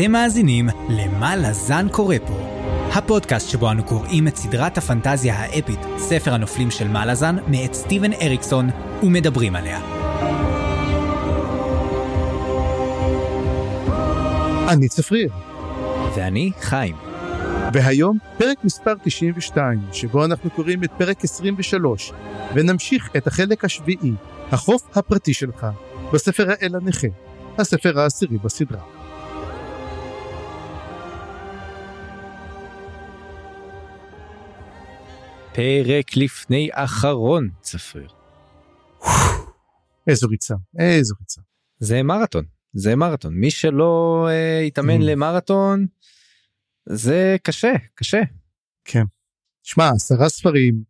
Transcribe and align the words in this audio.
אתם 0.00 0.12
מאזינים 0.12 0.68
ל"מה 0.88 1.36
לזן 1.36 1.86
קורא 1.88 2.16
פה", 2.26 2.34
הפודקאסט 2.92 3.48
שבו 3.50 3.70
אנו 3.70 3.84
קוראים 3.84 4.28
את 4.28 4.36
סדרת 4.36 4.78
הפנטזיה 4.78 5.34
האפית, 5.34 5.78
ספר 5.98 6.34
הנופלים 6.34 6.70
של 6.70 6.88
מה 6.88 7.06
לזן, 7.06 7.36
מאת 7.46 7.74
סטיבן 7.74 8.12
אריקסון, 8.12 8.70
ומדברים 9.02 9.56
עליה. 9.56 9.80
אני 14.68 14.88
צפריר, 14.88 15.30
ואני 16.16 16.50
חיים. 16.60 16.96
והיום 17.72 18.18
פרק 18.38 18.64
מספר 18.64 18.94
92, 19.02 19.80
שבו 19.92 20.24
אנחנו 20.24 20.50
קוראים 20.50 20.84
את 20.84 20.90
פרק 20.98 21.24
23, 21.24 22.12
ונמשיך 22.54 23.10
את 23.16 23.26
החלק 23.26 23.64
השביעי, 23.64 24.12
החוף 24.52 24.96
הפרטי 24.96 25.34
שלך, 25.34 25.66
בספר 26.12 26.50
האל 26.50 26.76
הנכה, 26.76 27.08
הספר 27.58 28.00
העשירי 28.00 28.38
בסדרה. 28.38 28.99
פרק 35.54 36.16
לפני 36.16 36.68
אחרון, 36.72 37.48
צפריר. 37.60 38.08
איזו 40.06 40.28
ריצה, 40.28 40.54
איזו 40.78 41.14
ריצה. 41.20 41.40
זה 41.78 42.02
מרתון, 42.02 42.44
זה 42.72 42.96
מרתון. 42.96 43.34
מי 43.34 43.50
שלא 43.50 44.26
אה, 44.30 44.62
יתאמן 44.62 45.00
Mm. 45.00 45.04
למרתון, 45.04 45.86
זה 46.86 47.36
קשה, 47.42 47.72
קשה. 47.94 48.20
כן. 48.84 49.02
שמע, 49.62 49.88
עשרה 49.88 50.28
ספרים, 50.28 50.82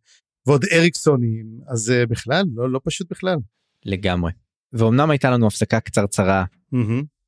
ועוד 0.47 0.65
אריקסונים, 0.71 1.45
אז 1.67 1.89
uh, 1.89 2.09
בכלל, 2.09 2.43
לא, 2.55 2.71
לא 2.71 2.81
פשוט 2.83 3.11
בכלל. 3.11 3.37
לגמרי. 3.85 4.31
ואומנם 4.73 5.09
הייתה 5.09 5.29
לנו 5.31 5.47
הפסקה 5.47 5.79
קצרצרה 5.79 6.45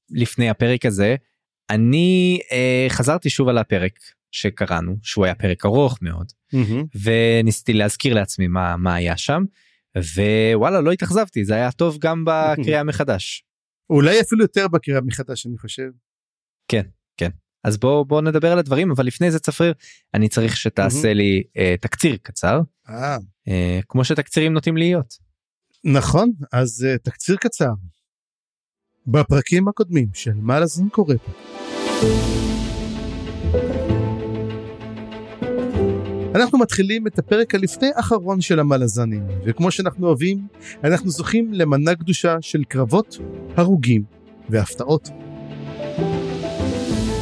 לפני 0.09 0.50
הפרק 0.50 0.86
הזה, 0.86 1.16
אני 1.70 2.40
אה, 2.52 2.86
חזרתי 2.90 3.30
שוב 3.30 3.47
על 3.50 3.58
הפרק 3.58 4.00
שקראנו, 4.34 4.95
שהוא 5.03 5.26
היה 5.26 5.36
פרק 5.36 5.66
ארוך 5.66 5.98
מאוד, 6.02 6.31
וניסיתי 7.03 7.73
להזכיר 7.73 8.14
לעצמי 8.14 8.48
מה, 8.48 8.78
מה 8.78 8.95
היה 8.95 9.17
שם, 9.17 9.44
ווואלה 9.98 10.81
לא 10.81 10.92
התאכזבתי, 10.92 11.45
זה 11.45 11.53
היה 11.56 11.72
טוב 11.72 11.98
גם 12.00 12.25
בקריאה 12.25 12.84
מחדש. 12.84 13.44
אולי 13.90 14.22
אפילו 14.22 14.42
יותר 14.42 14.67
בקריאה 14.67 15.02
מחדש, 15.02 15.45
אני 15.45 15.58
חושב. 15.58 15.90
אז 17.64 17.78
בוא 17.78 18.06
בוא 18.06 18.22
נדבר 18.22 18.52
על 18.52 18.59
הדברים 18.59 18.92
אבל 18.92 19.06
לפני 19.06 19.31
זה 19.31 19.40
צפריר 19.40 19.73
אני 20.14 20.30
צריך 20.30 20.58
שתעשה 20.58 21.14
לי 21.14 21.44
אה, 21.58 21.75
תקציר 21.81 22.18
קצר 22.22 22.59
אה, 22.90 23.18
אה, 23.47 23.80
כמו 23.88 24.06
שתקצירים 24.06 24.53
נוטים 24.53 24.78
להיות. 24.78 25.34
נכון, 25.86 26.31
אז 26.52 26.86
uh, 26.86 26.97
תקציר 26.97 27.36
קצר. 27.36 27.72
בפרקים 29.08 29.68
הקודמים 29.68 30.08
של 30.14 30.34
מה 30.34 30.59
לזן 30.59 30.90
קורא 30.90 31.16
פה. 31.25 31.31
אנחנו 36.36 36.58
מתחילים 36.58 37.08
את 37.08 37.20
הפרק 37.20 37.56
הלפני 37.56 37.89
אחרון 37.95 38.42
של 38.42 38.59
המלזנים, 38.59 39.23
וכמו 39.45 39.72
שאנחנו 39.72 40.08
אוהבים, 40.08 40.48
אנחנו 40.84 41.09
זוכים 41.09 41.53
למנה 41.53 41.95
קדושה 41.95 42.36
של 42.42 42.64
קרבות, 42.64 43.17
הרוגים 43.58 44.03
והפתעות. 44.50 45.09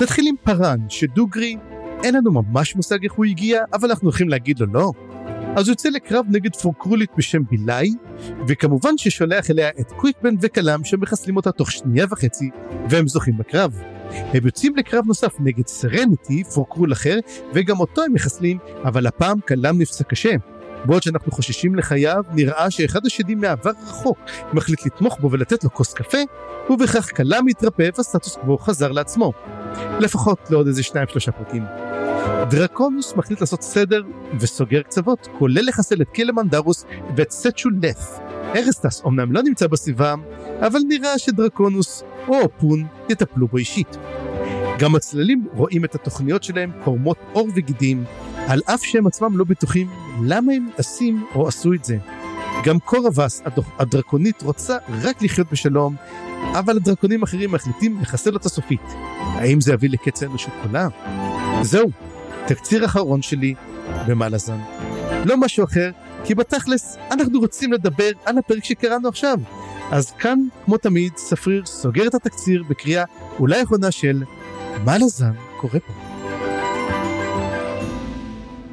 נתחיל 0.02 0.28
עם 0.28 0.36
פארן, 0.44 0.80
שדוגרי, 0.90 1.58
אין 2.04 2.16
לנו 2.16 2.32
ממש 2.32 2.76
מושג 2.76 3.04
איך 3.04 3.14
הוא 3.14 3.26
הגיע, 3.26 3.64
אבל 3.74 3.90
אנחנו 3.90 4.06
הולכים 4.06 4.30
להגיד 4.30 4.60
לו 4.60 4.66
לא. 4.74 4.92
אז 5.56 5.68
הוא 5.68 5.72
יוצא 5.72 5.90
לקרב 5.90 6.26
נגד 6.30 6.56
פורקרולית 6.56 7.10
בשם 7.18 7.42
בילאי, 7.50 7.94
וכמובן 8.48 8.98
ששולח 8.98 9.52
אליה 9.52 9.70
את 9.80 9.92
קוויקבן 9.92 10.36
וקלאם 10.42 10.84
שמחסלים 10.84 11.36
אותה 11.36 11.52
תוך 11.52 11.72
שנייה 11.72 12.06
וחצי, 12.12 12.50
והם 12.90 13.08
זוכים 13.08 13.38
בקרב. 13.38 13.82
הם 14.12 14.46
יוצאים 14.46 14.76
לקרב 14.76 15.06
נוסף 15.08 15.34
נגד 15.40 15.68
סרניטי, 15.68 16.44
פורקרול 16.44 16.94
אחר, 16.94 17.20
וגם 17.54 17.80
אותו 17.80 18.04
הם 18.04 18.14
מחסלים, 18.14 18.58
אבל 18.84 19.08
הפעם 19.08 19.40
קלאם 19.46 19.82
נפצע 19.82 20.04
קשה. 20.04 20.36
בעוד 20.86 21.04
שאנחנו 21.04 21.32
חוששים 21.32 21.76
לחייו, 21.76 22.24
נראה 22.34 22.72
שאחד 22.72 23.06
השדים 23.06 23.42
מהעבר 23.42 23.72
רחוק 23.88 24.18
מחליט 24.54 24.86
לתמוך 24.86 25.20
בו 25.20 25.32
ולתת 25.32 25.64
לו 25.64 25.74
כוס 25.74 25.94
קפה, 25.94 26.18
ובכך 26.70 27.10
קלאם 27.10 27.46
מתרפא 27.46 27.90
והסטטוס 27.98 28.36
קוו 28.36 28.58
חזר 28.58 28.92
לעצמו. 28.92 29.34
לפחות 30.00 30.40
לעוד 30.50 30.68
איזה 30.68 30.84
שניים 30.84 31.08
שלושה 31.08 31.32
פרקים. 31.32 31.64
דרקונוס 32.50 33.14
מחליט 33.16 33.42
לעשות 33.42 33.62
סדר 33.62 34.02
וסוגר 34.40 34.82
קצוות, 34.82 35.28
כולל 35.40 35.68
לחסל 35.68 36.02
את 36.02 36.10
קילמנדרוס 36.10 36.86
ואת 37.16 37.32
סצ'ולף. 37.32 38.20
ארסטס 38.56 39.02
אמנם 39.06 39.32
לא 39.32 39.44
נמצא 39.44 39.68
בסביבה, 39.68 40.16
אבל 40.60 40.80
נראה 40.88 41.20
שדרקונוס 41.20 42.04
או 42.28 42.40
אופון 42.42 42.86
יטפלו 43.10 43.48
בו 43.48 43.58
אישית. 43.58 43.98
גם 44.80 44.96
הצללים 44.96 45.48
רואים 45.54 45.86
את 45.86 45.96
התוכניות 45.96 46.44
שלהם 46.44 46.72
קורמות 46.84 47.18
עור 47.34 47.48
וגידים, 47.56 48.04
על 48.48 48.62
אף 48.66 48.84
שהם 48.84 49.08
עצמם 49.08 49.38
לא 49.38 49.44
בטוחים 49.44 49.88
למה 50.24 50.54
הם 50.54 50.70
עשים 50.78 51.26
או 51.36 51.48
עשו 51.48 51.74
את 51.74 51.86
זה. 51.86 51.98
גם 52.64 52.80
קורבס 52.80 53.42
הדרקונית 53.80 54.42
רוצה 54.42 54.78
רק 55.04 55.22
לחיות 55.22 55.48
בשלום, 55.52 55.96
אבל 56.60 56.78
הדרקונים 56.78 57.22
האחרים 57.22 57.52
מחליטים 57.52 57.98
לחסל 58.02 58.34
אותה 58.34 58.50
סופית. 58.50 58.82
האם 59.20 59.62
זה 59.62 59.74
יביא 59.74 59.90
לקץ 59.90 60.24
האנושות 60.24 60.54
כולה? 60.64 60.88
זהו, 61.62 61.90
תקציר 62.48 62.86
אחרון 62.86 63.22
שלי 63.22 63.54
במלאזן. 64.08 64.60
לא 65.26 65.38
משהו 65.38 65.64
אחר, 65.64 65.92
כי 66.24 66.36
בתכלס 66.36 66.98
אנחנו 67.12 67.40
רוצים 67.40 67.74
לדבר 67.74 68.12
על 68.26 68.38
הפרק 68.38 68.64
שקראנו 68.66 69.08
עכשיו. 69.08 69.38
אז 69.92 70.12
כאן, 70.12 70.40
כמו 70.66 70.78
תמיד, 70.78 71.18
ספריר 71.18 71.66
סוגר 71.66 72.08
את 72.08 72.16
התקציר 72.16 72.64
בקריאה 72.70 73.04
אולי 73.40 73.64
אחרונה 73.64 73.92
של 73.92 74.24
מלאזן 74.86 75.34
קורא 75.60 75.80
פה. 75.88 75.94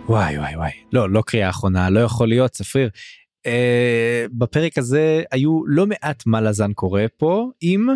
וואי 0.08 0.38
וואי 0.38 0.56
וואי 0.56 0.70
לא 0.92 1.10
לא 1.10 1.22
קריאה 1.26 1.50
אחרונה 1.50 1.90
לא 1.90 2.00
יכול 2.00 2.28
להיות 2.28 2.50
צפריר. 2.50 2.90
אה, 3.46 4.26
בפרק 4.32 4.78
הזה 4.78 5.22
היו 5.30 5.66
לא 5.66 5.86
מעט 5.86 6.22
מה 6.26 6.40
לזן 6.40 6.72
קורא 6.72 7.02
פה 7.16 7.50
עם 7.60 7.88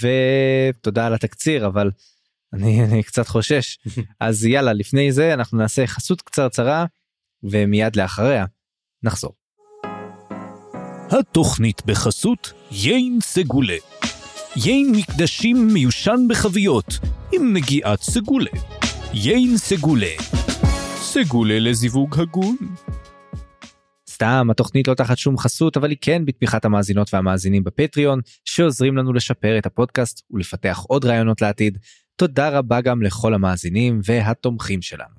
ותודה 0.00 1.06
על 1.06 1.14
התקציר 1.14 1.66
אבל 1.66 1.90
אני, 2.52 2.84
אני 2.84 3.02
קצת 3.02 3.28
חושש 3.28 3.78
אז 4.20 4.44
יאללה 4.44 4.72
לפני 4.72 5.12
זה 5.12 5.34
אנחנו 5.34 5.58
נעשה 5.58 5.86
חסות 5.86 6.22
קצרצרה 6.22 6.84
ומיד 7.42 7.96
לאחריה 7.96 8.44
נחזור. 9.02 9.34
התוכנית 11.10 11.82
בחסות 11.86 12.52
יין 12.70 13.18
סגולה. 13.22 13.76
יין 14.56 14.92
מקדשים 14.96 15.68
מיושן 15.72 16.20
בחביות, 16.28 16.98
עם 17.32 17.52
נגיעת 17.52 18.02
סגולה. 18.02 18.50
יין 19.12 19.56
סגולה. 19.56 20.14
סגולה 20.96 21.58
לזיווג 21.58 22.20
הגון. 22.20 22.56
סתם 24.10 24.48
התוכנית 24.50 24.88
לא 24.88 24.94
תחת 24.94 25.18
שום 25.18 25.38
חסות 25.38 25.76
אבל 25.76 25.90
היא 25.90 25.98
כן 26.00 26.24
בתמיכת 26.24 26.64
המאזינות 26.64 27.14
והמאזינים 27.14 27.64
בפטריון 27.64 28.20
שעוזרים 28.44 28.96
לנו 28.96 29.12
לשפר 29.12 29.58
את 29.58 29.66
הפודקאסט 29.66 30.22
ולפתח 30.30 30.84
עוד 30.88 31.04
רעיונות 31.04 31.40
לעתיד. 31.40 31.78
תודה 32.20 32.48
רבה 32.58 32.80
גם 32.80 33.02
לכל 33.02 33.34
המאזינים 33.34 34.00
והתומכים 34.04 34.82
שלנו. 34.82 35.14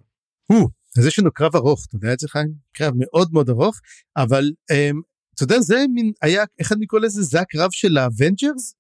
הו, 0.52 0.70
אז 0.98 1.06
יש 1.06 1.20
לנו 1.20 1.32
קרב 1.32 1.56
ארוך, 1.56 1.86
אתה 1.88 1.96
יודע 1.96 2.14
את 2.14 2.20
זה 2.20 2.28
חיים? 2.28 2.54
קרב 2.74 2.94
מאוד 2.96 3.30
מאוד 3.34 3.50
ארוך, 3.50 3.80
אבל 4.18 4.52
אמ, 4.72 5.02
אתה 5.36 5.44
יודע, 5.44 5.60
זה 5.60 5.86
מין 5.94 6.12
היה, 6.22 6.44
איך 6.60 6.72
אני 6.72 6.86
קורא 6.86 7.02
לזה? 7.02 7.22
זה 7.22 7.42
הקרב 7.42 7.72
של 7.72 7.98
האבנג'רס? 7.98 8.76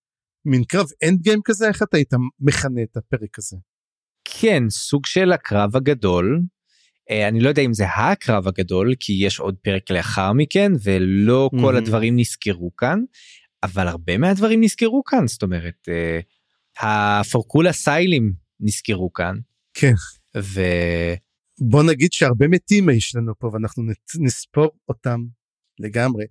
מין 0.45 0.63
קרב 0.63 0.85
אנד 1.07 1.21
גיים 1.21 1.39
כזה? 1.45 1.67
איך 1.67 1.83
אתה 1.83 1.97
היית 1.97 2.13
מכנה 2.39 2.83
את 2.83 2.97
הפרק 2.97 3.39
הזה? 3.39 3.57
כן 4.23 4.63
סוג 4.69 5.05
של 5.05 5.31
הקרב 5.31 5.75
הגדול. 5.75 6.41
אה, 7.09 7.27
אני 7.27 7.39
לא 7.39 7.49
יודע 7.49 7.61
אם 7.61 7.73
זה 7.73 7.85
הקרב 7.87 8.47
הגדול 8.47 8.93
כי 8.99 9.13
יש 9.19 9.39
עוד 9.39 9.55
פרק 9.61 9.91
לאחר 9.91 10.33
מכן 10.33 10.71
ולא 10.83 11.49
כל. 11.61 11.77
הדברים 11.77 12.19
נסקרו 12.19 12.75
כאן 12.75 12.99
אבל 13.63 13.87
הרבה 13.87 14.17
מהדברים 14.17 14.61
נסקרו 14.61 15.03
כאן 15.03 15.27
זאת 15.27 15.43
אומרת 15.43 15.87
אה, 15.89 16.19
הפורקולה 16.81 17.73
סיילים 17.73 18.33
נסקרו 18.59 19.13
כאן. 19.13 19.35
כן. 19.73 19.93
ו... 20.37 20.61
בוא 21.59 21.83
נגיד 21.83 22.13
שהרבה 22.13 22.47
מתים 22.47 22.89
יש 22.89 23.15
לנו 23.15 23.33
פה 23.39 23.49
ואנחנו 23.53 23.83
נספור 24.19 24.69
אותם 24.89 25.19
לגמרי. 25.79 26.25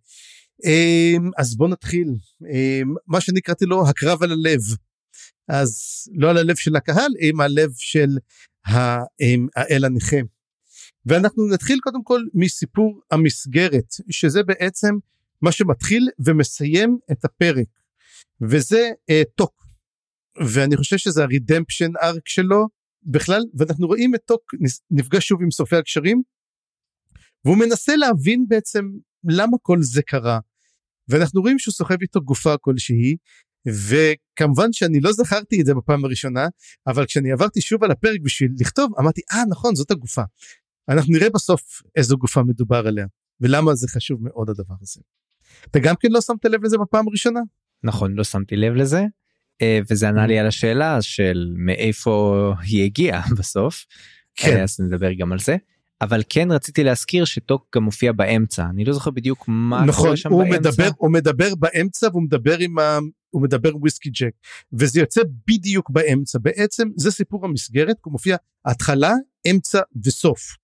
אמ, 0.64 1.30
אז 1.38 1.56
בוא 1.56 1.68
נתחיל. 1.68 2.08
אמ, 2.52 2.94
מה 3.06 3.20
שאני 3.20 3.40
קראתי 3.40 3.64
לו 3.64 3.88
הקרב 3.88 4.22
על 4.22 4.32
הלב. 4.32 4.60
אז 5.48 5.72
לא 6.14 6.30
על 6.30 6.36
הלב 6.36 6.56
של 6.56 6.76
הקהל, 6.76 7.12
עם 7.20 7.40
הלב 7.40 7.70
של 7.76 8.08
אמ, 8.68 9.46
האל 9.56 9.84
הנכה. 9.84 10.16
ואנחנו 11.06 11.48
נתחיל 11.48 11.78
קודם 11.82 12.04
כל 12.04 12.22
מסיפור 12.34 13.00
המסגרת, 13.10 13.94
שזה 14.10 14.42
בעצם 14.42 14.94
מה 15.42 15.52
שמתחיל 15.52 16.08
ומסיים 16.18 16.98
את 17.12 17.24
הפרק. 17.24 17.68
וזה 18.42 18.90
אה, 19.10 19.22
טוק. 19.34 19.59
ואני 20.38 20.76
חושב 20.76 20.98
שזה 20.98 21.22
הרידמפשן 21.22 21.90
ארק 22.02 22.28
שלו 22.28 22.68
בכלל, 23.02 23.42
ואנחנו 23.58 23.86
רואים 23.86 24.14
את 24.14 24.20
טוק 24.26 24.54
נפגש 24.90 25.28
שוב 25.28 25.42
עם 25.42 25.50
סופי 25.50 25.76
הקשרים, 25.76 26.22
והוא 27.44 27.56
מנסה 27.58 27.96
להבין 27.96 28.44
בעצם 28.48 28.84
למה 29.24 29.56
כל 29.62 29.78
זה 29.80 30.02
קרה. 30.02 30.38
ואנחנו 31.08 31.40
רואים 31.40 31.58
שהוא 31.58 31.72
סוחב 31.72 31.96
איתו 32.02 32.20
גופה 32.20 32.56
כלשהי, 32.60 33.16
וכמובן 33.68 34.72
שאני 34.72 35.00
לא 35.00 35.12
זכרתי 35.12 35.60
את 35.60 35.66
זה 35.66 35.74
בפעם 35.74 36.04
הראשונה 36.04 36.46
אבל 36.86 37.06
כשאני 37.06 37.32
עברתי 37.32 37.60
שוב 37.60 37.84
על 37.84 37.90
הפרק 37.90 38.20
בשביל 38.22 38.50
לכתוב 38.60 38.92
אמרתי 38.98 39.20
אה 39.32 39.42
נכון 39.50 39.74
זאת 39.74 39.90
הגופה. 39.90 40.22
אנחנו 40.88 41.12
נראה 41.12 41.30
בסוף 41.30 41.82
איזו 41.96 42.16
גופה 42.16 42.42
מדובר 42.42 42.86
עליה 42.86 43.06
ולמה 43.40 43.74
זה 43.74 43.88
חשוב 43.88 44.22
מאוד 44.22 44.50
הדבר 44.50 44.74
הזה. 44.80 45.00
אתה 45.70 45.78
גם 45.78 45.94
כן 46.00 46.08
לא 46.10 46.20
שמת 46.20 46.44
לב 46.44 46.64
לזה 46.64 46.78
בפעם 46.78 47.08
הראשונה? 47.08 47.40
נכון 47.84 48.14
לא 48.14 48.24
שמתי 48.24 48.56
לב 48.56 48.74
לזה 48.74 49.00
וזה 49.90 50.08
ענה 50.08 50.26
לי 50.26 50.38
על 50.38 50.46
השאלה 50.46 51.02
של 51.02 51.52
מאיפה 51.56 52.52
היא 52.62 52.84
הגיעה 52.84 53.22
בסוף. 53.38 53.86
כן. 54.34 54.56
אה, 54.56 54.62
אז 54.62 54.80
נדבר 54.80 55.12
גם 55.12 55.32
על 55.32 55.38
זה. 55.38 55.56
אבל 56.02 56.22
כן 56.28 56.52
רציתי 56.52 56.84
להזכיר 56.84 57.24
שטוק 57.24 57.76
גם 57.76 57.82
מופיע 57.82 58.12
באמצע 58.12 58.66
אני 58.70 58.84
לא 58.84 58.92
זוכר 58.92 59.10
בדיוק 59.10 59.44
מה 59.48 59.84
נכון 59.84 60.04
קורה 60.04 60.16
שם 60.16 60.32
הוא 60.32 60.44
באמצע. 60.44 60.70
מדבר 60.70 60.90
הוא 60.96 61.12
מדבר 61.12 61.54
באמצע 61.54 62.08
והוא 62.12 62.22
מדבר 62.22 62.58
עם 62.58 62.78
ה... 62.78 62.98
הוא 63.30 63.42
מדבר 63.42 63.68
עם 63.68 63.76
וויסקי 63.76 64.10
ג'ק 64.10 64.32
וזה 64.72 65.00
יוצא 65.00 65.20
בדיוק 65.46 65.90
באמצע 65.90 66.38
בעצם 66.38 66.88
זה 66.96 67.10
סיפור 67.10 67.44
המסגרת 67.44 67.96
הוא 68.04 68.12
מופיע 68.12 68.36
התחלה 68.64 69.14
אמצע 69.50 69.80
וסוף 70.04 70.56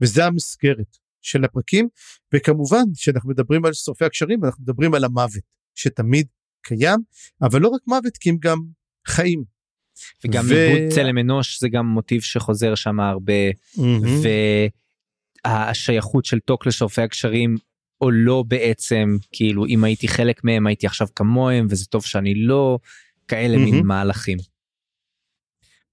וזה 0.00 0.26
המסגרת 0.26 0.96
של 1.22 1.44
הפרקים 1.44 1.88
וכמובן 2.34 2.84
כשאנחנו 2.96 3.30
מדברים 3.30 3.64
על 3.64 3.72
שורפי 3.72 4.04
הקשרים 4.04 4.44
אנחנו 4.44 4.62
מדברים 4.62 4.94
על 4.94 5.04
המוות 5.04 5.42
שתמיד 5.74 6.26
קיים 6.62 7.00
אבל 7.42 7.60
לא 7.60 7.68
רק 7.68 7.80
מוות 7.86 8.16
כי 8.16 8.30
הם 8.30 8.36
גם 8.40 8.58
חיים. 9.06 9.44
וגם 10.24 10.44
ו- 10.48 10.54
עיבוד 10.54 10.92
צלם 10.94 11.18
אנוש 11.18 11.60
זה 11.60 11.68
גם 11.68 11.86
מוטיב 11.86 12.20
שחוזר 12.20 12.74
שם 12.74 13.00
הרבה 13.00 13.32
והשייכות 15.46 16.24
של 16.24 16.38
טוק 16.40 16.66
לשורפי 16.66 17.02
הקשרים 17.02 17.56
או 18.00 18.10
לא 18.10 18.44
בעצם 18.48 19.16
כאילו 19.32 19.66
אם 19.66 19.84
הייתי 19.84 20.08
חלק 20.08 20.44
מהם 20.44 20.66
הייתי 20.66 20.86
עכשיו 20.86 21.08
כמוהם 21.16 21.66
וזה 21.70 21.86
טוב 21.86 22.04
שאני 22.04 22.34
לא 22.34 22.78
כאלה 23.28 23.56
מין 23.56 23.74
מהמם. 23.74 23.86
מהלכים. 23.86 24.38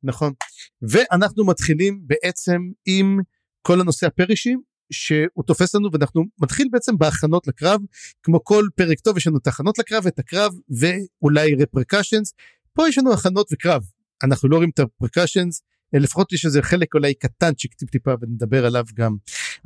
נכון 0.03 0.33
ואנחנו 0.81 1.45
מתחילים 1.45 2.01
בעצם 2.05 2.61
עם 2.85 3.19
כל 3.61 3.81
הנושא 3.81 4.07
הפרישים 4.07 4.61
שהוא 4.91 5.43
תופס 5.45 5.75
לנו 5.75 5.89
ואנחנו 5.91 6.23
מתחיל 6.41 6.67
בעצם 6.71 6.97
בהכנות 6.97 7.47
לקרב 7.47 7.81
כמו 8.23 8.43
כל 8.43 8.67
פרק 8.75 8.99
טוב 8.99 9.17
יש 9.17 9.27
לנו 9.27 9.37
את 9.37 9.47
ההכנות 9.47 9.79
לקרב 9.79 10.07
את 10.07 10.19
הקרב 10.19 10.53
ואולי 10.69 11.55
repercussions. 11.55 12.33
פה 12.73 12.89
יש 12.89 12.97
לנו 12.97 13.13
הכנות 13.13 13.47
וקרב. 13.53 13.83
אנחנו 14.23 14.49
לא 14.49 14.55
רואים 14.55 14.69
את 14.69 14.79
ה 14.79 14.85
repercussions 14.85 15.61
לפחות 15.93 16.33
יש 16.33 16.45
איזה 16.45 16.61
חלק 16.61 16.93
אולי 16.93 17.13
קטנצ'יק 17.13 17.73
טיפ 17.73 17.89
טיפה 17.89 18.11
ונדבר 18.21 18.65
עליו 18.65 18.83
גם. 18.93 19.15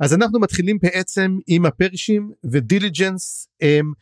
אז 0.00 0.14
אנחנו 0.14 0.40
מתחילים 0.40 0.78
בעצם 0.82 1.38
עם 1.46 1.66
הפרישים 1.66 2.30
ודיליג'נס 2.52 3.48
הם, 3.60 3.92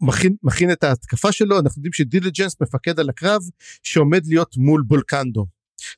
מכין, 0.00 0.36
מכין 0.42 0.72
את 0.72 0.84
ההתקפה 0.84 1.32
שלו. 1.32 1.58
אנחנו 1.58 1.80
יודעים 1.80 1.92
שדיליג'נס 1.92 2.56
מפקד 2.60 3.00
על 3.00 3.08
הקרב 3.08 3.42
שעומד 3.82 4.26
להיות 4.26 4.56
מול 4.56 4.82
בולקנדו. 4.86 5.46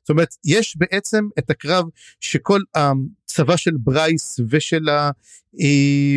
זאת 0.00 0.10
אומרת 0.10 0.28
יש 0.44 0.76
בעצם 0.76 1.28
את 1.38 1.50
הקרב 1.50 1.84
שכל 2.20 2.60
הצבא 2.74 3.56
של 3.56 3.70
ברייס 3.76 4.40
ושל 4.50 4.86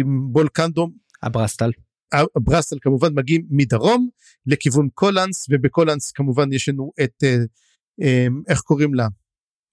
הבולקנדו 0.03 0.89
הברסטל. 1.23 1.71
ברסל 2.39 2.77
כמובן 2.81 3.13
מגיעים 3.13 3.45
מדרום 3.49 4.09
לכיוון 4.45 4.87
קולנס 4.93 5.45
ובקולנס 5.49 6.11
כמובן 6.11 6.53
יש 6.53 6.69
לנו 6.69 6.91
את 7.03 7.23
אה, 7.23 7.37
אה, 8.01 8.27
איך 8.47 8.59
קוראים 8.61 8.93
לה? 8.93 9.07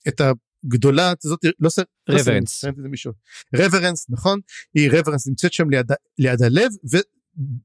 את 0.09 0.21
הגדולה 0.65 1.13
הזאת 1.25 1.41
לא 1.61 1.71
ס- 1.71 1.79
לא 2.09 2.19
סרנט 2.49 2.77
זה 2.77 2.89
מישהו. 2.89 3.13
רברנס 3.57 4.07
נכון? 4.11 4.41
היא 4.75 4.91
רברנס 4.93 5.27
נמצאת 5.29 5.53
שם 5.53 5.71
ליד, 5.71 5.93
ה- 5.93 5.95
ליד 6.19 6.43
הלב 6.43 6.71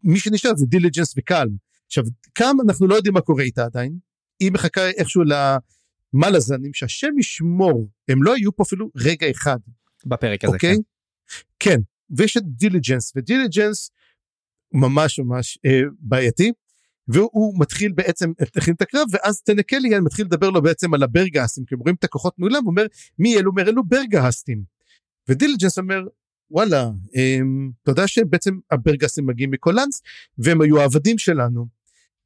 ומי 0.04 0.19
שנשאר 0.19 0.56
זה 0.56 0.66
דיליג'נס 0.66 1.13
וקלם. 1.18 1.56
עכשיו 1.86 2.04
קלם 2.33 2.56
אנחנו 2.68 2.88
לא 2.88 2.95
יודעים 2.95 3.13
מה 3.13 3.22
קורה 3.22 3.44
איתה 3.44 3.66
עדיין. 3.66 3.98
היא 4.40 4.51
מחכה 4.51 4.90
איכשהו 4.90 5.24
למלאזנים 6.13 6.74
שהשם 6.74 7.19
ישמור 7.19 7.89
הם 8.07 8.24
לא 8.24 8.36
היו 8.36 8.56
פה 8.56 8.63
אפילו 8.63 8.92
רגע 8.95 9.31
אחד 9.31 9.57
בפרק 10.06 10.44
הזה. 10.44 10.54
אוקיי? 10.54 10.75
כן. 10.75 10.81
כן, 11.59 11.77
ויש 12.09 12.38
את 12.38 12.44
דיליג'נס, 12.45 13.13
ודיליג'נס 13.15 13.92
ממש 14.74 15.19
ממש 15.19 15.59
אה, 15.65 15.81
בעייתי, 16.00 16.51
והוא 17.07 17.59
מתחיל 17.59 17.92
בעצם 17.92 18.31
להכין 18.56 18.74
את 18.74 18.81
הקרב, 18.81 19.07
ואז 19.12 19.42
טנקליאן 19.42 20.04
מתחיל 20.04 20.25
לדבר 20.25 20.50
לו 20.50 20.62
בעצם 20.62 20.94
על 20.94 21.04
הברגהסטים, 21.04 21.65
כי 21.65 21.75
הם 21.75 21.80
רואים 21.80 21.95
את 21.95 22.04
הכוחות 22.04 22.39
מעולם, 22.39 22.63
הוא 22.63 22.71
אומר, 22.71 22.86
מי 23.19 23.38
אלו? 23.38 23.51
אומר, 23.51 23.69
אלו 23.69 23.83
ברגהסטים. 23.83 24.63
ודיליג'נס 25.30 25.77
אומר, 25.77 26.01
וואלה, 26.51 26.89
אה, 27.15 27.39
אתה 27.83 27.92
יודע 27.92 28.07
שבעצם 28.07 28.59
הברגהסטים 28.71 29.25
מגיעים 29.25 29.51
מקולנס, 29.51 30.01
והם 30.38 30.62
היו 30.62 30.81
העבדים 30.81 31.18
שלנו. 31.18 31.77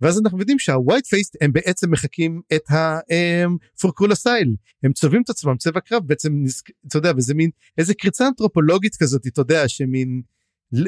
ואז 0.01 0.19
אנחנו 0.19 0.39
יודעים 0.39 0.59
שהווייט 0.59 1.05
פייסט 1.05 1.35
הם 1.41 1.51
בעצם 1.53 1.91
מחקים 1.91 2.41
את 2.53 2.63
הפורקרול 2.69 4.15
אסייל 4.15 4.55
הם 4.83 4.93
צובעים 4.93 5.21
את 5.21 5.29
עצמם 5.29 5.57
צבע 5.57 5.79
קרב 5.79 6.07
בעצם 6.07 6.43
אתה 6.87 6.97
יודע 6.97 7.11
וזה 7.17 7.33
מין 7.33 7.49
איזה 7.77 7.93
קריצה 7.93 8.27
אנתרופולוגית 8.27 8.95
כזאת 8.95 9.27
אתה 9.27 9.41
יודע 9.41 9.67
שמין 9.67 10.21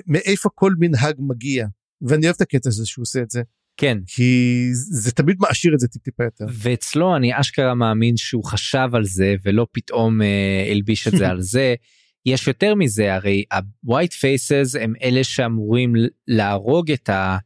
מאיפה 0.07 0.49
כל 0.55 0.73
מנהג 0.79 1.15
מגיע 1.19 1.67
ואני 2.01 2.25
אוהב 2.25 2.35
את 2.35 2.41
הקטע 2.41 2.69
הזה 2.69 2.85
שהוא 2.85 3.03
עושה 3.03 3.21
את 3.21 3.29
זה 3.29 3.41
כן. 3.77 3.97
כי 4.07 4.69
זה 4.73 5.11
תמיד 5.11 5.35
מעשיר 5.39 5.73
את 5.73 5.79
זה 5.79 5.87
טיפ 5.87 6.03
טיפה 6.03 6.23
יותר. 6.23 6.45
ואצלו 6.49 7.15
אני 7.15 7.39
אשכרה 7.39 7.75
מאמין 7.75 8.17
שהוא 8.17 8.43
חשב 8.43 8.89
על 8.93 9.03
זה 9.03 9.35
ולא 9.45 9.67
פתאום 9.71 10.21
אה, 10.21 10.67
הלביש 10.71 11.07
את 11.07 11.17
זה 11.17 11.29
על 11.29 11.41
זה. 11.41 11.75
יש 12.25 12.47
יותר 12.47 12.75
מזה 12.75 13.13
הרי 13.15 13.43
ה-white 13.51 14.13
faces 14.13 14.79
הם 14.79 14.93
אלה 15.03 15.23
שאמורים 15.23 15.93
להרוג 16.27 16.91
את 16.91 17.09
ה... 17.09 17.37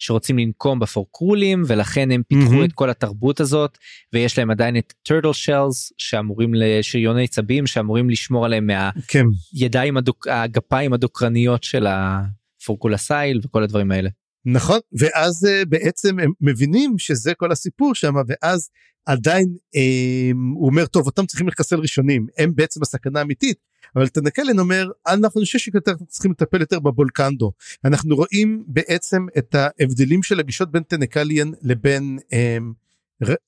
שרוצים 0.00 0.38
לנקום 0.38 0.78
בפורקרולים 0.78 1.62
ולכן 1.66 2.10
הם 2.10 2.22
פיתחו 2.28 2.50
מהמם. 2.50 2.64
את 2.64 2.72
כל 2.72 2.90
התרבות 2.90 3.40
הזאת 3.40 3.78
ויש 4.12 4.38
להם 4.38 4.50
עדיין 4.50 4.76
את 4.76 4.92
turtle 5.08 5.48
shells 5.48 5.92
שאמורים 5.98 6.54
לשריוני 6.54 7.28
צבים 7.28 7.66
שאמורים 7.66 8.10
לשמור 8.10 8.44
עליהם 8.44 8.70
כן 9.08 9.26
מהידיים 9.54 9.96
הדוק... 9.96 10.28
הגפיים 10.28 10.92
הדוקרניות 10.92 11.64
של 11.64 11.86
הפורקולסייל 11.86 13.40
וכל 13.44 13.62
הדברים 13.62 13.92
האלה. 13.92 14.10
נכון 14.44 14.78
ואז 14.92 15.44
אה, 15.44 15.64
בעצם 15.64 16.18
הם 16.18 16.32
מבינים 16.40 16.98
שזה 16.98 17.34
כל 17.34 17.52
הסיפור 17.52 17.94
שם 17.94 18.14
ואז 18.26 18.70
עדיין 19.06 19.56
אה, 19.76 20.30
הוא 20.54 20.66
אומר 20.66 20.86
טוב 20.86 21.06
אותם 21.06 21.26
צריכים 21.26 21.48
לחסל 21.48 21.76
ראשונים. 21.76 22.26
הם 22.38 22.54
בעצם 22.54 22.82
הסכנה 22.82 23.18
האמיתית 23.18 23.58
אבל 23.96 24.08
תנקלן 24.08 24.58
אומר 24.58 24.90
אנחנו 25.06 25.40
חושב 25.40 25.58
שיותר 25.58 25.92
צריכים 26.08 26.30
לטפל 26.30 26.60
יותר 26.60 26.80
בבולקנדו. 26.80 27.52
אנחנו 27.84 28.16
רואים 28.16 28.64
בעצם 28.66 29.26
את 29.38 29.54
ההבדלים 29.54 30.22
של 30.22 30.40
הגישות 30.40 30.70
בין 30.72 30.82
טנקליאן 30.82 31.50
לבין 31.62 32.18
אה, 32.32 32.58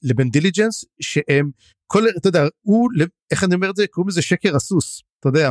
לבין 0.02 0.31
דיליג'נס 0.31 0.85
שהם 1.00 1.50
כל 1.87 2.05
אתה 2.16 2.28
יודע 2.28 2.47
הוא 2.62 2.88
איך 3.31 3.45
אני 3.45 3.55
אומר 3.55 3.71
את 3.71 3.76
זה? 3.76 3.87
קוראים 3.87 4.09
לזה 4.09 4.23
שקר 4.23 4.57
הסוס 4.57 5.02
אתה 5.21 5.28
יודע 5.28 5.50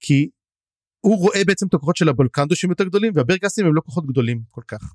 כי 0.00 0.28
הוא 1.06 1.18
רואה 1.18 1.44
בעצם 1.46 1.66
את 1.66 1.74
הכוחות 1.74 1.96
של 1.96 2.08
הבולקנדו 2.08 2.56
שהם 2.56 2.70
יותר 2.70 2.84
גדולים 2.84 3.12
והברגסים 3.14 3.66
הם 3.66 3.74
לא 3.74 3.80
כוחות 3.80 4.06
גדולים 4.06 4.42
כל 4.50 4.62
כך. 4.68 4.94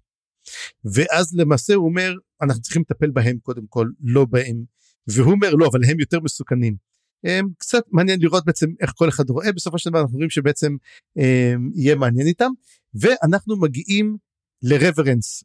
ואז 0.94 1.36
למעשה 1.36 1.74
הוא 1.74 1.86
אומר 1.86 2.13
אנחנו 2.41 2.62
צריכים 2.62 2.82
לטפל 2.82 3.12
בהם 3.12 3.38
קודם 3.41 3.68
כל 3.70 3.88
לא 4.01 4.25
בהם 4.25 4.63
והוא 5.08 5.32
אומר 5.32 5.56
לא 5.56 5.68
אבל 5.72 5.80
הם 5.86 6.00
יותר 6.00 6.20
מסוכנים. 6.20 6.75
הם 7.24 7.48
קצת 7.58 7.84
מעניין 7.91 8.20
לראות 8.22 8.46
בעצם 8.46 8.70
איך 8.82 8.91
כל 8.96 9.10
אחד 9.10 9.30
רואה 9.30 9.51
בסופו 9.51 9.77
של 9.77 9.89
דבר 9.89 10.01
אנחנו 10.01 10.15
רואים 10.15 10.30
שבעצם 10.30 10.75
הם, 11.18 11.72
יהיה 11.75 11.96
מעניין 11.96 12.27
איתם 12.27 12.50
ואנחנו 12.94 13.60
מגיעים 13.60 14.18
לרוורנס 14.63 15.44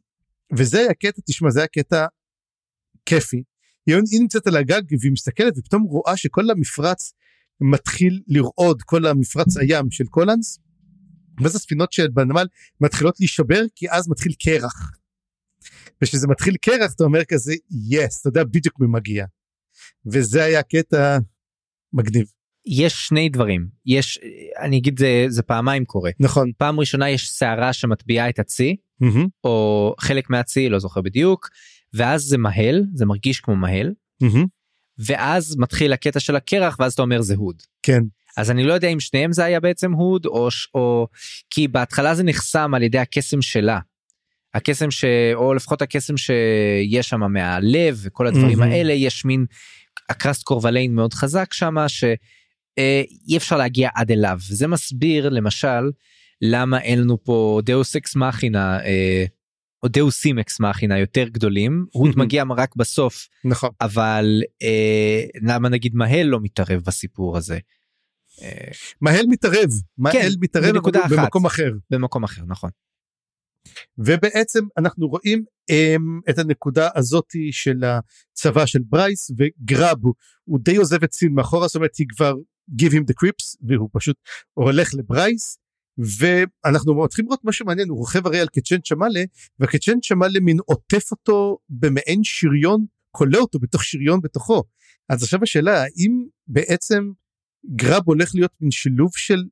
וזה 0.57 0.79
היה 0.79 0.93
קטע 0.93 1.21
תשמע 1.25 1.49
זה 1.49 1.59
היה 1.59 1.67
קטע 1.67 2.05
כיפי. 3.05 3.43
היא 3.87 4.21
נמצאת 4.21 4.47
על 4.47 4.55
הגג 4.55 4.81
והיא 4.99 5.11
מסתכלת 5.11 5.53
ופתאום 5.57 5.83
רואה 5.83 6.17
שכל 6.17 6.49
המפרץ 6.49 7.13
מתחיל 7.61 8.21
לרעוד 8.27 8.81
כל 8.81 9.05
המפרץ 9.05 9.57
הים 9.57 9.91
של 9.91 10.05
קולנס. 10.05 10.59
ואז 11.41 11.55
הספינות 11.55 11.91
שבנמל 11.91 12.47
מתחילות 12.81 13.19
להישבר 13.19 13.61
כי 13.75 13.91
אז 13.91 14.09
מתחיל 14.09 14.33
קרח. 14.39 14.91
וכשזה 16.01 16.27
מתחיל 16.27 16.55
קרח 16.61 16.91
אתה 16.95 17.03
אומר 17.03 17.23
כזה 17.23 17.53
יס 17.89 18.21
אתה 18.21 18.29
יודע 18.29 18.43
בדיוק 18.43 18.79
מי 18.79 18.87
מגיע. 18.89 19.25
וזה 20.05 20.43
היה 20.43 20.63
קטע 20.63 21.17
מגניב 21.93 22.25
יש 22.65 22.93
שני 23.07 23.29
דברים 23.29 23.67
יש 23.85 24.19
אני 24.59 24.77
אגיד 24.77 24.99
זה 24.99 25.25
זה 25.27 25.43
פעמיים 25.43 25.85
קורה 25.85 26.11
נכון. 26.19 26.51
פעם 26.57 26.79
ראשונה 26.79 27.09
יש 27.09 27.31
סערה 27.31 27.73
שמטביעה 27.73 28.29
את 28.29 28.39
הצי 28.39 28.75
מהמם, 28.99 29.27
או 29.43 29.95
חלק 29.99 30.29
מהצי 30.29 30.69
לא 30.69 30.79
זוכר 30.79 31.01
בדיוק 31.01 31.49
ואז 31.93 32.21
זה 32.21 32.37
מהל 32.37 32.83
זה 32.93 33.05
מרגיש 33.05 33.39
כמו 33.39 33.55
מהל 33.55 33.93
מהמם, 34.21 34.45
ואז 34.99 35.55
מתחיל 35.57 35.93
הקטע 35.93 36.19
של 36.19 36.35
הקרח 36.35 36.75
ואז 36.79 36.93
אתה 36.93 37.01
אומר 37.01 37.21
זה 37.21 37.35
הוד. 37.35 37.61
כן 37.83 38.01
אז 38.37 38.51
אני 38.51 38.63
לא 38.63 38.73
יודע 38.73 38.87
אם 38.87 38.99
שניהם 38.99 39.31
זה 39.31 39.43
היה 39.43 39.59
בעצם 39.59 39.91
הוד 39.91 40.25
או, 40.25 40.47
או 40.75 41.07
כי 41.49 41.67
בהתחלה 41.67 42.15
זה 42.15 42.23
נחסם 42.23 42.73
על 42.73 42.83
ידי 42.83 42.99
הקסם 42.99 43.41
שלה. 43.41 43.79
הקסם 44.53 44.91
ש... 44.91 45.05
או 45.33 45.53
לפחות 45.53 45.81
הקסם 45.81 46.17
שיש 46.17 47.09
שם 47.09 47.31
מהלב 47.33 47.99
וכל 48.03 48.27
הדברים 48.27 48.59
מהמם. 48.59 48.71
האלה 48.71 48.93
יש 48.93 49.25
מין 49.25 49.45
הקרסט 50.09 50.43
קורבליין 50.43 50.95
מאוד 50.95 51.13
חזק 51.13 51.53
שם 51.53 51.75
שאי 51.87 53.37
אפשר 53.37 53.57
להגיע 53.57 53.89
עד 53.95 54.11
אליו 54.11 54.37
זה 54.39 54.67
מסביר 54.67 55.29
למשל 55.29 55.91
למה 56.41 56.81
אין 56.81 57.01
לנו 57.01 57.23
פה 57.23 57.61
דאוס 57.63 57.95
אקס 57.95 58.15
מכינה 58.15 58.79
אה, 58.79 59.25
או 59.83 59.87
דאוס 59.87 60.25
אקס 60.41 60.59
מאכינה 60.59 60.99
יותר 60.99 61.27
גדולים 61.27 61.85
הוא 61.91 62.09
מגיע 62.21 62.43
רק 62.57 62.75
בסוף 62.75 63.27
נכון 63.45 63.69
אבל 63.81 64.41
אה, 64.61 65.23
למה 65.41 65.69
נגיד 65.69 65.95
מהל 65.95 66.27
לא 66.27 66.39
מתערב 66.41 66.81
בסיפור 66.85 67.37
הזה. 67.37 67.59
אה, 68.41 68.71
מהל 69.01 69.25
מתערב 69.29 69.69
מהל 69.97 70.13
כן, 70.13 70.27
מתערב 70.39 70.75
במקום 71.09 71.45
אחר 71.45 71.71
במקום 71.89 72.23
אחר 72.23 72.41
נכון. 72.47 72.69
ובעצם 73.97 74.63
אנחנו 74.77 75.07
רואים 75.07 75.43
um, 75.71 76.29
את 76.29 76.39
הנקודה 76.39 76.89
הזאתי 76.95 77.51
של 77.51 77.83
הצבא 77.83 78.65
של 78.65 78.79
ברייס 78.89 79.31
הוא, 80.01 80.13
הוא 80.43 80.59
די 80.63 80.75
עוזב 80.75 81.03
את 81.03 81.13
סין 81.13 81.33
מאחורה 81.33 81.67
זאת 81.67 81.75
אומרת 81.75 81.95
היא 81.95 82.07
כבר 82.09 82.33
give 82.81 82.91
him 82.91 83.03
the 83.11 83.13
creeps 83.23 83.67
והוא 83.67 83.89
פשוט 83.93 84.15
הולך 84.53 84.89
לברייס 84.93 85.57
ואנחנו 85.97 87.03
מתחילים 87.03 87.27
לראות 87.27 87.45
משהו 87.45 87.65
מעניין 87.65 87.89
הוא 87.89 87.97
רוכב 87.97 88.27
הרי 88.27 88.39
על 88.39 88.47
קצ'ן 88.47 88.79
צ'מאלה 88.81 89.23
וקצ'ן 89.59 89.99
צ'מאלה 89.99 90.39
מין 90.39 90.57
עוטף 90.65 91.11
אותו 91.11 91.57
במעין 91.69 92.23
שריון 92.23 92.85
כולא 93.11 93.37
אותו 93.37 93.59
בתוך 93.59 93.83
שריון 93.83 94.21
בתוכו. 94.21 94.63
אז 95.09 95.23
עכשיו 95.23 95.39
השאלה 95.43 95.83
האם 95.83 96.25
בעצם 96.47 97.11
גרב 97.75 98.03
הולך 98.05 98.31
להיות 98.35 98.51
מין 98.61 98.71
שילוב 98.71 99.11
של 99.15 99.43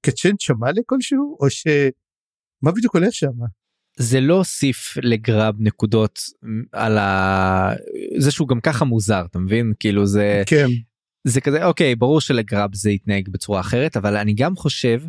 קצ'ן 0.00 0.36
צ'מאלה 0.36 0.80
כלשהו 0.86 1.36
או 1.40 1.50
ש... 1.50 1.66
מה 2.62 2.72
בדיוק 2.72 2.94
הולך 2.94 3.12
שם? 3.12 3.32
זה 3.96 4.20
לא 4.20 4.34
הוסיף 4.34 4.94
לגרב 5.02 5.54
נקודות 5.58 6.20
על 6.72 6.98
ה... 6.98 7.70
זה 8.18 8.30
שהוא 8.30 8.48
גם 8.48 8.60
ככה 8.60 8.84
מוזר 8.84 9.24
אתה 9.30 9.38
מבין? 9.38 9.72
כאילו 9.80 10.06
זה 10.06 10.42
כן. 10.46 10.66
זה 11.24 11.40
כזה 11.40 11.64
אוקיי 11.64 11.94
ברור 11.94 12.20
שלגרב 12.20 12.74
זה 12.74 12.90
יתנהג 12.90 13.28
בצורה 13.28 13.60
אחרת 13.60 13.96
אבל 13.96 14.16
אני 14.16 14.34
גם 14.34 14.56
חושב 14.56 15.02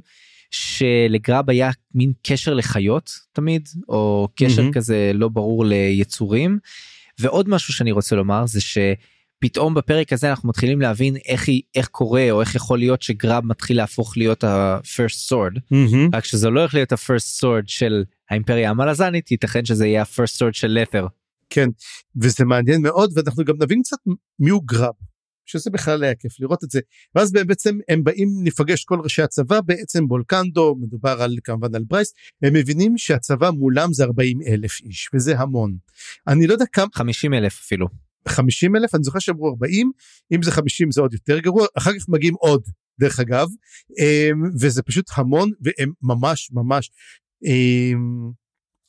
שלגרב 0.56 1.50
היה 1.50 1.72
מין 1.96 2.14
קשר 2.24 2.54
לחיות 2.54 3.20
תמיד 3.34 3.70
או 3.90 4.28
קשר 4.36 4.62
mm-hmm. 4.62 4.74
כזה 4.74 5.12
לא 5.14 5.30
ברור 5.30 5.66
ליצורים 5.66 6.60
ועוד 7.20 7.50
משהו 7.50 7.74
שאני 7.74 7.92
רוצה 7.92 8.16
לומר 8.16 8.46
זה 8.46 8.60
שפתאום 8.62 9.74
בפרק 9.74 10.14
הזה 10.14 10.30
אנחנו 10.30 10.50
מתחילים 10.50 10.82
להבין 10.82 11.18
איך 11.26 11.48
היא 11.48 11.62
איך 11.76 11.88
קורה 11.88 12.32
או 12.32 12.42
איך 12.42 12.56
יכול 12.56 12.80
להיות 12.80 13.02
שגרב 13.02 13.46
מתחיל 13.46 13.78
להפוך 13.78 14.18
להיות 14.18 14.44
ה-first 14.44 15.32
sword 15.32 15.58
mm-hmm. 15.58 16.10
רק 16.14 16.26
שזה 16.26 16.50
לא 16.50 16.60
הולך 16.60 16.74
להיות 16.74 16.92
ה-first 16.92 17.42
sword 17.42 17.64
של 17.68 18.04
האימפריה 18.30 18.70
המלזנית 18.70 19.32
ייתכן 19.32 19.66
שזה 19.66 19.88
יהיה 19.88 20.02
ה-first 20.02 20.40
sword 20.40 20.54
של 20.54 20.68
לת'ר. 20.68 21.08
כן 21.50 21.70
וזה 22.22 22.46
מעניין 22.46 22.82
מאוד 22.82 23.12
ואנחנו 23.16 23.44
גם 23.44 23.56
נבין 23.62 23.82
קצת 23.82 23.98
מי 24.40 24.50
הוא 24.50 24.62
גרב 24.66 24.94
שזה 25.46 25.70
בכלל 25.70 26.04
היה 26.04 26.16
כיף 26.16 26.40
לראות 26.40 26.64
את 26.64 26.72
זה. 26.72 26.80
ואז 27.16 27.32
בעצם 27.32 27.78
הם 27.90 28.04
באים 28.04 28.30
לפגש 28.46 28.84
כל 28.84 29.00
ראשי 29.04 29.22
הצבא 29.22 29.62
בעצם 29.62 30.08
בולקנדו 30.08 30.76
מדובר 30.80 31.22
על 31.22 31.38
כמובן 31.44 31.76
על 31.76 31.84
ברייס 31.84 32.14
הם 32.44 32.54
מבינים 32.54 32.98
שהצבא 32.98 33.52
מולם 33.52 33.94
זה 33.94 34.04
40 34.04 34.40
אלף 34.48 34.82
איש 34.82 35.10
וזה 35.14 35.40
המון. 35.40 35.78
אני 36.28 36.48
לא 36.48 36.54
יודע 36.54 36.66
כמה 36.66 36.88
50 36.94 37.34
אלף 37.34 37.60
אפילו. 37.66 37.88
50 38.28 38.76
אלף 38.76 38.96
אני 38.96 39.04
זוכר 39.04 39.20
שאמרו 39.20 39.50
40 39.50 39.92
אם 40.32 40.44
זה 40.44 40.52
50 40.52 40.92
זה 40.92 41.02
עוד 41.02 41.14
יותר 41.14 41.40
גרוע 41.40 41.66
אחר 41.78 41.92
כך 42.00 42.10
מגיעים 42.10 42.34
עוד 42.34 42.64
דרך 43.00 43.20
אגב 43.20 43.48
אמ, 44.00 44.44
וזה 44.62 44.84
פשוט 44.84 45.06
המון 45.16 45.52
והם 45.62 45.92
ממש 46.02 46.50
ממש 46.54 46.92
אמ, 47.46 48.32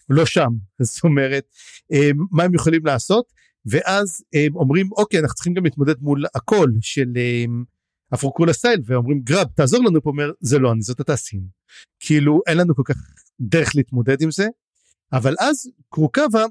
לא 0.08 0.26
שם. 0.26 0.50
זאת 0.82 1.04
אומרת 1.04 1.44
אמ, 1.92 2.16
מה 2.30 2.44
הם 2.44 2.54
יכולים 2.54 2.86
לעשות 2.86 3.32
ואז 3.66 4.24
הם 4.32 4.56
אומרים 4.56 4.88
אוקיי 4.92 5.20
אנחנו 5.20 5.34
צריכים 5.34 5.54
גם 5.54 5.64
להתמודד 5.64 6.00
מול 6.00 6.24
הקול 6.34 6.72
של 6.80 7.12
אפרוקולה 8.14 8.52
סטייל 8.52 8.80
ואומרים 8.84 9.20
גרב 9.20 9.46
תעזור 9.54 9.84
לנו 9.84 10.02
פה 10.02 10.10
אומר 10.10 10.30
זה 10.40 10.58
לא 10.58 10.72
אני 10.72 10.82
זאת 10.82 11.00
אתה 11.00 11.16
סין 11.16 11.46
כאילו 12.00 12.40
אין 12.46 12.58
לנו 12.58 12.74
כל 12.74 12.82
כך 12.84 12.96
דרך 13.40 13.76
להתמודד 13.76 14.22
עם 14.22 14.30
זה. 14.30 14.46
אבל 15.12 15.34
אז 15.40 15.70
קרוקבה 15.88 16.44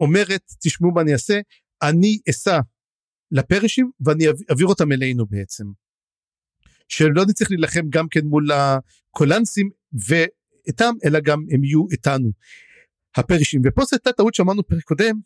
אומרת 0.00 0.42
תשמעו 0.62 0.92
מה 0.92 1.00
אני 1.00 1.12
אעשה 1.12 1.40
אני 1.82 2.18
אסע 2.30 2.60
לפרישים 3.30 3.90
ואני 4.00 4.24
אעביר 4.50 4.66
אותם 4.66 4.92
אלינו 4.92 5.26
בעצם. 5.26 5.64
שלא 6.88 7.24
נצטרך 7.28 7.50
להילחם 7.50 7.88
גם 7.88 8.08
כן 8.08 8.26
מול 8.26 8.48
הקולנסים 8.52 9.70
ואיתם 9.92 10.94
אלא 11.04 11.20
גם 11.20 11.44
הם 11.50 11.64
יהיו 11.64 11.84
איתנו. 11.90 12.30
הפרישים 13.16 13.60
ופה 13.64 13.84
זו 13.84 13.96
הייתה 13.96 14.12
טעות 14.12 14.34
שאמרנו 14.34 14.66
פרק 14.66 14.82
קודם 14.82 15.20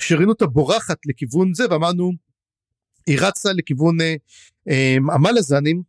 שראינו 0.00 0.32
אותה 0.32 0.46
בורחת 0.46 0.98
לכיוון 1.06 1.54
זה 1.54 1.64
ואמרנו 1.70 2.12
היא 3.06 3.18
רצה 3.20 3.52
לכיוון 3.52 4.00
אה, 4.00 4.14
אה, 4.68 4.96
המלזנים 5.14 5.82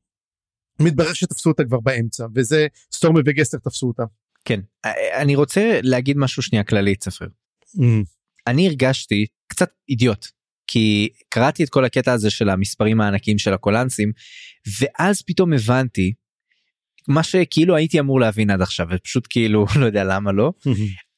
מתברר 0.80 1.14
שתפסו 1.14 1.50
אותה 1.50 1.64
כבר 1.64 1.80
באמצע 1.80 2.26
וזה 2.36 2.68
סטורמי 2.94 3.20
וגסטר 3.26 3.58
תפסו 3.58 3.88
אותה. 3.88 4.04
כן 4.46 4.60
אה, 4.86 5.22
אני 5.22 5.36
רוצה 5.36 5.80
להגיד 5.84 6.18
משהו 6.18 6.42
שנייה 6.44 6.64
כללית 6.64 7.04
ספר. 7.04 7.28
Mm. 7.76 8.06
אני 8.48 8.68
הרגשתי 8.68 9.26
קצת 9.48 9.70
אידיוט 9.90 10.28
כי 10.68 11.10
קראתי 11.30 11.64
את 11.64 11.70
כל 11.70 11.86
הקטע 11.86 12.14
הזה 12.14 12.30
של 12.30 12.50
המספרים 12.50 13.02
הענקים 13.02 13.38
של 13.38 13.54
הקולנסים 13.54 14.12
ואז 14.80 15.22
פתאום 15.22 15.54
הבנתי 15.54 16.14
מה 17.08 17.24
שכאילו 17.24 17.76
הייתי 17.76 18.00
אמור 18.00 18.20
להבין 18.20 18.50
עד 18.50 18.62
עכשיו 18.62 18.88
ופשוט 18.90 19.28
כאילו 19.30 19.66
לא 19.80 19.86
יודע 19.86 20.04
למה 20.04 20.32
לא 20.32 20.54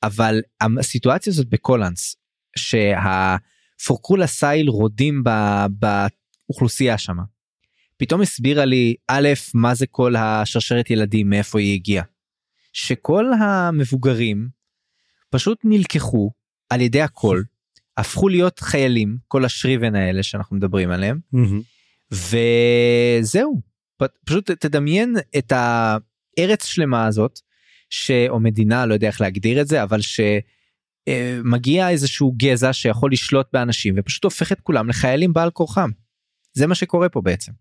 אבל 0.04 0.42
הסיטואציה 0.80 1.34
הזאת 1.34 1.50
בקולנס 1.50 2.16
שהפורקולה 2.56 4.28
סייל 4.28 4.70
רודים 4.70 5.24
באוכלוסייה 5.70 6.98
שם. 6.98 7.18
פתאום 7.98 8.22
הסבירה 8.22 8.66
לי 8.66 8.96
א' 9.08 9.30
מה 9.54 9.76
זה 9.76 9.88
כל 9.88 10.16
השרשרת 10.16 10.90
ילדים 10.90 11.30
מאיפה 11.30 11.60
היא 11.60 11.74
הגיעה. 11.74 12.04
שכל 12.74 13.26
המבוגרים 13.40 14.48
פשוט 15.30 15.60
נלקחו 15.64 16.32
על 16.70 16.82
ידי 16.82 17.02
הכל 17.02 17.42
הפכו 17.98 18.30
להיות 18.30 18.60
חיילים 18.60 19.18
כל 19.28 19.46
השריבן 19.46 19.96
האלה 19.96 20.24
שאנחנו 20.24 20.56
מדברים 20.56 20.92
עליהם 20.92 21.20
mm-hmm. 21.36 22.16
וזהו 22.16 23.62
פשוט 24.26 24.52
תדמיין 24.52 25.16
את 25.38 25.54
הארץ 25.56 26.66
שלמה 26.66 27.06
הזאת 27.06 27.40
ש... 27.90 28.12
או 28.30 28.40
מדינה 28.40 28.86
לא 28.86 28.94
יודע 28.94 29.08
איך 29.08 29.22
להגדיר 29.22 29.62
את 29.62 29.68
זה 29.68 29.84
אבל 29.84 30.02
ש... 30.02 30.20
אה, 31.08 31.40
מגיע 31.44 31.90
איזשהו 31.90 32.34
גזע 32.38 32.74
שיכול 32.74 33.12
לשלוט 33.12 33.48
באנשים 33.54 33.96
ופשוט 33.98 34.24
הופך 34.24 34.52
את 34.52 34.62
כולם 34.62 34.90
לחיילים 34.90 35.34
בעל 35.34 35.52
כורחם. 35.52 35.90
זה 36.54 36.68
מה 36.68 36.76
שקורה 36.76 37.10
פה 37.10 37.22
בעצם. 37.22 37.52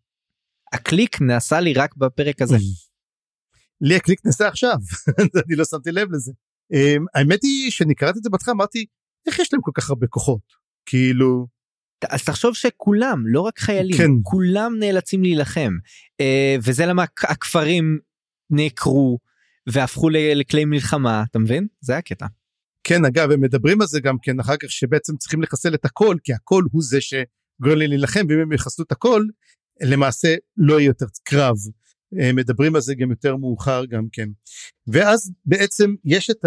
הקליק 0.73 1.21
נעשה 1.21 1.61
לי 1.61 1.73
רק 1.73 1.97
בפרק 1.97 2.43
הזה. 2.43 2.57
לי 3.81 3.97
הקליק 3.97 4.21
נעשה 4.25 4.49
עכשיו 4.49 4.77
אני 5.47 5.57
לא 5.57 5.65
שמתי 5.65 5.93
לב 5.93 6.13
לזה. 6.13 6.33
אמ, 6.73 7.05
האמת 7.15 7.43
היא 7.43 7.71
שאני 7.71 7.95
קראתי 7.95 8.19
את 8.19 8.23
זה 8.23 8.31
בהתחלה 8.31 8.55
אמרתי 8.55 8.87
איך 9.27 9.39
יש 9.39 9.53
להם 9.53 9.63
כל 9.63 9.71
כך 9.75 9.91
הרבה 9.91 10.07
כוחות 10.07 10.43
כאילו. 10.87 11.47
אז 12.11 12.25
תחשוב 12.25 12.55
שכולם 12.55 13.25
לא 13.27 13.41
רק 13.41 13.59
חיילים 13.59 13.99
כן. 13.99 14.11
כולם 14.23 14.73
נאלצים 14.79 15.23
להילחם 15.23 15.73
אה, 16.21 16.57
וזה 16.63 16.87
למה 16.87 17.03
הכפרים 17.03 17.99
נעקרו 18.51 19.19
והפכו 19.69 20.09
לכלי 20.11 20.65
מלחמה 20.65 21.25
אתה 21.31 21.39
מבין 21.39 21.67
זה 21.81 21.97
הקטע. 21.97 22.27
כן 22.89 23.05
אגב 23.05 23.31
הם 23.31 23.41
מדברים 23.41 23.81
על 23.81 23.87
זה 23.87 24.01
גם 24.01 24.17
כן 24.23 24.41
אחר 24.41 24.57
כך 24.57 24.71
שבעצם 24.71 25.17
צריכים 25.17 25.43
לחסל 25.43 25.75
את 25.75 25.85
הכל 25.85 26.17
כי 26.25 26.33
הכל 26.33 26.65
הוא 26.73 26.83
זה 26.83 26.99
שגורם 27.01 27.79
לי 27.79 27.89
להילחם 27.89 28.27
ואם 28.29 28.39
הם 28.39 28.53
יחסלו 28.53 28.85
את 28.85 28.93
הכל 28.93 29.25
למעשה 29.81 30.35
לא 30.57 30.81
יהיה 30.81 30.87
יותר 30.89 31.07
קרב. 31.23 31.55
מדברים 32.13 32.75
על 32.75 32.81
זה 32.81 32.95
גם 32.95 33.11
יותר 33.11 33.37
מאוחר 33.37 33.85
גם 33.85 34.07
כן. 34.13 34.29
ואז 34.87 35.33
בעצם 35.47 35.95
יש 36.05 36.31
את 36.31 36.45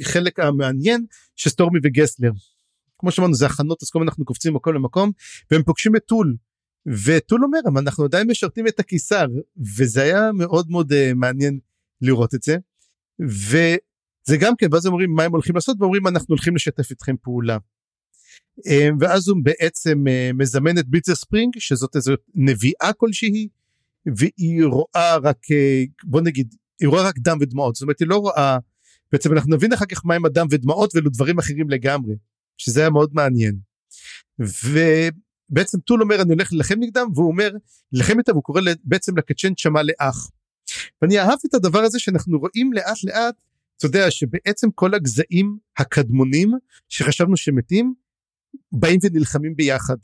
החלק 0.00 0.40
המעניין 0.40 1.06
שסטורמי 1.36 1.78
וגסלר. 1.84 2.30
כמו 2.98 3.10
שאמרנו 3.10 3.34
זה 3.34 3.46
הכנות 3.46 3.82
אז 3.82 3.90
כל 3.90 4.02
אנחנו 4.02 4.24
קופצים 4.24 4.54
מקום 4.54 4.74
למקום 4.74 5.12
והם 5.50 5.62
פוגשים 5.62 5.96
את 5.96 6.04
טול. 6.04 6.36
וטול 7.06 7.44
אומר 7.44 7.80
אנחנו 7.80 8.04
עדיין 8.04 8.30
משרתים 8.30 8.66
את 8.66 8.80
הקיסר 8.80 9.26
וזה 9.76 10.02
היה 10.02 10.32
מאוד 10.32 10.70
מאוד 10.70 10.92
uh, 10.92 11.14
מעניין 11.14 11.58
לראות 12.00 12.34
את 12.34 12.42
זה. 12.42 12.56
ו... 13.28 13.56
זה 14.30 14.36
גם 14.36 14.56
כן 14.58 14.66
ואז 14.72 14.86
אומרים 14.86 15.14
מה 15.14 15.22
הם 15.22 15.32
הולכים 15.32 15.54
לעשות 15.54 15.76
ואומרים 15.80 16.06
אנחנו 16.06 16.26
הולכים 16.28 16.54
לשתף 16.54 16.90
איתכם 16.90 17.14
פעולה. 17.22 17.58
אה, 18.66 18.88
ואז 19.00 19.28
הוא 19.28 19.36
בעצם 19.42 20.04
אה, 20.08 20.30
מזמן 20.34 20.78
את 20.78 20.88
ביצר 20.88 21.14
ספרינג 21.14 21.58
שזאת 21.58 21.96
איזו 21.96 22.12
נביאה 22.34 22.92
כלשהי 22.96 23.48
והיא 24.16 24.64
רואה 24.64 25.16
רק 25.16 25.38
אה, 25.50 25.84
בוא 26.04 26.20
נגיד 26.20 26.54
היא 26.80 26.88
רואה 26.88 27.02
רק 27.02 27.18
דם 27.18 27.38
ודמעות 27.40 27.74
זאת 27.74 27.82
אומרת 27.82 28.00
היא 28.00 28.08
לא 28.08 28.16
רואה 28.16 28.58
בעצם 29.12 29.32
אנחנו 29.32 29.56
נבין 29.56 29.72
אחר 29.72 29.86
כך 29.86 30.06
מה 30.06 30.14
עם 30.14 30.24
הדם 30.24 30.46
ודמעות 30.50 30.94
ואלו 30.94 31.10
דברים 31.10 31.38
אחרים 31.38 31.70
לגמרי 31.70 32.14
שזה 32.58 32.80
היה 32.80 32.90
מאוד 32.90 33.10
מעניין. 33.12 33.58
ובעצם 34.38 35.78
טול 35.78 36.02
אומר 36.02 36.22
אני 36.22 36.32
הולך 36.32 36.52
להילחם 36.52 36.74
נגדם 36.80 37.06
והוא 37.14 37.28
אומר 37.28 37.50
להילחם 37.92 38.18
איתם 38.18 38.34
הוא 38.34 38.42
קורא 38.42 38.60
בעצם 38.84 39.18
לקצ'ן 39.18 39.52
שמע 39.56 39.82
לאח. 39.82 40.30
ואני 41.02 41.20
אהבתי 41.20 41.48
את 41.48 41.54
הדבר 41.54 41.78
הזה 41.78 41.98
שאנחנו 41.98 42.38
רואים 42.38 42.72
לאט 42.72 43.04
לאט 43.04 43.34
אתה 43.80 43.88
יודע 43.88 44.10
שבעצם 44.10 44.70
כל 44.70 44.94
הגזעים 44.94 45.58
הקדמונים 45.78 46.50
שחשבנו 46.88 47.36
שמתים 47.36 47.94
באים 48.72 49.00
ונלחמים 49.02 49.56
ביחד. 49.56 49.96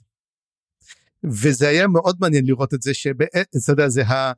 וזה 1.25 1.68
היה 1.68 1.87
מאוד 1.87 2.16
מעניין 2.21 2.47
לראות 2.47 2.75
את 2.75 2.83
זה 2.83 2.95
שאתה 2.95 3.73
יודע 3.73 3.88
זה 3.88 4.06
ה... 4.06 4.33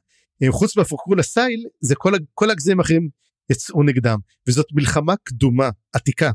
חוץ 0.50 0.76
מהפוקרול 0.76 1.20
הסייל 1.20 1.64
זה 1.80 1.94
כל, 1.94 2.12
כל 2.34 2.50
הגזעים 2.50 2.80
האחרים 2.80 3.08
יצאו 3.50 3.82
נגדם 3.82 4.18
וזאת 4.48 4.66
מלחמה 4.72 5.14
קדומה 5.24 5.70
עתיקה 5.92 6.30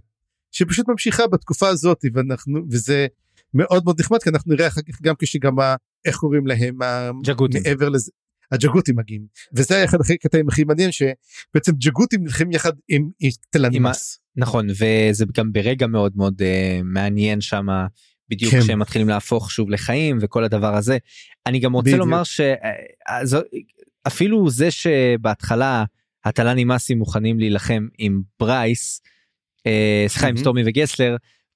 שפשוט 0.52 0.88
ממשיכה 0.90 1.28
בתקופה 1.28 1.68
הזאת 1.70 2.02
ואנחנו 2.14 2.60
וזה 2.72 3.08
מאוד 3.54 3.84
מאוד 3.86 4.00
נחמד 4.00 4.24
כי 4.24 4.30
אנחנו 4.30 4.54
נראה 4.54 4.68
אחר 4.68 4.82
כך 4.82 5.02
גם 5.02 5.16
כשגם 5.20 5.60
ה- 5.60 5.76
איך 6.06 6.16
קוראים 6.16 6.48
להם 6.48 6.78
ג'גותים. 7.26 7.62
מעבר 7.64 7.90
לזה 7.90 8.12
הג'גותים 8.54 8.96
מגיעים 8.96 9.26
וזה 9.54 9.84
אחד 9.84 9.98
הקטעים 10.14 10.50
הכי 10.50 10.64
מעניין 10.64 10.90
שבעצם 10.92 11.72
ג'גותים 11.72 12.24
נלחמים 12.24 12.52
יחד 12.52 12.72
עם 12.90 13.10
עם 13.20 13.30
תלנימאס. 13.50 14.20
נכון 14.36 14.68
וזה 14.70 15.26
גם 15.38 15.52
ברגע 15.54 15.88
מאוד 15.88 16.12
מאוד 16.16 16.42
uh, 16.42 16.84
מעניין 16.84 17.42
שם 17.42 17.66
בדיוק 18.30 18.52
כן. 18.52 18.60
כשהם 18.62 18.80
מתחילים 18.80 19.10
להפוך 19.10 19.52
שוב 19.52 19.70
לחיים 19.70 20.18
וכל 20.22 20.44
הדבר 20.44 20.76
הזה. 20.76 20.98
אני 21.46 21.60
גם 21.60 21.74
רוצה 21.74 21.84
בדיוק. 21.84 22.00
לומר 22.00 22.22
שאפילו 24.06 24.50
זה 24.50 24.72
שבהתחלה 24.72 25.84
הטלנימאסים 26.26 26.98
מוכנים 26.98 27.40
להילחם 27.40 27.88
עם 27.98 28.22
ברייס, 28.40 29.02
אה, 29.68 30.06
סליחה 30.08 30.28
עם 30.28 30.34
מהמם. 30.34 30.42
סטורמי 30.42 30.64
וגסלר, 30.66 31.16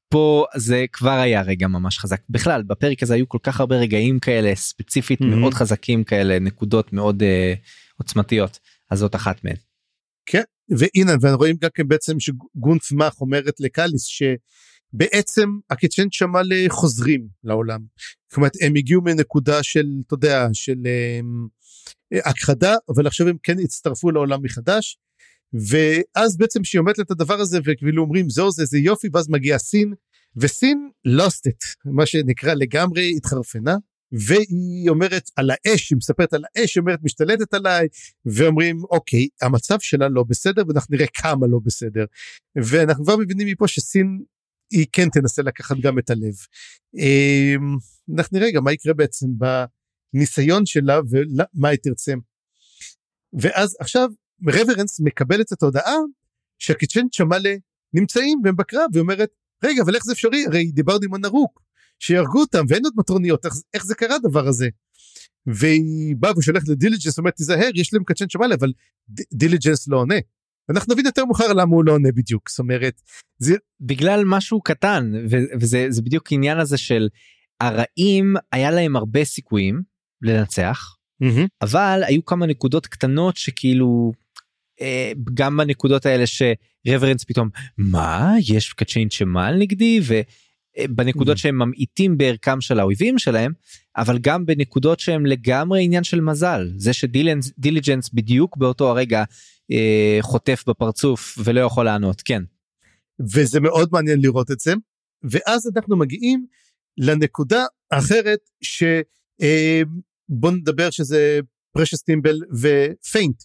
פה 0.10 0.46
זה 0.56 0.86
כבר 0.94 1.20
היה 1.20 1.42
רגע 1.42 1.68
ממש 1.68 2.00
חזק 2.00 2.22
בכלל 2.30 2.64
בפרק 2.64 3.04
הזה 3.04 3.14
היו 3.14 3.30
כל 3.30 3.38
כך 3.44 3.60
הרבה 3.60 3.76
רגעים 3.76 4.20
כאלה 4.20 4.56
ספציפית 4.56 5.22
מהמם. 5.22 5.40
מאוד 5.40 5.54
חזקים 5.54 6.04
כאלה 6.04 6.40
נקודות 6.40 6.94
מאוד 6.94 7.24
אה, 7.24 7.54
עוצמתיות 7.98 8.60
אז 8.92 9.00
זאת 9.00 9.16
אחת 9.16 9.44
מהן. 9.44 9.56
כן 10.26 10.44
והנה 10.70 11.12
ורואים 11.22 11.56
גם 11.62 11.70
כן 11.74 11.88
בעצם 11.88 12.20
שגונף 12.20 12.92
מאך 12.92 13.22
אומרת 13.22 13.60
לקאליס 13.60 14.06
שבעצם 14.06 15.50
הקיצ'ן 15.70 16.08
שמל 16.12 16.54
אה, 16.54 16.66
חוזרים 16.70 17.28
לעולם. 17.44 17.80
אומרת 18.38 18.52
הם 18.62 18.74
הגיעו 18.76 19.02
מנקודה 19.02 19.64
של 19.64 19.88
אתה 20.08 20.14
יודע 20.14 20.48
של 20.54 20.78
אה, 20.86 21.20
הכחדה 22.30 22.76
אבל 22.90 23.08
עכשיו 23.08 23.28
הם 23.28 23.38
כן 23.44 23.60
הצטרפו 23.64 24.12
לעולם 24.12 24.44
מחדש. 24.44 24.98
ואז 25.54 26.38
בעצם 26.38 26.64
שהיא 26.64 26.80
אומרת 26.80 27.00
את 27.00 27.12
הדבר 27.12 27.34
הזה 27.34 27.60
וכאילו 27.66 28.04
אומרים 28.04 28.30
זהו 28.30 28.52
זה 28.52 28.66
זה 28.66 28.78
יופי 28.78 29.08
ואז 29.14 29.30
מגיע 29.30 29.58
סין 29.58 29.94
וסין 30.36 30.90
lost 31.08 31.50
it 31.50 31.92
מה 31.92 32.06
שנקרא 32.06 32.54
לגמרי 32.54 33.14
התחרפנה 33.18 33.76
והיא 34.12 34.90
אומרת 34.90 35.30
על 35.36 35.50
האש 35.50 35.90
היא 35.90 35.98
מספרת 35.98 36.34
על 36.34 36.44
האש 36.46 36.76
היא 36.76 36.82
אומרת 36.82 37.00
משתלטת 37.04 37.54
עליי 37.54 37.88
ואומרים 38.26 38.78
אוקיי 38.92 39.28
המצב 39.42 39.80
שלה 39.80 40.10
לא 40.10 40.24
בסדר 40.24 40.64
ואנחנו 40.68 40.96
נראה 40.96 41.08
כמה 41.14 41.48
לא 41.48 41.60
בסדר 41.66 42.06
ואנחנו 42.64 43.04
כבר 43.04 43.18
מבינים 43.18 43.48
מפה 43.48 43.68
שסין 43.68 44.20
היא 44.72 44.86
כן 44.92 45.10
תנסה 45.10 45.42
לקחת 45.42 45.76
גם 45.82 46.00
את 46.00 46.10
הלב. 46.10 46.34
אמ, 46.96 47.78
אנחנו 48.18 48.40
נראה 48.40 48.52
גם 48.52 48.64
מה 48.64 48.74
יקרה 48.74 48.94
בעצם 48.94 49.28
בניסיון 50.14 50.66
שלה 50.66 51.00
ומה 51.10 51.70
היא 51.70 51.80
תרצה. 51.84 52.14
ואז 53.42 53.78
עכשיו 53.80 54.10
רברנס 54.48 55.00
מקבלת 55.00 55.54
את 55.54 55.64
ההודעה 55.64 55.96
שהקיצ'ן 56.60 57.08
צ'מאלה 57.12 57.56
נמצאים 57.94 58.42
והם 58.44 58.56
בקרב 58.56 58.90
והיא 58.94 59.02
אומרת 59.02 59.30
רגע 59.64 59.82
אבל 59.82 59.96
איך 59.96 60.04
זה 60.06 60.12
אפשרי 60.14 60.46
הרי 60.46 60.72
דיברנו 60.72 61.00
עם 61.04 61.14
הנרוק 61.14 61.62
שיהרגו 62.00 62.40
אותם 62.40 62.66
ואין 62.68 62.84
עוד 62.86 62.94
מטרוניות 62.98 63.46
איך, 63.46 63.54
איך 63.74 63.86
זה 63.86 63.96
קרה 63.96 64.16
הדבר 64.16 64.48
הזה. 64.48 64.70
והיא 65.46 66.16
באה 66.20 66.38
ושולחת 66.38 66.68
לדיליג'נס 66.68 67.18
אומרת 67.18 67.36
תיזהר 67.36 67.70
יש 67.76 67.94
להם 67.94 68.04
קצ'ן 68.04 68.28
צ'מאלה 68.28 68.56
אבל 68.56 68.72
ד- 69.10 69.22
דיליג'נס 69.34 69.88
לא 69.88 69.98
עונה. 69.98 70.16
אנחנו 70.70 70.94
נבין 70.94 71.06
יותר 71.06 71.26
מאוחר 71.26 71.54
למה 71.54 71.76
הוא 71.76 71.86
לא 71.86 71.92
עונה 71.92 72.10
בדיוק 72.12 72.50
זאת 72.50 72.60
אומרת 72.60 73.02
זה 73.40 73.56
בגלל 73.82 74.24
משהו 74.26 74.62
קטן 74.62 75.12
ו- 75.32 75.60
וזה 75.62 75.86
זה 75.90 76.02
בדיוק 76.02 76.32
עניין 76.32 76.60
הזה 76.60 76.78
של 76.78 77.08
הרעים 77.62 78.34
היה 78.52 78.72
להם 78.72 78.96
הרבה 78.96 79.26
סיכויים 79.26 79.82
לנצח 80.22 80.96
אבל 81.62 82.02
היו 82.08 82.26
כמה 82.26 82.46
נקודות 82.46 82.88
קטנות 82.88 83.38
שכאילו 83.38 84.12
גם 85.34 85.58
בנקודות 85.58 86.06
האלה 86.06 86.24
שרברנס 86.28 87.24
פתאום 87.24 87.50
מה? 87.78 88.34
יש 88.48 88.74
קצ'יין 88.74 89.10
שמל 89.10 89.56
נגדי? 89.60 90.00
ובנקודות 90.80 91.38
Mhm. 91.38 91.40
שהם 91.40 91.56
ממעיטים 91.56 92.18
בערכם 92.18 92.62
של 92.62 92.80
האויבים 92.80 93.20
שלהם 93.20 93.52
אבל 93.98 94.18
גם 94.22 94.46
בנקודות 94.46 95.00
שהם 95.00 95.26
לגמרי 95.26 95.84
עניין 95.84 96.04
של 96.04 96.22
מזל. 96.22 96.72
זה 96.76 96.94
שדיליג'נס 96.94 98.10
בדיוק 98.14 98.58
באותו 98.58 98.90
הרגע 98.90 99.24
אה, 99.72 100.18
חוטף 100.22 100.64
בפרצוף 100.68 101.38
ולא 101.44 101.62
יכול 101.62 101.86
לענות. 101.86 102.22
כן. 102.22 102.44
וזה 103.34 103.60
מאוד 103.60 103.90
מעניין 103.92 104.22
לראות 104.22 104.52
את 104.52 104.60
זה. 104.60 104.74
ואז 105.24 105.72
אנחנו 105.76 105.98
מגיעים 105.98 106.46
לנקודה 106.98 107.66
האחרת 107.92 108.40
ש... 108.62 108.84
אה, 109.42 109.82
בוא 110.30 110.52
נדבר 110.52 110.90
שזה 110.90 111.40
פרשס 111.72 112.02
טימבל 112.02 112.40
ופיינט 112.62 113.44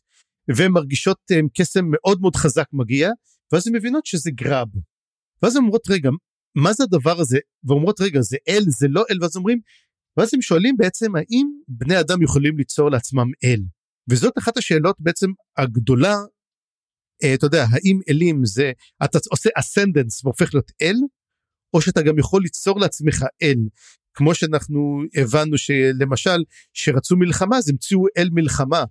והן 0.57 0.73
מרגישות 0.73 1.19
אה, 1.33 1.41
קסם 1.55 1.85
מאוד 1.91 2.21
מאוד 2.21 2.37
חזק 2.37 2.67
מגיע 2.73 3.11
ואז 3.53 3.67
הן 3.69 3.77
מבינות 3.77 4.07
שזה 4.07 4.31
גראב. 4.31 4.69
ואז 5.43 5.57
הן 5.57 5.62
אומרות 5.62 5.83
רגע 5.91 6.11
מה 6.55 6.73
זה 6.73 6.85
הדבר 6.85 7.21
הזה 7.21 7.38
ואומרות 7.65 8.01
רגע 8.01 8.21
זה 8.21 8.37
אל 8.49 8.62
זה 8.67 8.88
לא 8.88 9.05
אל 9.11 9.23
ואז 9.23 9.37
אומרים 9.37 9.61
ואז 10.17 10.35
הם 10.35 10.43
שואלים 10.43 10.77
בעצם 10.77 11.17
האם 11.17 11.47
בני 11.69 12.01
אדם 12.01 12.23
יכולים 12.23 12.59
ליצור 12.59 12.91
לעצמם 12.91 13.31
אל 13.45 13.61
וזאת 14.11 14.38
אחת 14.38 14.57
השאלות 14.57 14.97
בעצם 14.99 15.31
הגדולה 15.57 16.17
אה, 17.25 17.35
אתה 17.35 17.47
יודע 17.47 17.65
האם 17.71 18.01
אלים 18.11 18.45
זה 18.45 18.73
אתה 19.05 19.19
עושה 19.31 19.51
אסנדנס 19.55 20.25
והופך 20.25 20.55
להיות 20.55 20.73
אל 20.83 20.97
או 21.75 21.81
שאתה 21.81 22.03
גם 22.03 22.19
יכול 22.19 22.43
ליצור 22.43 22.81
לעצמך 22.81 23.25
אל 23.43 23.59
כמו 24.15 24.35
שאנחנו 24.35 25.03
הבנו 25.15 25.59
שלמשל 25.59 26.45
שרצו 26.73 27.17
מלחמה 27.17 27.59
אז 27.59 27.69
המציאו 27.69 28.05
אל 28.17 28.29
מלחמה. 28.33 28.85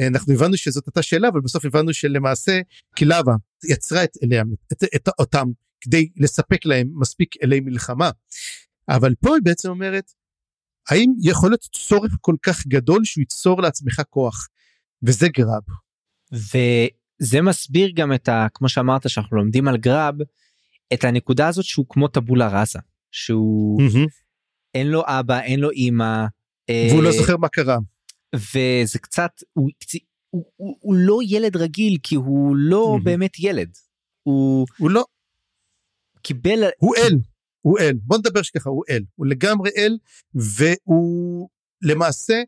אה, 0.00 0.06
אנחנו 0.06 0.32
הבנו 0.32 0.56
שזאת 0.56 0.86
הייתה 0.86 1.02
שאלה 1.02 1.28
אבל 1.28 1.40
בסוף 1.40 1.64
הבנו 1.64 1.92
שלמעשה 1.92 2.60
קילבה 2.94 3.32
יצרה 3.64 4.04
את 4.04 4.16
אליה 4.22 4.42
את, 4.72 4.84
את 4.96 5.08
אותם 5.18 5.48
כדי 5.80 6.08
לספק 6.16 6.64
להם 6.64 6.88
מספיק 6.94 7.34
אלי 7.42 7.60
מלחמה. 7.60 8.10
אבל 8.88 9.14
פה 9.20 9.34
היא 9.34 9.42
בעצם 9.44 9.68
אומרת 9.70 10.12
האם 10.88 11.12
יכול 11.22 11.50
להיות 11.50 11.68
צורך 11.72 12.16
כל 12.20 12.34
כך 12.42 12.66
גדול 12.66 13.04
שהוא 13.04 13.22
ייצור 13.22 13.62
לעצמך 13.62 14.02
כוח 14.10 14.48
וזה 15.02 15.28
גראב. 15.28 15.62
וזה 16.32 17.42
מסביר 17.42 17.90
גם 17.94 18.12
את 18.12 18.28
ה... 18.28 18.46
כמו 18.54 18.68
שאמרת 18.68 19.10
שאנחנו 19.10 19.36
לומדים 19.36 19.68
על 19.68 19.76
גראב 19.76 20.14
את 20.94 21.04
הנקודה 21.04 21.48
הזאת 21.48 21.64
שהוא 21.64 21.86
כמו 21.88 22.08
טבולה 22.08 22.60
ראסה 22.60 22.78
שהוא 23.10 23.80
אין 24.74 24.86
לו 24.86 25.02
אבא 25.06 25.40
אין 25.40 25.60
לו 25.60 25.70
אימא. 25.70 26.26
והוא 26.90 27.02
לא 27.02 27.12
זוכר 27.12 27.36
מה 27.36 27.48
קרה. 27.48 27.78
וזה 28.34 28.98
קצת 28.98 29.30
הוא, 29.52 29.70
הוא, 30.30 30.44
הוא, 30.56 30.76
הוא 30.80 30.94
לא 30.94 31.18
ילד 31.28 31.56
רגיל 31.56 31.98
כי 32.02 32.14
הוא 32.14 32.56
לא 32.56 32.96
Mhm. 33.00 33.04
באמת 33.04 33.32
ילד. 33.38 33.76
הוא 34.22 34.66
הוא 34.78 34.90
לא 34.90 35.04
קיבל 36.22 36.62
הוא 36.78 36.94
אל 36.96 37.18
הוא 37.60 37.78
אל 37.78 37.98
בוא 38.02 38.18
נדבר 38.18 38.42
שככה 38.42 38.70
הוא 38.70 38.84
אל 38.90 39.02
הוא 39.14 39.26
לגמרי 39.26 39.70
אל 39.76 39.98
והוא 40.34 41.48
למעשה 41.82 42.42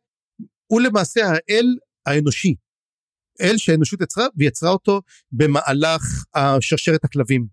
הוא 0.67 0.81
למעשה 0.81 1.21
האל 1.27 1.67
האנושי. 2.07 2.55
אל 3.41 3.57
שהאנושות 3.57 4.01
יצרה 4.01 4.27
ויצרה 4.37 4.71
אותו 4.71 5.01
במהלך 5.33 6.25
השרשרת 6.35 7.05
הכלבים. 7.05 7.47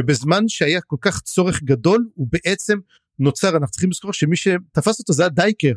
ובזמן 0.00 0.48
שהיה 0.48 0.80
כל 0.80 0.96
כך 1.00 1.20
צורך 1.20 1.62
גדול 1.62 2.08
הוא 2.14 2.26
בעצם 2.30 2.78
נוצר 3.18 3.48
אנחנו 3.48 3.68
צריכים 3.70 3.90
לזכור 3.90 4.12
שמי 4.12 4.36
שתפס 4.36 4.98
אותו 5.00 5.12
זה 5.12 5.26
הדייקר 5.26 5.74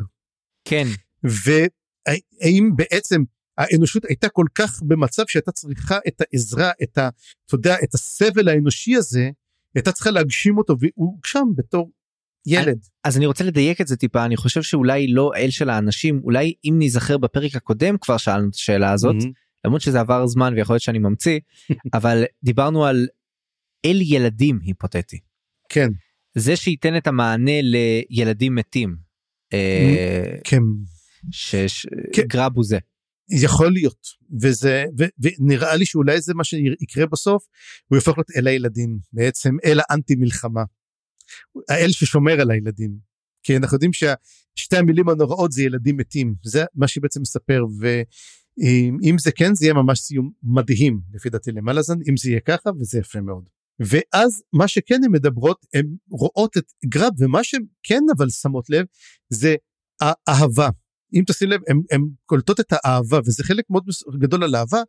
כן 0.66 0.88
והאם 2.08 2.72
בעצם 2.76 3.24
האנושות 3.58 4.06
הייתה 4.06 4.30
כל 4.30 4.46
כך 4.56 4.84
במצב 4.84 5.24
שהייתה 5.28 5.52
צריכה 5.52 5.98
את 6.08 6.22
העזרה 6.22 6.72
את 6.84 6.98
ה... 6.98 7.10
אתה 7.46 7.56
יודע 7.56 7.76
את 7.84 7.94
הסבל 7.94 8.50
האנושי 8.50 8.96
הזה 8.96 9.30
הייתה 9.76 9.92
צריכה 9.92 10.12
להגשים 10.12 10.58
אותו 10.58 10.76
והוא 10.80 11.14
הוגשם 11.14 11.48
בתור 11.56 11.92
ילד. 12.48 12.86
אז 13.04 13.18
אני 13.18 13.26
רוצה 13.26 13.44
לדייק 13.44 13.82
את 13.82 13.88
זה 13.88 13.98
טיפה 13.98 14.26
אני 14.26 14.38
חושב 14.38 14.62
שאולי 14.62 15.08
לא 15.08 15.32
אל 15.36 15.50
של 15.50 15.70
האנשים 15.70 16.22
אולי 16.24 16.54
אם 16.66 16.76
נזכר 16.80 17.18
בפרק 17.18 17.56
הקודם 17.56 17.98
כבר 17.98 18.18
שאלנו 18.18 18.50
את 18.50 18.54
השאלה 18.54 18.92
הזאת 18.92 19.16
Mhm. 19.16 19.26
למרות 19.66 19.82
שזה 19.82 20.00
עבר 20.00 20.28
זמן 20.28 20.54
ויכול 20.56 20.74
להיות 20.74 20.84
שאני 20.84 21.00
ממציא 21.00 21.40
אבל 21.98 22.24
דיברנו 22.44 22.86
על 22.86 23.08
אל 23.86 24.02
ילדים 24.02 24.60
היפותטי 24.64 25.20
כן 25.70 25.90
זה 26.38 26.56
שייתן 26.56 26.98
את 26.98 27.08
המענה 27.08 27.62
לילדים 27.62 28.56
מתים. 28.56 28.96
אה, 29.54 30.38
כן 30.44 30.62
שגרב 31.32 32.52
כן. 32.52 32.56
הוא 32.56 32.64
זה. 32.64 32.78
יכול 33.30 33.72
להיות 33.72 34.08
וזה 34.42 34.86
ו, 35.00 35.04
ונראה 35.20 35.76
לי 35.76 35.86
שאולי 35.86 36.22
זה 36.22 36.34
מה 36.34 36.44
שיקרה 36.44 37.06
בסוף 37.06 37.48
הוא 37.88 37.96
יהפוך 37.96 38.18
להיות 38.18 38.32
אל 38.36 38.48
הילדים 38.48 39.00
בעצם 39.14 39.56
אל 39.66 39.80
האנטי 39.90 40.16
מלחמה. 40.16 40.64
האל 41.70 41.92
ששומר 41.92 42.42
על 42.42 42.52
הילדים 42.52 42.98
כי 43.44 43.58
אנחנו 43.58 43.76
יודעים 43.76 43.92
ששתי 43.94 44.78
המילים 44.78 45.10
הנוראות 45.10 45.52
זה 45.52 45.64
ילדים 45.64 45.98
מתים 45.98 46.36
זה 46.44 46.66
מה 46.76 46.88
שבעצם 46.88 47.22
מספר 47.22 47.64
ואם 47.80 49.16
זה 49.20 49.32
כן 49.32 49.56
זה 49.56 49.66
יהיה 49.66 49.74
ממש 49.74 50.00
סיום 50.00 50.32
מדהים 50.44 51.02
לפי 51.14 51.30
דעתי 51.30 51.52
למלאזן 51.52 51.98
אם 52.10 52.18
זה 52.18 52.30
יהיה 52.30 52.40
ככה 52.40 52.70
וזה 52.80 53.00
יפה 53.00 53.22
מאוד. 53.22 53.50
ואז 53.80 54.44
מה 54.54 54.68
שכן 54.68 55.04
הן 55.06 55.12
מדברות 55.12 55.66
הן 55.74 55.96
רואות 56.10 56.58
את 56.58 56.72
גרב 56.86 57.12
ומה 57.20 57.44
שהן 57.44 57.66
כן 57.84 58.02
אבל 58.18 58.30
שמות 58.30 58.70
לב 58.70 58.86
זה 59.30 59.56
האהבה 60.02 60.70
אם 61.16 61.24
תשים 61.28 61.50
לב 61.50 61.62
הן 61.92 62.02
קולטות 62.26 62.60
את 62.60 62.74
האהבה 62.74 63.20
וזה 63.26 63.44
חלק 63.44 63.66
מאוד 63.70 63.84
גדול 64.20 64.44
על 64.44 64.56
אהבה 64.56 64.82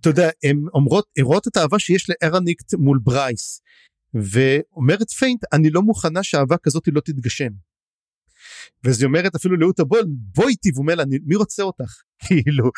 אתה 0.00 0.08
יודע, 0.08 0.30
הן 0.44 0.64
אומרות, 0.74 1.04
רואות 1.22 1.48
את 1.48 1.56
האהבה 1.56 1.78
שיש 1.78 2.10
לארניקט 2.10 2.74
מול 2.74 2.98
ברייס. 3.02 3.60
ואומרת 4.14 5.10
פיינט, 5.10 5.44
אני 5.52 5.70
לא 5.70 5.82
מוכנה 5.82 6.22
שאהבה 6.22 6.56
כזאת 6.62 6.88
לא 6.92 7.00
תתגשם. 7.00 7.48
ואז 8.84 9.00
היא 9.00 9.06
אומרת 9.06 9.34
אפילו 9.34 9.56
לאותה 9.56 9.84
בול, 9.84 10.04
בואי 10.08 10.48
איתי, 10.48 10.70
והוא 10.74 10.82
אומר 10.82 10.94
לה, 10.94 11.04
מי 11.26 11.36
רוצה 11.36 11.62
אותך? 11.62 12.02
כאילו, 12.26 12.70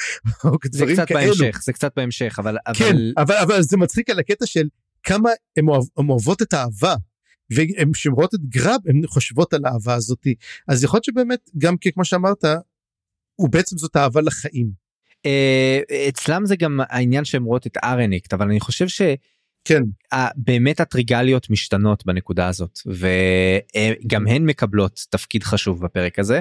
זה 0.73 0.85
קצת 0.93 1.09
כאלו. 1.09 1.35
בהמשך, 1.35 1.61
זה 1.63 1.73
קצת 1.73 1.93
בהמשך, 1.97 2.37
אבל... 2.39 2.57
כן, 2.75 2.97
אבל, 3.17 3.35
אבל 3.35 3.63
זה 3.63 3.77
מצחיק 3.77 4.11
על 4.11 4.19
הקטע 4.19 4.47
של 4.47 4.69
כמה 5.03 5.31
הן 5.57 5.69
אוהב, 5.69 5.85
אוהבות 5.97 6.43
את 6.43 6.53
האהבה. 6.53 6.95
והן 7.55 7.95
שומרות 7.95 8.35
את 8.35 8.41
גרב 8.49 8.81
הן 8.87 9.01
חושבות 9.07 9.53
על 9.53 9.65
האהבה 9.65 9.95
הזאתי 9.95 10.35
אז 10.69 10.85
יכול 10.85 10.97
להיות 10.97 11.05
שבאמת 11.05 11.51
גם 11.59 11.75
כמו 11.95 12.05
שאמרת 12.05 12.45
הוא 13.35 13.49
בעצם 13.51 13.79
זאת 13.79 13.97
אהבה 13.97 14.21
לחיים. 14.21 14.71
אה, 15.27 15.81
אצלם 16.09 16.47
זה 16.47 16.57
גם 16.57 16.81
העניין 16.89 17.25
שהן 17.25 17.43
רואות 17.43 17.67
את 17.67 17.77
ארניקט 17.85 18.33
אבל 18.33 18.47
אני 18.47 18.61
חושב 18.61 18.89
ש... 18.89 19.03
כן. 19.65 19.83
באמת 20.37 20.81
הטריגליות 20.81 21.51
משתנות 21.51 22.07
בנקודה 22.07 22.49
הזאת 22.49 22.79
וגם 22.87 24.27
הן 24.27 24.47
מקבלות 24.47 25.07
תפקיד 25.11 25.43
חשוב 25.43 25.85
בפרק 25.85 26.19
הזה 26.19 26.41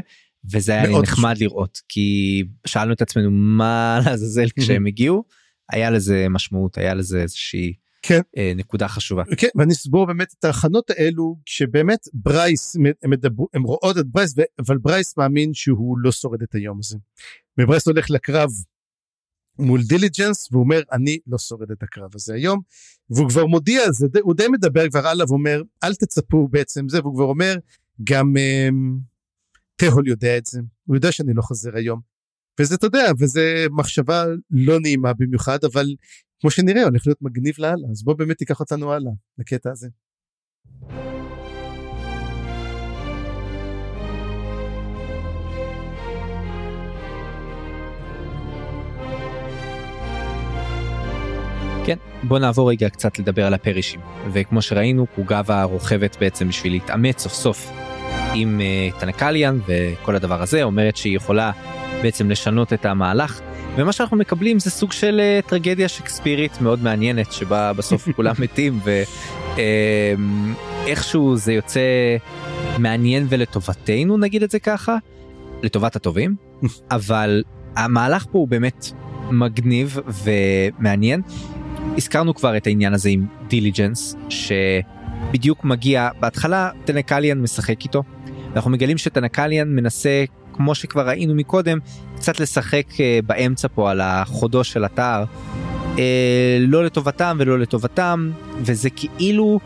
וזה 0.52 0.72
היה 0.72 0.88
לי 0.88 1.00
נחמד 1.02 1.36
חשוב. 1.36 1.44
לראות 1.44 1.82
כי 1.90 2.44
שאלנו 2.68 2.94
את 2.94 3.02
עצמנו 3.02 3.32
מה 3.32 4.00
לעזאזל 4.06 4.48
כשהם 4.60 4.86
הגיעו 4.86 5.24
היה 5.72 5.90
לזה 5.90 6.28
משמעות 6.30 6.78
היה 6.78 6.94
לזה 6.94 7.22
איזושהי 7.22 7.74
כן. 8.02 8.22
אה, 8.38 8.54
נקודה 8.56 8.88
חשובה. 8.88 9.24
כן 9.38 9.48
ואני 9.56 9.74
אסבור 9.74 10.08
באמת 10.08 10.34
את 10.40 10.44
ההכנות 10.44 10.90
האלו 10.90 11.38
כשבאמת 11.46 12.00
ברייס 12.14 12.76
הם, 12.76 13.10
מדבר, 13.10 13.44
הם 13.54 13.64
רואות 13.64 13.98
את 13.98 14.08
ברייס 14.08 14.36
אבל 14.60 14.78
ברייס 14.78 15.18
מאמין 15.18 15.54
שהוא 15.54 15.98
לא 16.00 16.12
שורד 16.12 16.42
את 16.42 16.56
היום 16.56 16.80
הזה. 16.80 16.98
וברייס 17.58 17.88
הולך 17.88 18.10
לקרב 18.10 18.50
מול 19.60 19.82
דיליג'נס 19.84 20.48
והוא 20.52 20.64
אומר 20.64 20.82
אני 20.92 21.20
לא 21.28 21.38
שורד 21.38 21.72
את 21.72 21.84
הקרב 21.84 22.10
הזה 22.16 22.34
היום 22.34 22.62
והוא 23.10 23.30
כבר 23.30 23.46
מודיע 23.46 23.92
זה 23.92 24.08
הוא 24.22 24.34
די 24.34 24.48
מדבר 24.48 24.90
כבר 24.90 25.08
עליו 25.08 25.26
ואומר 25.30 25.62
אל 25.84 25.96
תצפו 25.96 26.48
בעצם 26.48 26.90
זה 26.90 27.00
והוא 27.00 27.16
כבר 27.16 27.24
אומר 27.24 27.56
גם 28.04 28.34
um, 28.38 29.00
תהול 29.76 30.08
יודע 30.08 30.38
את 30.38 30.46
זה 30.46 30.60
הוא 30.86 30.96
יודע 30.96 31.12
שאני 31.12 31.34
לא 31.34 31.42
חוזר 31.42 31.76
היום 31.76 32.00
וזה 32.60 32.76
אתה 32.76 32.86
יודע 32.86 33.12
וזה 33.20 33.66
מחשבה 33.72 34.26
לא 34.52 34.80
נעימה 34.80 35.14
במיוחד 35.14 35.60
אבל 35.64 35.96
כמו 36.42 36.52
שנראה 36.52 36.84
הולך 36.84 37.08
להיות 37.08 37.22
מגניב 37.22 37.56
לאללה 37.60 37.88
אז 37.92 38.04
בוא 38.04 38.14
באמת 38.14 38.38
תיקח 38.38 38.60
אותנו 38.60 38.94
הלאה 38.94 39.12
לקטע 39.38 39.72
הזה. 39.72 39.88
כן, 51.86 51.98
בוא 52.24 52.40
נעבור 52.40 52.70
רגע 52.70 52.90
קצת 52.90 53.20
לדבר 53.20 53.46
על 53.46 53.54
הפרישים. 53.54 54.02
וכמו 54.34 54.62
שראינו, 54.62 55.08
קוגאווה 55.16 55.64
רוכבת 55.64 56.18
בעצם 56.20 56.48
בשביל 56.48 56.74
להתאמץ 56.74 57.20
סוף 57.20 57.34
סוף 57.34 57.72
עם 58.34 58.60
uh, 58.60 59.00
טנקליאן 59.00 59.60
וכל 59.68 60.16
הדבר 60.16 60.42
הזה, 60.42 60.64
אומרת 60.64 60.98
שהיא 60.98 61.16
יכולה 61.16 61.52
בעצם 62.02 62.30
לשנות 62.30 62.74
את 62.74 62.86
המהלך. 62.86 63.42
ומה 63.76 63.92
שאנחנו 63.92 64.18
מקבלים 64.18 64.60
זה 64.60 64.70
סוג 64.70 64.92
של 64.92 65.22
uh, 65.46 65.50
טרגדיה 65.50 65.88
שקספירית 65.88 66.62
מאוד 66.62 66.84
מעניינת 66.84 67.32
שבה 67.32 67.74
בסוף 67.74 68.08
כולם 68.16 68.36
מתים 68.40 68.80
ואיכשהו 70.86 71.34
uh, 71.34 71.38
זה 71.38 71.54
יוצא 71.54 71.82
מעניין 72.78 73.26
ולטובתנו 73.30 74.18
נגיד 74.18 74.44
את 74.44 74.52
זה 74.52 74.60
ככה 74.60 74.98
לטובת 75.64 75.96
הטובים 75.96 76.36
אבל 76.92 77.44
המהלך 77.76 78.26
פה 78.32 78.38
הוא 78.38 78.48
באמת 78.48 78.86
מגניב 79.32 79.98
ומעניין 80.24 81.22
הזכרנו 81.98 82.36
כבר 82.36 82.58
את 82.58 82.68
העניין 82.68 82.94
הזה 82.94 83.10
עם 83.10 83.26
דיליג'נס 83.48 84.16
שבדיוק 84.30 85.64
מגיע 85.66 86.10
בהתחלה 86.20 86.70
טנקליאן 86.86 87.42
משחק 87.42 87.84
איתו 87.84 88.04
אנחנו 88.56 88.72
מגלים 88.72 88.98
שטנקליאן 88.98 89.76
מנסה 89.76 90.24
כמו 90.54 90.76
שכבר 90.76 91.08
ראינו 91.08 91.36
מקודם 91.36 91.78
קצת 92.16 92.40
לשחק 92.40 92.86
אה, 93.00 93.20
באמצע 93.26 93.68
פה 93.76 93.92
על 93.92 94.02
החודו 94.02 94.64
של 94.64 94.86
תער 94.86 95.24
אה, 96.00 96.58
לא 96.60 96.86
לטובתם 96.86 97.38
ולא 97.40 97.60
לטובתם 97.60 98.32
וזה 98.58 98.90
כאילו 98.90 99.60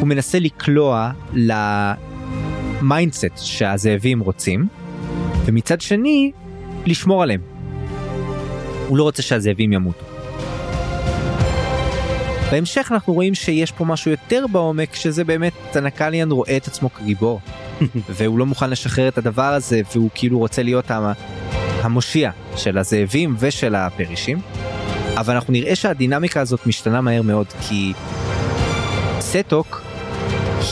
הוא 0.00 0.08
מנסה 0.08 0.38
לקלוע 0.38 1.10
ל 2.82 2.89
mindset 2.89 3.36
שהזאבים 3.36 4.20
רוצים 4.20 4.66
ומצד 5.44 5.80
שני 5.80 6.32
לשמור 6.86 7.22
עליהם. 7.22 7.40
הוא 8.88 8.98
לא 8.98 9.02
רוצה 9.02 9.22
שהזאבים 9.22 9.72
ימותו. 9.72 10.04
בהמשך 12.52 12.88
אנחנו 12.92 13.12
רואים 13.12 13.34
שיש 13.34 13.72
פה 13.72 13.84
משהו 13.84 14.10
יותר 14.10 14.44
בעומק 14.52 14.94
שזה 14.94 15.24
באמת 15.24 15.52
תנקליאן 15.70 16.30
רואה 16.30 16.56
את 16.56 16.66
עצמו 16.66 16.94
כגיבור 16.94 17.40
והוא 18.08 18.38
לא 18.38 18.46
מוכן 18.46 18.70
לשחרר 18.70 19.08
את 19.08 19.18
הדבר 19.18 19.42
הזה 19.42 19.80
והוא 19.94 20.10
כאילו 20.14 20.38
רוצה 20.38 20.62
להיות 20.62 20.90
המושיע 21.82 22.30
של 22.56 22.78
הזאבים 22.78 23.36
ושל 23.38 23.74
הפרישים. 23.74 24.38
אבל 25.16 25.34
אנחנו 25.34 25.52
נראה 25.52 25.76
שהדינמיקה 25.76 26.40
הזאת 26.40 26.66
משתנה 26.66 27.00
מהר 27.00 27.22
מאוד 27.22 27.46
כי 27.68 27.92
סטוק 29.20 29.82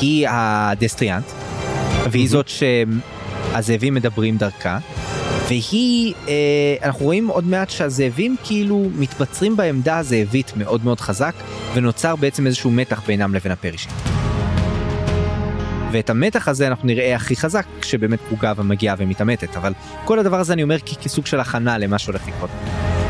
היא 0.00 0.26
הדסטריאנט 0.30 1.24
והיא 2.10 2.28
זאת 2.28 2.48
שהזאבים 2.48 3.94
מדברים 3.94 4.36
דרכה 4.36 4.78
והיא 5.48 6.14
אה, 6.28 6.76
אנחנו 6.82 7.04
רואים 7.04 7.28
עוד 7.28 7.44
מעט 7.44 7.70
שהזאבים 7.70 8.36
כאילו 8.44 8.88
מתבצרים 8.98 9.56
בעמדה 9.56 9.98
הזאבית 9.98 10.52
מאוד 10.56 10.84
מאוד 10.84 11.00
חזק 11.00 11.34
ונוצר 11.74 12.16
בעצם 12.16 12.46
איזשהו 12.46 12.70
מתח 12.70 13.02
בינם 13.06 13.34
לבין 13.34 13.52
הפרישים. 13.52 14.19
ואת 15.92 16.10
המתח 16.10 16.48
הזה 16.48 16.66
אנחנו 16.66 16.86
נראה 16.86 17.16
הכי 17.16 17.36
חזק 17.36 17.66
כשבאמת 17.80 18.18
פוגבה 18.28 18.62
מגיעה 18.62 18.94
ומתעמתת 18.98 19.56
אבל 19.56 19.72
כל 20.04 20.18
הדבר 20.18 20.40
הזה 20.40 20.52
אני 20.52 20.62
אומר 20.62 20.78
כסוג 20.78 21.26
של 21.26 21.40
הכנה 21.40 21.78
למה 21.78 21.98
שהולך 21.98 22.28
לקרות. 22.28 22.50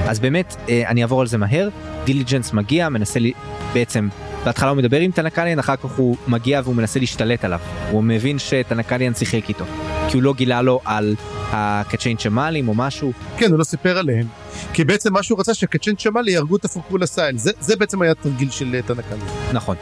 אז 0.08 0.20
באמת 0.20 0.56
אה, 0.68 0.82
אני 0.88 1.02
אעבור 1.02 1.20
על 1.20 1.26
זה 1.26 1.38
מהר 1.38 1.68
דיליג'נס 2.04 2.52
מגיע 2.52 2.88
מנסה 2.88 3.20
לי 3.20 3.32
בעצם 3.72 4.08
בהתחלה 4.44 4.70
הוא 4.70 4.78
מדבר 4.78 5.00
עם 5.00 5.10
טנקליאן 5.10 5.58
אחר 5.58 5.76
כך 5.76 5.84
הוא 5.84 6.16
מגיע 6.28 6.60
והוא 6.64 6.74
מנסה 6.74 7.00
להשתלט 7.00 7.44
עליו 7.44 7.60
הוא 7.90 8.04
מבין 8.04 8.38
שטנקליאן 8.38 9.14
שיחק 9.14 9.48
איתו 9.48 9.64
כי 10.08 10.16
הוא 10.16 10.22
לא 10.22 10.34
גילה 10.34 10.62
לו 10.62 10.80
על 10.84 11.14
הקצ'יין 11.52 12.18
צ'מאלים 12.18 12.68
או 12.68 12.74
משהו. 12.74 13.12
כן 13.36 13.50
הוא 13.50 13.58
לא 13.58 13.64
סיפר 13.64 13.98
עליהם 13.98 14.26
כי 14.72 14.84
בעצם 14.84 15.12
מה 15.12 15.22
שהוא 15.22 15.40
רצה 15.40 15.54
שהקצ'יין 15.54 15.98
צ'מאלי 15.98 16.32
יהרגו 16.32 16.56
את 16.56 16.64
הפורקרול 16.64 17.06
אסייל 17.06 17.38
זה, 17.38 17.50
זה 17.60 17.76
בעצם 17.76 18.02
היה 18.02 18.14
תרגיל 18.14 18.50
של 18.50 18.74
אה, 18.74 18.82
טנקליאן. 18.82 19.26
נכון 19.52 19.76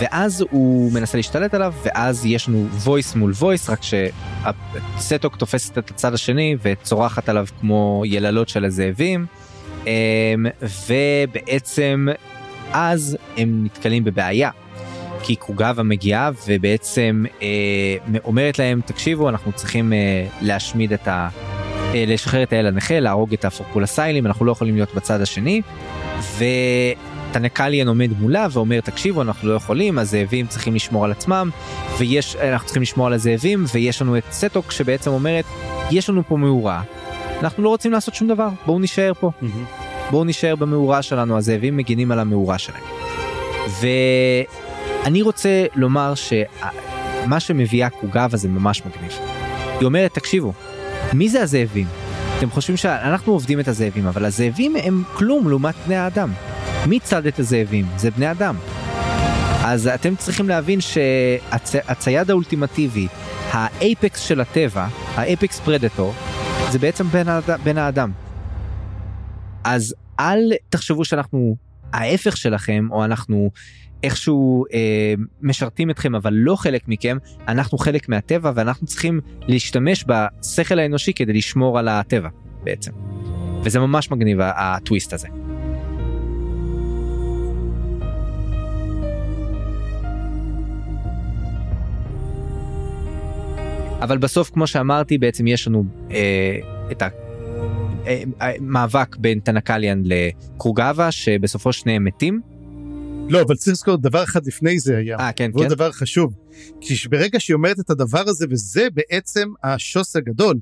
ואז 0.00 0.44
הוא 0.50 0.92
מנסה 0.92 1.18
להשתלט 1.18 1.54
עליו 1.54 1.74
ואז 1.84 2.26
יש 2.26 2.48
לנו 2.48 2.66
voice 2.84 3.16
מול 3.18 3.32
voice 3.40 3.70
רק 3.70 3.80
שסטוק 4.98 5.36
תופסת 5.36 5.78
את 5.78 5.90
הצד 5.90 6.14
השני 6.14 6.56
וצורחת 6.62 7.28
עליו 7.28 7.46
כמו 7.60 8.02
יללות 8.06 8.48
של 8.48 8.64
הזאבים 8.64 9.26
אמ, 9.86 9.90
ובעצם 10.88 12.06
אז 12.72 13.16
הם 13.36 13.64
נתקלים 13.64 14.04
בבעיה. 14.04 14.50
כי 15.22 15.36
קוגאווה 15.36 15.82
מגיעה 15.82 16.30
ובעצם 16.46 17.24
אה, 17.42 18.18
אומרת 18.24 18.58
להם 18.58 18.80
תקשיבו 18.86 19.28
אנחנו 19.28 19.52
צריכים 19.52 19.92
אה, 19.92 20.26
להשמיד 20.40 20.92
את 20.92 21.08
ה... 21.08 21.28
אה, 21.94 22.04
לשחרר 22.06 22.42
את 22.42 22.52
האל 22.52 22.66
הנכה 22.66 23.00
להרוג 23.00 23.32
את 23.32 23.44
הפורקולסיילים 23.44 24.26
אנחנו 24.26 24.44
לא 24.44 24.52
יכולים 24.52 24.74
להיות 24.74 24.94
בצד 24.94 25.20
השני. 25.20 25.62
ו... 26.18 26.44
טנקליאן 27.34 27.88
עומד 27.88 28.10
מולה 28.20 28.46
ואומר 28.52 28.80
תקשיבו 28.80 29.22
אנחנו 29.22 29.48
לא 29.48 29.54
יכולים 29.54 29.98
הזאבים 29.98 30.46
צריכים 30.46 30.74
לשמור 30.74 31.04
על 31.04 31.12
עצמם 31.12 31.50
ויש 31.98 32.36
אנחנו 32.36 32.66
צריכים 32.66 32.82
לשמור 32.82 33.06
על 33.06 33.12
הזאבים 33.12 33.64
ויש 33.72 34.02
לנו 34.02 34.18
את 34.18 34.24
סטוק 34.30 34.70
שבעצם 34.70 35.10
אומרת 35.10 35.44
יש 35.90 36.08
לנו 36.10 36.22
פה 36.28 36.36
מאורה 36.36 36.82
אנחנו 37.40 37.62
לא 37.62 37.68
רוצים 37.68 37.92
לעשות 37.92 38.14
שום 38.14 38.28
דבר 38.28 38.48
בואו 38.66 38.78
נישאר 38.78 39.12
פה 39.20 39.30
mm-hmm. 39.42 40.10
בואו 40.10 40.24
נישאר 40.24 40.56
במאורה 40.56 41.02
שלנו 41.02 41.38
הזאבים 41.38 41.76
מגינים 41.76 42.12
על 42.12 42.18
המאורה 42.18 42.58
שלהם. 42.58 42.82
ואני 43.80 45.22
רוצה 45.22 45.66
לומר 45.74 46.14
שמה 46.14 47.40
שמביאה 47.40 47.90
קוגאווה 47.90 48.38
זה 48.38 48.48
ממש 48.48 48.82
מגניב. 48.86 49.12
היא 49.78 49.86
אומרת 49.86 50.14
תקשיבו 50.14 50.52
מי 51.12 51.28
זה 51.28 51.42
הזאבים? 51.42 51.86
אתם 52.38 52.50
חושבים 52.50 52.76
שאנחנו 52.76 53.32
עובדים 53.32 53.60
את 53.60 53.68
הזאבים 53.68 54.06
אבל 54.06 54.24
הזאבים 54.24 54.76
הם 54.76 55.02
כלום 55.14 55.48
לעומת 55.48 55.74
בני 55.86 55.96
האדם. 55.96 56.30
מי 56.86 57.00
צד 57.00 57.26
את 57.26 57.38
הזאבים? 57.38 57.86
זה 57.96 58.10
בני 58.10 58.30
אדם. 58.30 58.56
אז 59.64 59.86
אתם 59.86 60.16
צריכים 60.16 60.48
להבין 60.48 60.80
שהצייד 60.80 62.30
האולטימטיבי, 62.30 63.08
האייפקס 63.50 64.20
של 64.20 64.40
הטבע, 64.40 64.86
האייפקס 65.14 65.60
פרדטור, 65.60 66.14
זה 66.70 66.78
בעצם 66.78 67.04
בן, 67.06 67.28
האד... 67.28 67.44
בן 67.64 67.78
האדם. 67.78 68.12
אז 69.64 69.94
אל 70.20 70.52
תחשבו 70.68 71.04
שאנחנו 71.04 71.56
ההפך 71.92 72.36
שלכם, 72.36 72.88
או 72.90 73.04
אנחנו 73.04 73.50
איכשהו 74.02 74.64
אה, 74.72 75.14
משרתים 75.42 75.90
אתכם 75.90 76.14
אבל 76.14 76.32
לא 76.32 76.56
חלק 76.56 76.88
מכם, 76.88 77.16
אנחנו 77.48 77.78
חלק 77.78 78.08
מהטבע 78.08 78.52
ואנחנו 78.54 78.86
צריכים 78.86 79.20
להשתמש 79.40 80.04
בשכל 80.08 80.78
האנושי 80.78 81.12
כדי 81.12 81.32
לשמור 81.32 81.78
על 81.78 81.88
הטבע 81.88 82.28
בעצם. 82.64 82.92
וזה 83.62 83.80
ממש 83.80 84.10
מגניב 84.10 84.38
הטוויסט 84.40 85.12
הזה. 85.12 85.28
אבל 94.04 94.18
בסוף 94.18 94.50
כמו 94.50 94.66
שאמרתי 94.66 95.18
בעצם 95.18 95.46
יש 95.46 95.68
לנו 95.68 95.84
אה, 96.10 96.58
את 96.90 97.02
המאבק 98.06 99.16
בין 99.16 99.40
טנקליאן 99.40 100.02
לקרוגבה 100.04 101.12
שבסופו 101.12 101.72
שניהם 101.72 102.04
מתים. 102.04 102.40
לא, 103.28 103.42
אבל 103.42 103.56
צריך 103.56 103.72
לזכור 103.72 103.96
דבר 103.96 104.24
אחד 104.24 104.46
לפני 104.46 104.78
זה 104.78 104.96
היה. 104.96 105.18
אה, 105.18 105.32
כן, 105.32 105.50
ועוד 105.54 105.66
כן. 105.66 105.74
דבר 105.74 105.92
חשוב. 105.92 106.34
כי 106.80 107.08
ברגע 107.08 107.40
שהיא 107.40 107.54
אומרת 107.54 107.80
את 107.80 107.90
הדבר 107.90 108.22
הזה, 108.26 108.46
וזה 108.50 108.88
בעצם 108.94 109.48
השוס 109.64 110.16
הגדול, 110.16 110.58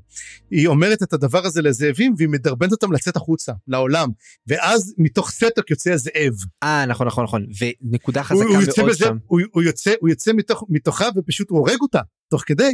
היא 0.51 0.67
אומרת 0.67 1.03
את 1.03 1.13
הדבר 1.13 1.45
הזה 1.45 1.61
לזאבים, 1.61 2.13
והיא 2.17 2.29
מדרבנת 2.29 2.71
אותם 2.71 2.91
לצאת 2.91 3.15
החוצה, 3.15 3.51
לעולם. 3.67 4.09
ואז 4.47 4.93
מתוך 4.97 5.31
סטוק 5.31 5.69
יוצא 5.69 5.91
הזאב. 5.91 6.33
אה, 6.63 6.85
נכון, 6.85 7.07
נכון, 7.07 7.23
נכון. 7.23 7.45
ונקודה 7.61 8.21
הוא, 8.21 8.27
חזקה 8.27 8.45
הוא 8.45 8.61
יוצא 8.61 8.81
מאוד 8.81 8.91
בזה, 8.91 9.05
שם. 9.05 9.17
הוא, 9.27 9.41
הוא 9.51 9.63
יוצא, 9.63 9.93
הוא 9.99 10.09
יוצא 10.09 10.31
מתוך, 10.33 10.63
מתוכה 10.69 11.07
ופשוט 11.15 11.49
הוא 11.49 11.59
הורג 11.59 11.81
אותה, 11.81 12.01
תוך 12.29 12.43
כדי. 12.45 12.73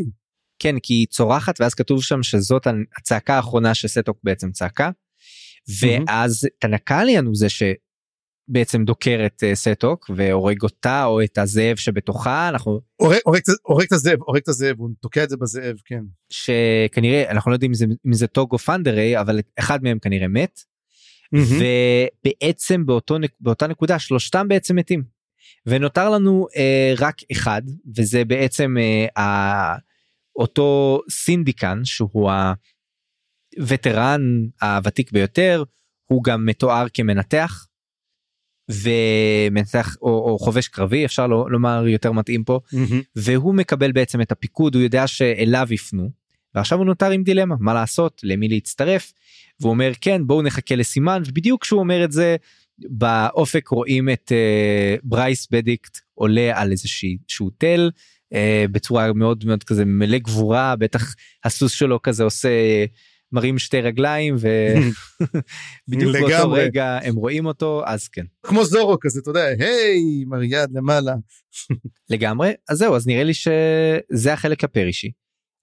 כן, 0.59 0.75
כי 0.83 0.93
היא 0.93 1.07
צורחת 1.07 1.61
ואז 1.61 1.73
כתוב 1.73 2.03
שם 2.03 2.23
שזאת 2.23 2.67
הצעקה 2.97 3.35
האחרונה 3.35 3.73
שסטוק 3.75 4.17
בעצם 4.23 4.51
צעקה. 4.51 4.89
ואז 5.81 6.47
טנקליאן 6.59 7.25
הוא 7.25 7.35
זה 7.35 7.47
שבעצם 7.49 8.85
דוקר 8.85 9.23
את 9.25 9.43
אה, 9.43 9.55
סטוק 9.55 10.09
והורג 10.15 10.61
אותה 10.63 11.05
או 11.05 11.23
את 11.23 11.37
הזאב 11.37 11.75
שבתוכה 11.75 12.49
אנחנו 12.49 12.79
הורג, 12.95 13.83
את- 13.83 13.91
הזאב, 13.93 14.17
הורג 14.21 14.41
את 14.43 14.47
הזאב, 14.47 14.75
הוא 14.79 14.89
תוקע 15.01 15.23
את 15.23 15.29
זה 15.29 15.37
בזאב, 15.37 15.75
כן. 15.85 16.03
שכנראה 16.29 17.31
אנחנו 17.31 17.51
לא 17.51 17.55
יודעים 17.55 17.71
אם 17.71 17.75
זה, 17.75 17.85
אם 18.07 18.13
זה 18.13 18.27
טוק 18.27 18.51
או 18.51 18.57
פנדרי 18.57 19.19
אבל 19.21 19.39
אחד 19.59 19.83
מהם 19.83 19.99
כנראה 19.99 20.27
מת 20.27 20.59
ובעצם 21.33 22.85
באותו, 22.85 23.17
באותה 23.39 23.67
נקודה 23.67 23.99
שלושתם 23.99 24.47
בעצם 24.47 24.75
מתים. 24.75 25.03
ונותר 25.65 26.09
לנו 26.09 26.47
אה, 26.57 26.93
רק 26.97 27.15
אחד 27.31 27.61
וזה 27.97 28.25
בעצם 28.25 28.75
אה, 29.17 29.75
אותו 30.39 30.99
סינדיקן 31.09 31.85
שהוא 31.85 32.31
הווטרן 33.57 34.21
הוותיק 34.61 35.11
ביותר 35.11 35.63
הוא 36.05 36.23
גם 36.23 36.45
מתואר 36.45 36.85
כמנתח. 36.93 37.65
ומנתח 38.71 39.95
או, 40.01 40.09
או 40.09 40.39
חובש 40.39 40.67
קרבי 40.67 41.05
אפשר 41.05 41.27
לא, 41.27 41.45
לומר 41.49 41.87
יותר 41.87 42.11
מתאים 42.11 42.43
פה 42.43 42.59
מהמם. 42.73 43.01
והוא 43.15 43.55
מקבל 43.55 43.91
בעצם 43.91 44.21
את 44.21 44.31
הפיקוד 44.31 44.75
הוא 44.75 44.83
יודע 44.83 45.07
שאליו 45.07 45.67
יפנו 45.71 46.09
ועכשיו 46.55 46.77
הוא 46.77 46.85
נותר 46.85 47.09
עם 47.09 47.23
דילמה 47.23 47.55
מה 47.59 47.73
לעשות 47.73 48.21
למי 48.23 48.47
להצטרף 48.47 49.13
והוא 49.59 49.69
אומר 49.69 49.91
כן 50.01 50.27
בואו 50.27 50.41
נחכה 50.41 50.75
לסימן 50.75 51.21
ובדיוק 51.25 51.61
כשהוא 51.61 51.79
אומר 51.79 52.03
את 52.03 52.11
זה 52.11 52.35
באופק 52.79 53.67
רואים 53.67 54.09
את 54.09 54.31
uh, 54.31 55.01
ברייס 55.03 55.47
בדיקט 55.51 55.97
עולה 56.13 56.61
על 56.61 56.71
איזשהו 56.71 57.49
תל 57.57 57.89
uh, 58.33 58.37
בצורה 58.71 59.13
מאוד 59.13 59.45
מאוד 59.45 59.63
כזה 59.63 59.85
מלא 59.85 60.17
גבורה 60.17 60.75
בטח 60.75 61.15
הסוס 61.43 61.71
שלו 61.71 62.01
כזה 62.01 62.23
עושה 62.23 62.49
מרים 63.31 63.59
שתי 63.59 63.81
רגליים 63.81 64.35
ובדיוק 64.35 66.15
באותו. 66.21 66.51
רגע 66.51 66.99
הם 67.03 67.15
רואים 67.15 67.45
אותו 67.45 67.83
אז 67.85 68.07
כן 68.07 68.25
כמו 68.43 68.65
זורו 68.65 68.97
כזה, 69.01 69.19
אתה 69.19 69.29
יודע, 69.29 69.45
היי, 69.45 70.25
מריאד 70.27 70.69
למעלה. 70.73 71.13
לגמרי 72.11 72.53
אז 72.69 72.77
זהו 72.77 72.95
אז 72.95 73.07
נראה 73.07 73.23
לי 73.23 73.33
שזה 73.33 74.33
החלק 74.33 74.63
הפרישי. 74.63 75.11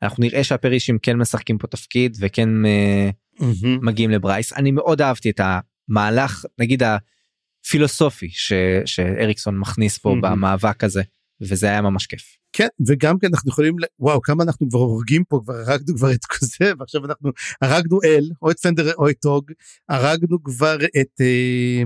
אנחנו 0.03 0.25
נראה 0.25 0.45
שהפרישים 0.45 0.99
כן 0.99 1.17
משחקים 1.17 1.59
פה 1.59 1.67
תפקיד 1.67 2.17
וכן 2.21 2.49
uh, 2.65 3.45
מגיעים 3.83 4.11
לברייס 4.11 4.53
אני 4.53 4.71
מאוד 4.71 5.03
אהבתי 5.03 5.31
את 5.31 5.41
המהלך 5.89 6.45
נגיד 6.59 6.83
הפילוסופי 6.83 8.29
ש, 8.31 8.53
שאריקסון 8.85 9.59
מכניס 9.59 9.99
פה 9.99 10.09
מהמם. 10.09 10.23
במאבק 10.23 10.85
הזה 10.85 11.03
וזה 11.41 11.67
היה 11.67 11.83
ממש 11.83 12.07
כיף. 12.07 12.23
כן, 12.53 12.69
וגם 12.87 13.19
כן 13.19 13.27
אנחנו 13.33 13.51
יכולים, 13.51 13.77
וואו, 13.99 14.23
כמה 14.23 14.45
אנחנו 14.45 14.69
כבר 14.71 14.79
הורגים 14.79 15.25
פה, 15.25 15.41
כבר 15.45 15.55
הרגנו 15.55 15.97
כבר 15.97 16.13
את 16.13 16.25
כזה, 16.25 16.73
ועכשיו 16.79 17.05
אנחנו 17.05 17.31
הרגנו 17.63 17.99
אל, 18.05 18.31
או 18.43 18.51
את 18.51 18.61
פנדר 18.61 18.95
או 18.95 19.11
את 19.11 19.17
טוג, 19.21 19.53
הרגנו 19.89 20.43
כבר 20.43 20.77
את 21.01 21.21
אה, 21.21 21.83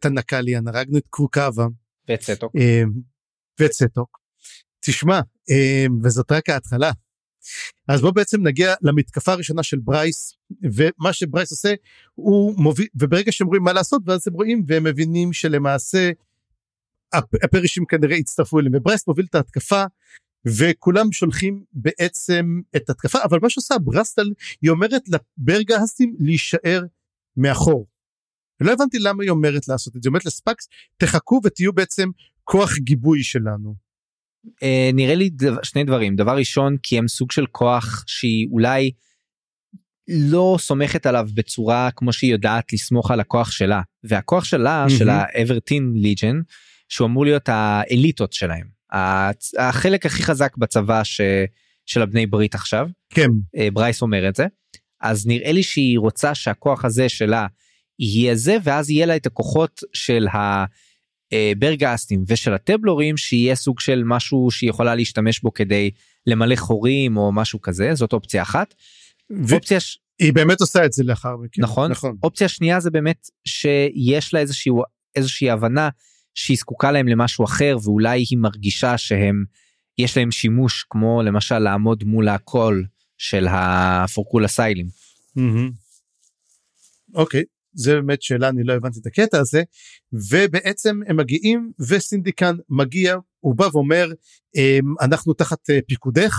תנקליאן, 0.00 0.68
הרגנו 0.68 0.98
את 0.98 1.06
קרוקאבה 1.10 1.66
ואת 2.08 2.22
סטוק. 2.22 2.52
אה, 2.56 2.82
ואת 3.60 3.72
סטוק. 3.72 4.18
תשמע, 4.80 5.20
אה, 5.50 5.86
וזאת 6.02 6.32
רק 6.32 6.48
ההתחלה. 6.48 6.90
אז 7.88 8.00
בוא 8.00 8.10
בעצם 8.10 8.46
נגיע 8.46 8.74
למתקפה 8.82 9.32
הראשונה 9.32 9.62
של 9.62 9.78
ברייס, 9.78 10.34
ומה 10.62 11.12
שברייס 11.12 11.50
עושה, 11.50 11.74
הוא 12.14 12.54
מוביל, 12.58 12.86
וברגע 12.94 13.32
שהם 13.32 13.46
רואים 13.46 13.62
מה 13.62 13.72
לעשות, 13.72 14.02
ואז 14.06 14.28
הם 14.28 14.34
רואים 14.34 14.64
והם 14.66 14.84
מבינים 14.84 15.32
שלמעשה 15.32 16.10
הפרישים 17.44 17.84
כנראה 17.84 18.16
הצטרפו 18.16 18.60
אליהם, 18.60 18.74
וברייס 18.74 19.08
מוביל 19.08 19.26
את 19.30 19.34
ההתקפה, 19.34 19.84
וכולם 20.46 21.12
שולחים 21.12 21.64
בעצם 21.72 22.60
את 22.76 22.88
ההתקפה, 22.88 23.18
אבל 23.24 23.38
מה 23.42 23.50
שעושה 23.50 23.74
ברסטל, 23.78 24.30
היא 24.62 24.70
אומרת 24.70 25.02
לברגהסטים 25.08 26.16
להישאר 26.18 26.82
מאחור. 27.36 27.86
לא 28.60 28.72
הבנתי 28.72 28.98
למה 28.98 29.22
היא 29.22 29.30
אומרת 29.30 29.68
לעשות 29.68 29.96
את 29.96 30.02
זה, 30.02 30.06
היא 30.06 30.10
אומרת 30.10 30.24
לספאקס, 30.24 30.68
תחכו 30.96 31.40
ותהיו 31.44 31.72
בעצם 31.72 32.08
כוח 32.44 32.78
גיבוי 32.78 33.22
שלנו. 33.22 33.74
אה, 34.62 34.90
נראה 34.94 35.14
לי 35.14 35.30
דבר, 35.30 35.62
שני 35.62 35.84
דברים 35.84 36.16
דבר 36.16 36.36
ראשון 36.36 36.76
כי 36.82 36.98
הם 36.98 37.08
סוג 37.08 37.32
של 37.32 37.46
כוח 37.46 38.04
שהיא 38.06 38.48
אולי 38.50 38.90
לא 40.08 40.56
סומכת 40.60 41.06
עליו 41.06 41.28
בצורה 41.34 41.90
כמו 41.96 42.12
שהיא 42.12 42.32
יודעת 42.32 42.72
לסמוך 42.72 43.10
על 43.10 43.20
הכוח 43.20 43.50
שלה 43.50 43.80
והכוח 44.04 44.44
שלה 44.44 44.78
מהמם. 44.78 44.98
של 44.98 45.08
האברטין 45.08 45.92
ליג'ן 45.96 46.40
שהוא 46.88 47.06
אמור 47.06 47.24
להיות 47.24 47.48
האליטות 47.48 48.32
שלהם 48.32 48.66
החלק 49.58 50.06
הכי 50.06 50.22
חזק 50.22 50.56
בצבא 50.56 51.04
ש, 51.04 51.20
של 51.86 52.02
הבני 52.02 52.26
ברית 52.26 52.54
עכשיו 52.54 52.88
כן, 53.10 53.28
אה, 53.56 53.68
ברייס 53.72 54.02
אומר 54.02 54.28
את 54.28 54.36
זה 54.36 54.46
אז 55.00 55.26
נראה 55.26 55.52
לי 55.52 55.62
שהיא 55.62 55.98
רוצה 55.98 56.34
שהכוח 56.34 56.84
הזה 56.84 57.08
שלה 57.08 57.46
יהיה 57.98 58.34
זה 58.34 58.56
ואז 58.62 58.90
יהיה 58.90 59.06
לה 59.06 59.16
את 59.16 59.26
הכוחות 59.26 59.80
של 59.92 60.26
הברגאסטים 61.32 62.24
ושל 62.26 62.54
הטבלורים 62.54 63.16
שיהיה 63.16 63.54
סוג 63.54 63.80
של 63.80 64.02
משהו 64.06 64.50
שהיא 64.50 64.70
יכולה 64.70 64.94
להשתמש 64.94 65.40
בו 65.40 65.52
כדי 65.52 65.90
למלא 66.26 66.56
חורים 66.56 67.16
או 67.16 67.32
משהו 67.32 67.60
כזה 67.60 67.94
זאת 67.94 68.12
אופציה 68.12 68.42
אחת. 68.42 68.74
אופציה 69.52 69.80
ש... 69.80 69.98
והיא 70.20 70.32
באמת 70.32 70.60
עושה 70.60 70.84
את 70.84 70.92
זה 70.92 71.04
לאחר 71.04 71.36
מכן. 71.36 71.62
נכון. 71.62 71.90
נכון. 71.90 72.16
אופציה 72.22 72.48
שנייה 72.48 72.80
זה 72.80 72.90
באמת 72.90 73.26
שיש 73.44 74.34
לה 74.34 74.40
איזושהי 74.40 74.72
איזושהי 75.16 75.50
הבנה 75.50 75.88
שהיא 76.38 76.56
זקוקה 76.56 76.92
להם 76.92 77.08
למשהו 77.08 77.44
אחר 77.44 77.76
ואולי 77.84 78.24
היא 78.30 78.38
מרגישה 78.38 78.98
שהם 78.98 79.44
יש 79.98 80.16
להם 80.16 80.30
שימוש 80.30 80.86
כמו 80.90 81.22
למשל 81.22 81.58
לעמוד 81.58 82.04
מול 82.04 82.28
הקול 82.28 82.86
של 83.18 83.46
הפורקולה 83.50 84.48
סיילים. 84.48 84.86
מהמם. 85.36 85.70
אוקיי, 87.14 87.44
זה 87.72 87.94
באמת 87.94 88.22
שאלה, 88.22 88.48
אני 88.48 88.64
לא 88.64 88.72
הבנתי 88.72 88.98
את 89.00 89.06
הקטע 89.06 89.40
הזה, 89.40 89.62
ובעצם 90.30 91.00
הם 91.08 91.16
מגיעים 91.16 91.72
וסינדיקן 91.88 92.56
מגיע, 92.68 93.16
הוא 93.40 93.54
בא 93.54 93.68
ואומר, 93.72 94.08
"אמ, 94.56 94.94
אנחנו 95.00 95.34
תחת 95.34 95.70
אה, 95.70 95.78
פיקודך, 95.86 96.34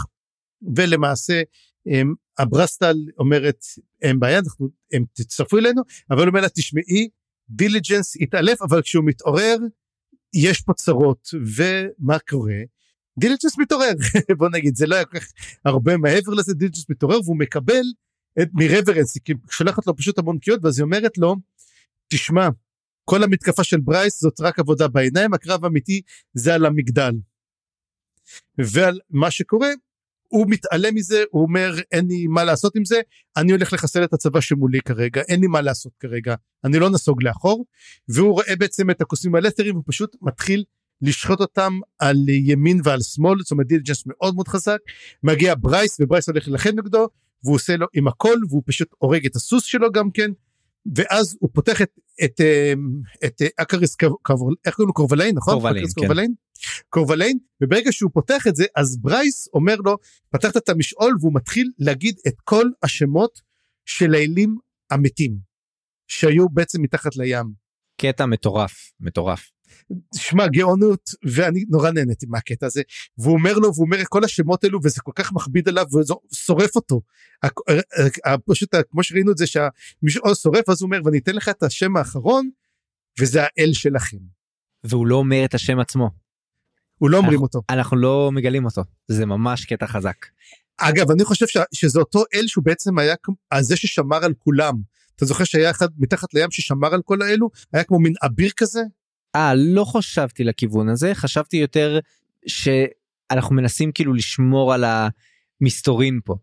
ולמעשה 0.75 1.41
אמ, 1.87 2.13
הברסטל 2.37 2.95
אומרת, 3.17 3.63
אין 4.01 4.19
בעיה, 4.19 4.39
אנחנו, 4.39 4.67
הם 4.93 5.03
תצטרפו 5.13 5.57
אלינו, 5.57 5.81
אבל 6.11 6.19
הוא 6.19 6.27
אומר 6.27 6.41
לה, 6.41 6.49
תשמעי, 6.49 7.09
דיליג'נס 7.49 8.13
התעלף, 8.21 8.61
אבל 8.61 8.81
כשהוא 8.81 9.05
מתעורר, 9.05 9.57
יש 10.33 10.61
פה 10.61 10.73
צרות, 10.73 11.29
ומה 11.55 12.19
קורה? 12.19 12.61
דיליג'נס 13.19 13.57
מתעורר, 13.57 13.91
בוא 14.37 14.49
נגיד, 14.49 14.75
זה 14.75 14.87
לא 14.87 14.95
היה 14.95 15.05
כל 15.05 15.19
כך 15.19 15.27
הרבה 15.65 15.97
מעבר 15.97 16.33
לזה, 16.33 16.53
דיליג'נס 16.53 16.89
מתעורר 16.89 17.19
והוא 17.23 17.37
מקבל 17.37 17.83
את 18.41 18.49
מרוורנס, 18.53 19.15
היא 19.15 19.21
כאילו 19.25 19.39
שולחת 19.49 19.87
לו 19.87 19.95
פשוט 19.95 20.19
המון 20.19 20.39
קריאות, 20.39 20.63
ואז 20.63 20.79
היא 20.79 20.83
אומרת 20.83 21.17
לו, 21.17 21.35
תשמע, 22.07 22.47
כל 23.05 23.23
המתקפה 23.23 23.63
של 23.63 23.79
ברייס 23.79 24.21
זאת 24.21 24.41
רק 24.41 24.59
עבודה 24.59 24.87
בעיניים, 24.87 25.33
הקרב 25.33 25.63
האמיתי 25.65 26.01
זה 26.33 26.55
על 26.55 26.65
המגדל. 26.65 27.13
ועל 28.57 28.99
מה 29.09 29.31
שקורה, 29.31 29.69
הוא 30.29 30.45
מתעלם 30.49 30.95
מזה, 30.95 31.23
הוא 31.31 31.41
אומר 31.41 31.75
אין 31.91 32.07
לי 32.07 32.27
מה 32.27 32.43
לעשות 32.43 32.75
עם 32.75 32.85
זה, 32.85 33.01
אני 33.37 33.51
הולך 33.51 33.73
לחסל 33.73 34.03
את 34.03 34.13
הצבא 34.13 34.41
שמולי 34.41 34.79
כרגע, 34.81 35.21
אין 35.21 35.39
לי 35.41 35.47
מה 35.47 35.61
לעשות 35.61 35.91
כרגע, 35.99 36.35
אני 36.65 36.79
לא 36.79 36.89
נסוג 36.89 37.23
לאחור, 37.23 37.65
והוא 38.09 38.33
רואה 38.33 38.55
בעצם 38.59 38.89
את 38.89 39.01
הקוסמים 39.01 39.35
הלת'רים, 39.35 39.75
הוא 39.75 39.83
פשוט 39.87 40.15
מתחיל 40.21 40.63
לשחוט 41.01 41.39
אותם 41.39 41.79
על 41.99 42.29
ימין 42.29 42.81
ועל 42.83 43.01
שמאל, 43.01 43.39
זאת 43.39 43.51
אומרת 43.51 43.67
דיליג'נס 43.67 44.03
מאוד 44.07 44.35
מאוד 44.35 44.47
חזק, 44.47 44.77
מגיע 45.23 45.53
ברייס 45.59 45.97
וברייס 45.99 46.29
הולך 46.29 46.47
להילחם 46.47 46.69
נגדו, 46.69 47.07
והוא 47.43 47.55
עושה 47.55 47.75
לו 47.75 47.87
עם 47.93 48.07
הכל, 48.07 48.35
והוא 48.49 48.63
פשוט 48.65 48.87
הורג 48.97 49.25
את 49.25 49.35
הסוס 49.35 49.63
שלו 49.63 49.91
גם 49.91 50.11
כן, 50.11 50.31
ואז 50.95 51.37
הוא 51.39 51.49
פותח 51.53 51.81
את, 51.81 51.91
את, 52.23 52.41
אמ, 52.41 53.01
את, 53.25 53.41
את 53.41 53.51
אקריס 53.57 53.95
קוראים 53.95 54.55
לו 54.79 54.93
קורבליין, 54.93 55.35
נכון? 55.35 55.53
קורבליין, 55.53 55.77
אקריס 55.77 55.93
כן. 55.93 56.01
קורבליין, 56.89 57.37
וברגע 57.61 57.91
שהוא 57.91 58.11
פותח 58.13 58.47
את 58.47 58.55
זה, 58.55 58.65
אז 58.75 58.97
ברייס 59.01 59.47
אומר 59.53 59.75
לו, 59.75 59.97
פתחת 60.29 60.57
את 60.57 60.69
המשעול, 60.69 61.15
והוא 61.19 61.33
מתחיל 61.35 61.71
להגיד 61.79 62.15
את 62.27 62.35
כל 62.43 62.65
השמות 62.83 63.41
של 63.85 64.13
האלים 64.13 64.57
המתים, 64.91 65.37
שהיו 66.07 66.49
בעצם 66.49 66.81
מתחת 66.81 67.15
לים. 67.15 67.53
קטע 68.01 68.25
מטורף 68.25 68.91
מטורף. 68.99 69.51
שמע 70.15 70.47
גאונות 70.47 71.09
ואני 71.23 71.65
נורא 71.69 71.91
נהניתי 71.91 72.25
מהקטע 72.29 72.65
הזה 72.65 72.81
והוא 73.17 73.33
אומר 73.33 73.53
לו 73.53 73.73
והוא 73.73 73.85
אומר 73.85 74.01
את 74.01 74.07
כל 74.07 74.23
השמות 74.23 74.63
האלו 74.63 74.79
וזה 74.83 75.01
כל 75.01 75.11
כך 75.15 75.33
מכביד 75.33 75.69
עליו 75.69 75.85
ושורף 76.31 76.75
אותו 76.75 77.01
פשוט 78.45 78.75
כמו 78.89 79.03
שראינו 79.03 79.31
את 79.31 79.37
זה 79.37 79.47
שהמישהו 79.47 80.35
שורף 80.35 80.69
אז 80.69 80.81
הוא 80.81 80.87
אומר 80.87 80.99
ואני 81.05 81.17
אתן 81.17 81.35
לך 81.35 81.49
את 81.49 81.63
השם 81.63 81.97
האחרון 81.97 82.49
וזה 83.19 83.39
האל 83.43 83.73
שלכם. 83.73 84.17
והוא 84.83 85.07
לא 85.07 85.15
אומר 85.15 85.45
את 85.45 85.53
השם 85.53 85.79
עצמו. 85.79 86.09
הוא 86.99 87.09
לא 87.09 87.17
אומרים 87.17 87.41
אותו. 87.41 87.61
אנחנו 87.69 87.97
לא 87.97 88.29
מגלים 88.33 88.65
אותו 88.65 88.81
זה 89.07 89.25
ממש 89.25 89.65
קטע 89.65 89.87
חזק. 89.87 90.25
אגב 90.77 91.11
אני 91.11 91.23
חושב 91.23 91.47
ש, 91.47 91.57
שזה 91.73 91.99
אותו 91.99 92.23
אל 92.33 92.47
שהוא 92.47 92.63
בעצם 92.63 92.99
היה 92.99 93.15
זה 93.59 93.75
ששמר 93.75 94.25
על 94.25 94.33
כולם. 94.37 94.75
אתה 95.15 95.25
זוכר 95.25 95.43
שהיה 95.43 95.69
אחד 95.69 95.87
מתחת 95.97 96.33
לים 96.33 96.51
ששמר 96.51 96.93
על 96.93 97.01
כל 97.01 97.21
האלו 97.21 97.49
היה 97.73 97.83
כמו 97.83 97.99
מין 97.99 98.13
אביר 98.25 98.51
כזה. 98.57 98.81
אה 99.35 99.53
לא 99.55 99.83
חשבתי 99.85 100.43
לכיוון 100.43 100.89
הזה 100.89 101.15
חשבתי 101.15 101.57
יותר 101.57 101.99
שאנחנו 102.47 103.55
מנסים 103.55 103.91
כאילו 103.91 104.13
לשמור 104.13 104.73
על 104.73 104.85
המסתורין 105.61 106.19
פה. 106.25 106.35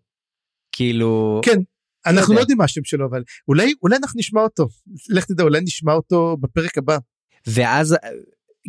כאילו 0.73 1.40
כן 1.45 1.59
אנחנו 2.07 2.35
לא 2.35 2.40
יודעים 2.40 2.59
מה 2.59 2.64
השם 2.64 2.85
שלו 2.85 3.07
אבל 3.07 3.23
אולי 3.49 3.73
אולי 3.83 3.97
אנחנו 3.97 4.19
נשמע 4.19 4.40
אותו 4.40 4.69
לך 5.09 5.25
תדע 5.25 5.42
אולי 5.42 5.61
נשמע 5.61 5.92
אותו 5.92 6.37
בפרק 6.40 6.79
הבא. 6.79 6.99
ואז 7.47 7.97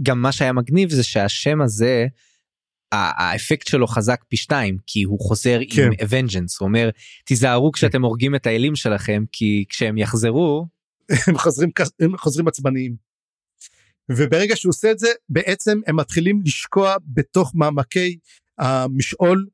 גם 0.04 0.22
מה 0.22 0.32
שהיה 0.32 0.54
מגניב 0.54 0.90
זה 0.90 1.04
שהשם 1.04 1.62
הזה 1.62 2.06
האפקט 2.92 3.68
שלו 3.68 3.88
חזק 3.88 4.24
פי 4.28 4.38
שתיים 4.38 4.78
כי 4.88 5.04
הוא 5.04 5.20
חוזר 5.20 5.60
כן. 5.70 5.84
עם 5.84 5.92
a 6.04 6.09
vengeance 6.09 6.60
הוא 6.60 6.68
אומר 6.68 6.90
תיזהרו 7.26 7.72
כשאתם 7.72 8.04
הורגים 8.04 8.36
את 8.36 8.48
האלים 8.48 8.76
שלכם 8.76 9.24
כי 9.32 9.66
כשהם 9.70 9.98
יחזרו 9.98 10.68
הם 11.28 11.38
חוזרים 11.38 11.70
הם 12.00 12.18
חוזרים 12.18 12.48
עצבניים. 12.48 12.96
וברגע 14.12 14.56
שהוא 14.56 14.70
עושה 14.70 14.92
את 14.92 15.00
זה 15.00 15.08
בעצם 15.30 15.80
הם 15.88 15.96
מתחילים 15.96 16.42
לשקוע 16.46 16.96
בתוך 17.08 17.52
מעמקי 17.56 18.18
המשעול 18.58 19.48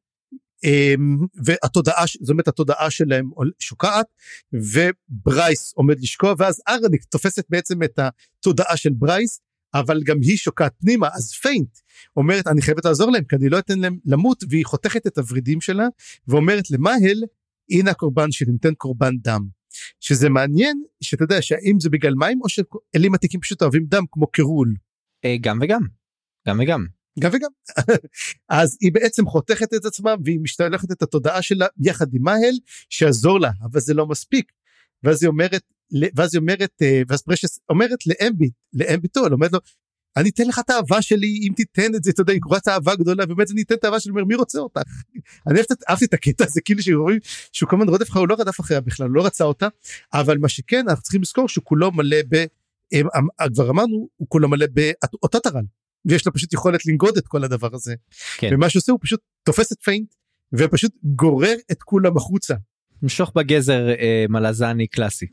אמ, 0.63 1.17
והתודעה 1.45 2.03
זאת 2.21 2.29
אומרת 2.29 2.47
התודעה 2.47 2.89
שלהם 2.89 3.29
שוקעת 3.59 4.05
וברייס 4.53 5.73
עומד 5.75 5.99
לשקוע 5.99 6.33
ואז 6.37 6.61
ארניק 6.67 7.03
תופסת 7.03 7.45
בעצם 7.49 7.83
את 7.83 7.99
התודעה 7.99 8.77
של 8.77 8.89
ברייס 8.93 9.41
אבל 9.73 10.01
גם 10.03 10.17
היא 10.21 10.37
שוקעת 10.37 10.73
פנימה 10.79 11.07
אז 11.13 11.31
פיינט 11.31 11.77
אומרת 12.17 12.47
אני 12.47 12.61
חייבת 12.61 12.85
לעזור 12.85 13.11
להם 13.11 13.23
כי 13.23 13.35
אני 13.35 13.49
לא 13.49 13.59
אתן 13.59 13.79
להם 13.79 13.97
למות 14.05 14.43
והיא 14.49 14.65
חותכת 14.65 15.07
את 15.07 15.17
הוורידים 15.17 15.61
שלה 15.61 15.87
ואומרת 16.27 16.71
למהל 16.71 17.17
הנה 17.69 17.91
הקורבן 17.91 18.31
שלי 18.31 18.51
ניתן 18.51 18.73
קורבן 18.73 19.17
דם. 19.17 19.47
שזה 19.99 20.29
מעניין 20.29 20.83
שאתה 21.01 21.23
יודע 21.23 21.41
שהאם 21.41 21.79
זה 21.79 21.89
בגלל 21.89 22.13
מים 22.15 22.41
או 22.41 22.49
שאלים 22.49 23.13
עתיקים 23.13 23.39
פשוט 23.39 23.61
אוהבים 23.61 23.85
דם 23.85 24.03
כמו 24.11 24.27
קרול. 24.27 24.75
אה, 25.25 25.35
גם 25.41 25.59
וגם. 25.61 25.81
גם 26.47 26.59
וגם. 26.59 26.85
גם 27.19 27.31
וגם. 27.33 27.49
אז 28.49 28.77
היא 28.81 28.91
בעצם 28.93 29.25
חותכת 29.25 29.73
את 29.73 29.85
עצמה 29.85 30.15
והיא 30.25 30.39
משתלחת 30.39 30.91
את 30.91 31.01
התודעה 31.01 31.41
שלה 31.41 31.67
יחד 31.79 32.13
עם 32.13 32.23
מהל 32.23 32.55
שיעזור 32.89 33.39
לה 33.39 33.51
אבל 33.61 33.79
זה 33.79 33.93
לא 33.93 34.07
מספיק. 34.07 34.51
ואז 35.03 35.23
היא 35.23 35.27
אומרת 35.27 35.61
ואז 36.15 36.35
היא 36.35 36.41
אומרת 36.41 36.71
אה, 36.81 37.01
ואז 37.07 37.21
פרשס 37.21 37.59
אומרת 37.69 37.99
לאמבי 38.07 38.49
לאמביטול 38.73 39.33
אומרת 39.33 39.53
לו 39.53 39.59
אני 40.17 40.29
אתן 40.29 40.47
לך 40.47 40.59
את 40.59 40.69
האהבה 40.69 41.01
שלי 41.01 41.39
אם 41.47 41.53
תיתן 41.55 41.95
את 41.95 42.03
זה 42.03 42.11
אתה 42.11 42.21
יודע 42.21 42.33
היא 42.33 42.41
קוראת 42.41 42.67
אהבה 42.67 42.95
גדולה 42.95 43.23
ובאמת 43.29 43.51
אני 43.51 43.61
אתן 43.61 43.75
את 43.75 43.83
האהבה 43.83 43.99
שלי 43.99 44.09
אומר 44.09 44.23
מי 44.23 44.35
רוצה 44.35 44.59
אותך. 44.59 44.81
אני 45.47 45.59
אהבתי 45.89 46.05
את 46.05 46.13
הקטע 46.13 46.45
הזה 46.45 46.61
כאילו 46.61 46.81
שאומרים 46.81 47.19
שהוא 47.51 47.69
כל 47.69 47.75
הזמן 47.75 47.89
רודף 47.89 48.09
לך 48.09 48.17
הוא 48.17 48.27
לא 48.27 48.35
רדף 48.39 48.59
אחריה 48.59 48.81
בכלל 48.81 49.07
הוא 49.07 49.15
לא 49.15 49.25
רצה 49.25 49.43
אותה 49.43 49.67
אבל 50.13 50.37
מה 50.37 50.49
שכן 50.49 50.85
אנחנו 50.89 51.03
צריכים 51.03 51.21
לזכור 51.21 51.49
שהוא 51.49 51.63
כולו 51.65 51.91
מלא 51.91 52.17
ב... 52.29 52.45
כבר 53.53 53.69
אמרנו 53.69 54.09
הוא 54.15 54.27
כולו 54.29 54.49
מלא 54.49 54.65
באותה 54.73 55.39
טרל 55.39 55.63
ויש 56.05 56.25
לו 56.25 56.33
פשוט 56.33 56.53
יכולת 56.53 56.85
לנגוד 56.85 57.17
את 57.17 57.27
כל 57.27 57.43
הדבר 57.43 57.69
הזה. 57.73 57.95
כן. 58.37 58.49
ומה 58.53 58.69
שעושה 58.69 58.91
הוא 58.91 58.99
פשוט 59.03 59.19
תופס 59.43 59.71
את 59.71 59.81
פיינט 59.81 60.13
ופשוט 60.53 60.91
גורר 61.03 61.55
את 61.71 61.83
כולם 61.83 62.17
החוצה 62.17 62.55
משוך 63.03 63.31
בגזר 63.35 63.89
אה, 63.89 64.25
מלזני 64.29 64.87
קלאסי. 64.87 65.25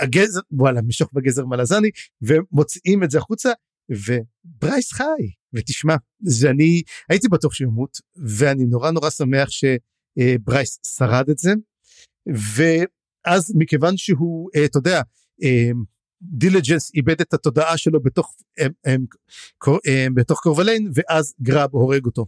הגזר 0.00 0.40
וואלה 0.50 0.82
משוך 0.82 1.10
בגזר 1.12 1.46
מלזני 1.46 1.90
ומוציאים 2.22 3.04
את 3.04 3.10
זה 3.10 3.18
החוצה 3.18 3.50
וברייס 3.90 4.92
חי 4.92 5.04
ותשמע 5.52 5.96
זה 6.22 6.50
אני 6.50 6.82
הייתי 7.08 7.28
בטוח 7.28 7.54
שהוא 7.54 7.68
ימות 7.68 7.98
ואני 8.26 8.64
נורא 8.64 8.90
נורא 8.90 9.10
שמח 9.10 9.48
שברייס 9.50 10.78
שרד 10.98 11.30
את 11.30 11.38
זה 11.38 11.52
ואז 12.26 13.52
מכיוון 13.54 13.96
שהוא 13.96 14.50
אה, 14.56 14.64
אתה 14.64 14.78
יודע 14.78 15.02
דילג'נס 16.22 16.90
אה, 16.90 16.98
איבד 16.98 17.20
את 17.20 17.34
התודעה 17.34 17.76
שלו 17.76 18.02
בתוך 18.02 18.34
הם, 18.58 18.72
הם, 18.84 19.04
הם, 19.86 20.14
בתוך 20.14 20.40
קורבליין 20.40 20.90
ואז 20.94 21.34
גראב 21.42 21.70
הורג 21.72 22.06
אותו. 22.06 22.26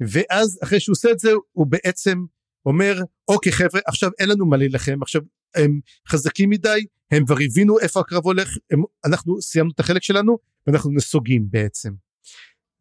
ואז 0.00 0.58
אחרי 0.62 0.80
שהוא 0.80 0.92
עושה 0.92 1.10
את 1.10 1.18
זה 1.18 1.30
הוא 1.52 1.66
בעצם 1.66 2.24
אומר 2.66 3.02
אוקיי 3.28 3.52
חבר'ה 3.52 3.80
עכשיו 3.86 4.10
אין 4.18 4.28
לנו 4.28 4.46
מה 4.46 4.56
להילחם 4.56 4.98
עכשיו 5.02 5.22
הם 5.54 5.80
חזקים 6.08 6.50
מדי 6.50 6.86
הם 7.10 7.24
כבר 7.24 7.36
הבינו 7.44 7.78
איפה 7.78 8.00
הקרב 8.00 8.24
הולך 8.24 8.56
הם, 8.70 8.82
אנחנו 9.04 9.42
סיימנו 9.42 9.70
את 9.74 9.80
החלק 9.80 10.02
שלנו 10.02 10.38
ואנחנו 10.66 10.92
נסוגים 10.92 11.46
בעצם. 11.50 11.90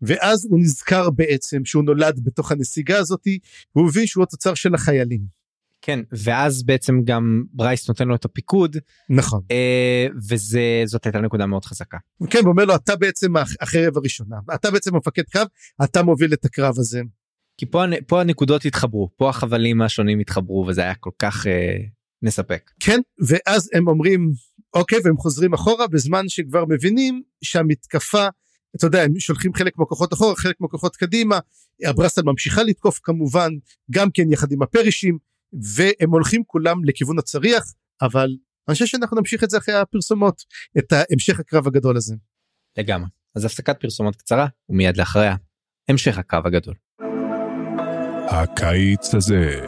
ואז 0.01 0.47
הוא 0.49 0.59
נזכר 0.59 1.09
בעצם 1.09 1.65
שהוא 1.65 1.83
נולד 1.83 2.19
בתוך 2.23 2.51
הנסיגה 2.51 2.97
הזאתי 2.97 3.39
והוא 3.75 3.87
מבין 3.87 4.05
שהוא 4.05 4.23
התוצר 4.23 4.53
של 4.53 4.75
החיילים. 4.75 5.39
כן 5.81 5.99
ואז 6.11 6.63
בעצם 6.63 7.01
גם 7.03 7.43
ברייס 7.53 7.87
נותן 7.87 8.07
לו 8.07 8.15
את 8.15 8.25
הפיקוד 8.25 8.77
נכון 9.09 9.41
אה, 9.51 10.07
וזה 10.29 10.61
זאת 10.85 11.05
הייתה 11.05 11.19
נקודה 11.19 11.45
מאוד 11.45 11.65
חזקה. 11.65 11.97
כן 12.29 12.39
הוא 12.43 12.51
אומר 12.51 12.65
לו 12.65 12.75
אתה 12.75 12.95
בעצם 12.95 13.33
החרב 13.61 13.97
הראשונה 13.97 14.35
אתה 14.53 14.71
בעצם 14.71 14.95
מפקד 14.95 15.23
קרב 15.23 15.47
אתה 15.83 16.03
מוביל 16.03 16.33
את 16.33 16.45
הקרב 16.45 16.79
הזה. 16.79 17.01
כי 17.59 17.65
פה, 17.65 17.83
פה 18.07 18.21
הנקודות 18.21 18.65
התחברו 18.65 19.09
פה 19.17 19.29
החבלים 19.29 19.81
השונים 19.81 20.19
התחברו 20.19 20.65
וזה 20.67 20.81
היה 20.81 20.95
כל 20.95 21.09
כך 21.19 21.47
אה, 21.47 21.77
מספק. 22.21 22.71
כן 22.79 22.99
ואז 23.27 23.69
הם 23.73 23.87
אומרים 23.87 24.31
אוקיי 24.73 24.99
והם 25.03 25.17
חוזרים 25.17 25.53
אחורה 25.53 25.87
בזמן 25.87 26.29
שכבר 26.29 26.65
מבינים 26.69 27.21
שהמתקפה 27.43 28.27
אתה 28.75 28.85
יודע 28.85 29.03
הם 29.03 29.19
שולחים 29.19 29.53
חלק 29.53 29.77
מהכוחות 29.77 30.13
אחורה 30.13 30.35
חלק 30.35 30.55
מהכוחות 30.59 30.95
קדימה 30.95 31.39
הברסל 31.85 32.21
ממשיכה 32.25 32.63
לתקוף 32.63 32.99
כמובן 33.03 33.49
גם 33.91 34.11
כן 34.13 34.31
יחד 34.31 34.51
עם 34.51 34.61
הפרישים 34.61 35.17
והם 35.75 36.11
הולכים 36.11 36.43
כולם 36.47 36.85
לכיוון 36.85 37.19
הצריח 37.19 37.73
אבל 38.01 38.29
אני 38.67 38.73
חושב 38.73 38.85
שאנחנו 38.85 39.17
נמשיך 39.17 39.43
את 39.43 39.49
זה 39.49 39.57
אחרי 39.57 39.75
הפרסומות 39.75 40.43
את 40.77 40.93
המשך 41.11 41.39
הקרב 41.39 41.67
הגדול 41.67 41.97
הזה. 41.97 42.15
לגמרי 42.77 43.09
אז 43.35 43.45
הפסקת 43.45 43.81
פרסומות 43.81 44.15
קצרה 44.15 44.47
ומיד 44.69 44.97
לאחריה 44.97 45.35
המשך 45.89 46.17
הקרב 46.17 46.47
הגדול. 46.47 46.75
הקיץ 48.31 49.15
הזה. 49.15 49.59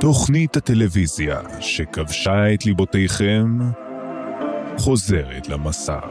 תוכנית 0.00 0.56
הטלוויזיה 0.56 1.40
שכבשה 1.60 2.54
את 2.54 2.66
ליבותיכם 2.66 3.58
חוזרת 4.78 5.48
למסך. 5.48 6.04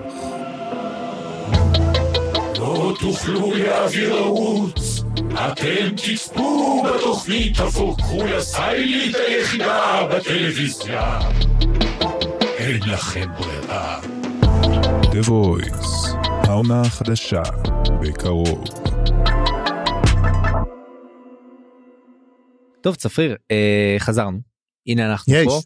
לא 2.59 2.93
תוכלו 2.99 3.53
להעביר 3.53 4.15
ערוץ, 4.15 5.03
אתם 5.33 5.95
תצפו 5.95 6.83
בתוכנית 6.83 7.59
הפורקול 7.59 8.33
הסיילית 8.37 9.15
היחידה 9.27 10.07
בטלוויזיה. 10.15 11.19
אין 12.41 12.79
לכם 12.85 13.27
ברירה. 13.39 13.99
The 15.01 15.27
Voice, 15.27 16.15
העונה 16.47 16.81
החדשה, 16.81 17.43
בקרוב. 18.01 18.84
טוב 22.85 22.95
צפריר 22.95 23.35
אה, 23.51 23.95
חזרנו 23.99 24.39
הנה 24.87 25.11
אנחנו 25.11 25.33
yes. 25.33 25.45
פה 25.45 25.61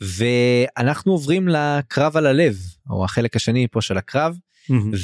ואנחנו 0.00 1.12
עוברים 1.12 1.48
לקרב 1.48 2.16
על 2.16 2.26
הלב 2.26 2.56
או 2.90 3.04
החלק 3.04 3.36
השני 3.36 3.66
פה 3.70 3.80
של 3.80 3.98
הקרב 3.98 4.36
mm-hmm. 4.70 4.96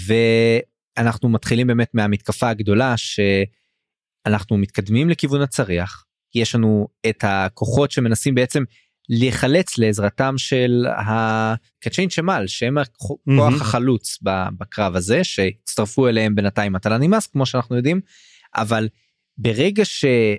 ואנחנו 0.98 1.28
מתחילים 1.28 1.66
באמת 1.66 1.94
מהמתקפה 1.94 2.48
הגדולה 2.48 2.94
שאנחנו 2.96 4.58
מתקדמים 4.58 5.10
לכיוון 5.10 5.42
הצריח 5.42 6.04
יש 6.34 6.54
לנו 6.54 6.88
את 7.08 7.24
הכוחות 7.26 7.90
שמנסים 7.90 8.34
בעצם 8.34 8.64
להיחלץ 9.08 9.78
לעזרתם 9.78 10.34
של 10.38 10.86
הקצ'יין 10.96 12.10
שמל 12.10 12.44
שהם 12.46 12.78
הכוח 12.78 13.52
mm-hmm. 13.52 13.62
החלוץ 13.62 14.18
בקרב 14.58 14.96
הזה 14.96 15.24
שהצטרפו 15.24 16.08
אליהם 16.08 16.34
בינתיים 16.34 16.72
מטלה 16.72 16.98
נמאס 16.98 17.26
כמו 17.26 17.46
שאנחנו 17.46 17.76
יודעים 17.76 18.00
אבל 18.54 18.88
ברגע 19.38 19.84
שה... 19.84 20.34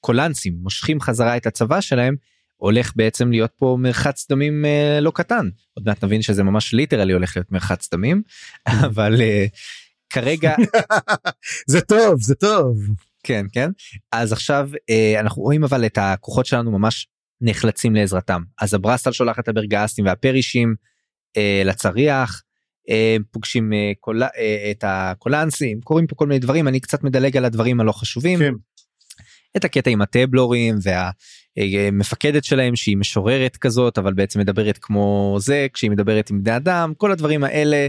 קולנסים 0.00 0.54
מושכים 0.62 1.00
חזרה 1.00 1.36
את 1.36 1.46
הצבא 1.46 1.80
שלהם 1.80 2.16
הולך 2.56 2.92
בעצם 2.96 3.30
להיות 3.30 3.50
פה 3.56 3.76
מרחץ 3.80 4.26
דמים 4.30 4.64
אה, 4.64 5.00
לא 5.00 5.10
קטן 5.14 5.48
עוד 5.74 5.86
מעט 5.86 6.04
נבין 6.04 6.22
שזה 6.22 6.42
ממש 6.42 6.74
ליטרלי 6.74 7.12
הולך 7.12 7.36
להיות 7.36 7.52
מרחץ 7.52 7.88
דמים 7.94 8.22
אבל 8.86 9.20
אה, 9.20 9.46
כרגע 10.10 10.54
זה 11.70 11.80
טוב 11.80 12.20
זה 12.20 12.34
טוב 12.34 12.76
כן 13.22 13.46
כן 13.52 13.70
אז 14.12 14.32
עכשיו 14.32 14.70
אה, 14.90 15.20
אנחנו 15.20 15.42
רואים 15.42 15.64
אבל 15.64 15.86
את 15.86 15.98
הכוחות 16.00 16.46
שלנו 16.46 16.70
ממש 16.70 17.08
נחלצים 17.40 17.94
לעזרתם 17.94 18.42
אז 18.60 18.74
הברסטל 18.74 19.12
שולח 19.12 19.38
את 19.38 19.48
הברגסטים 19.48 20.04
והפרישים 20.04 20.74
אה, 21.36 21.62
לצריח, 21.64 22.42
אה, 22.90 23.16
פוגשים 23.30 23.72
אה, 23.72 23.92
קול, 24.00 24.22
אה, 24.22 24.70
את 24.70 24.84
הקולנסים, 24.86 25.80
קורים 25.80 26.06
פה 26.06 26.14
כל 26.14 26.26
מיני 26.26 26.38
דברים, 26.38 26.68
אני 26.68 26.80
קצת 26.80 27.04
מדלג 27.04 27.36
על 27.36 27.44
הדברים 27.44 27.80
הלא 27.80 27.92
חשובים. 27.92 28.38
כן. 28.38 28.52
את 29.56 29.64
הקטע 29.64 29.90
עם 29.90 30.02
הטבלורים 30.02 30.78
והמפקדת 31.56 32.44
שלהם 32.44 32.76
שהיא 32.76 32.96
משוררת 32.96 33.56
כזאת 33.56 33.98
אבל 33.98 34.14
בעצם 34.14 34.40
מדברת 34.40 34.78
כמו 34.82 35.36
זה 35.40 35.66
כשהיא 35.74 35.90
מדברת 35.90 36.30
עם 36.30 36.42
בני 36.42 36.56
אדם 36.56 36.92
כל 36.96 37.12
הדברים 37.12 37.44
האלה. 37.44 37.86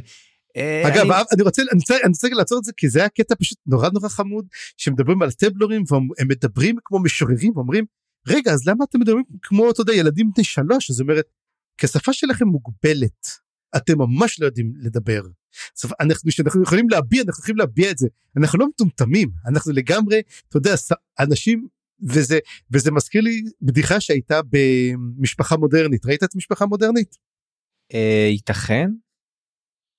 אה, 0.57 0.87
אגב 0.87 1.11
אני- 1.11 1.23
אני 1.33 1.43
רוצה 1.43 1.61
אני 1.61 1.79
רוצה 1.79 1.95
אני 2.03 2.07
רוצה 2.09 2.27
לעצור 2.31 2.57
את 2.59 2.63
זה 2.63 2.71
כי 2.77 2.89
זה 2.89 2.99
היה 2.99 3.09
קטע 3.09 3.35
פשוט 3.39 3.57
נורא 3.65 3.89
נורא 3.93 4.09
חמוד 4.09 4.45
שמדברים 4.77 5.21
על 5.21 5.27
הטבלורים 5.29 5.83
והם 5.91 6.27
מדברים 6.27 6.75
כמו 6.85 6.99
משוררים 6.99 7.51
ואומרים 7.55 7.85
רגע 8.27 8.51
אז 8.51 8.67
למה 8.67 8.85
אתם 8.89 8.99
מדברים 8.99 9.23
כמו 9.41 9.71
אתה 9.71 9.81
יודע 9.81 9.93
ילדים 9.93 10.31
בני 10.35 10.43
שלוש 10.43 10.91
זאת 10.91 11.01
אומרת 11.01 11.25
כי 11.77 11.85
השפה 11.85 12.13
שלכם 12.13 12.45
מוגבלת 12.47 13.27
אתם 13.77 13.97
ממש 13.97 14.39
לא 14.39 14.45
יודעים 14.45 14.73
לדבר. 14.79 15.21
אנחנו 15.99 16.31
שאנחנו 16.31 16.63
יכולים 16.63 16.89
להביע 16.89 17.21
אנחנו 17.27 17.41
יכולים 17.41 17.57
להביע 17.57 17.91
את 17.91 17.97
זה 17.97 18.07
אנחנו 18.37 18.59
לא 18.59 18.67
מטומטמים 18.67 19.29
אנחנו 19.47 19.71
לגמרי 19.73 20.21
אתה 20.49 20.57
יודע 20.57 20.73
אנשים 21.19 21.67
וזה 22.09 22.39
וזה 22.71 22.91
מזכיר 22.91 23.21
לי 23.21 23.43
בדיחה 23.61 23.99
שהייתה 23.99 24.39
במשפחה 24.49 25.57
מודרנית 25.57 26.05
ראית 26.05 26.23
את 26.23 26.35
משפחה 26.35 26.65
מודרנית? 26.65 27.17
אה, 27.93 28.27
ייתכן. 28.31 28.89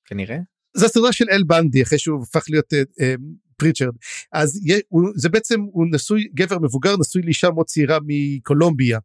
כנראה. 0.04 0.38
זה 0.76 0.86
הסדרה 0.86 1.12
של 1.12 1.24
אל 1.30 1.42
בנדי 1.42 1.82
אחרי 1.82 1.98
שהוא 1.98 2.22
הפך 2.22 2.44
להיות 2.48 2.72
אה, 2.72 2.82
אה, 3.00 3.14
פריצ'רד 3.56 3.94
אז 4.32 4.60
יה- 4.64 4.80
הוא, 4.88 5.10
זה 5.16 5.28
בעצם 5.28 5.60
הוא 5.60 5.86
נשוי 5.92 6.28
גבר 6.34 6.58
מבוגר 6.58 6.96
נשוי 7.00 7.22
לאישה 7.22 7.50
מאוד 7.50 7.66
צעירה 7.66 7.98
מקולומביה. 8.06 8.98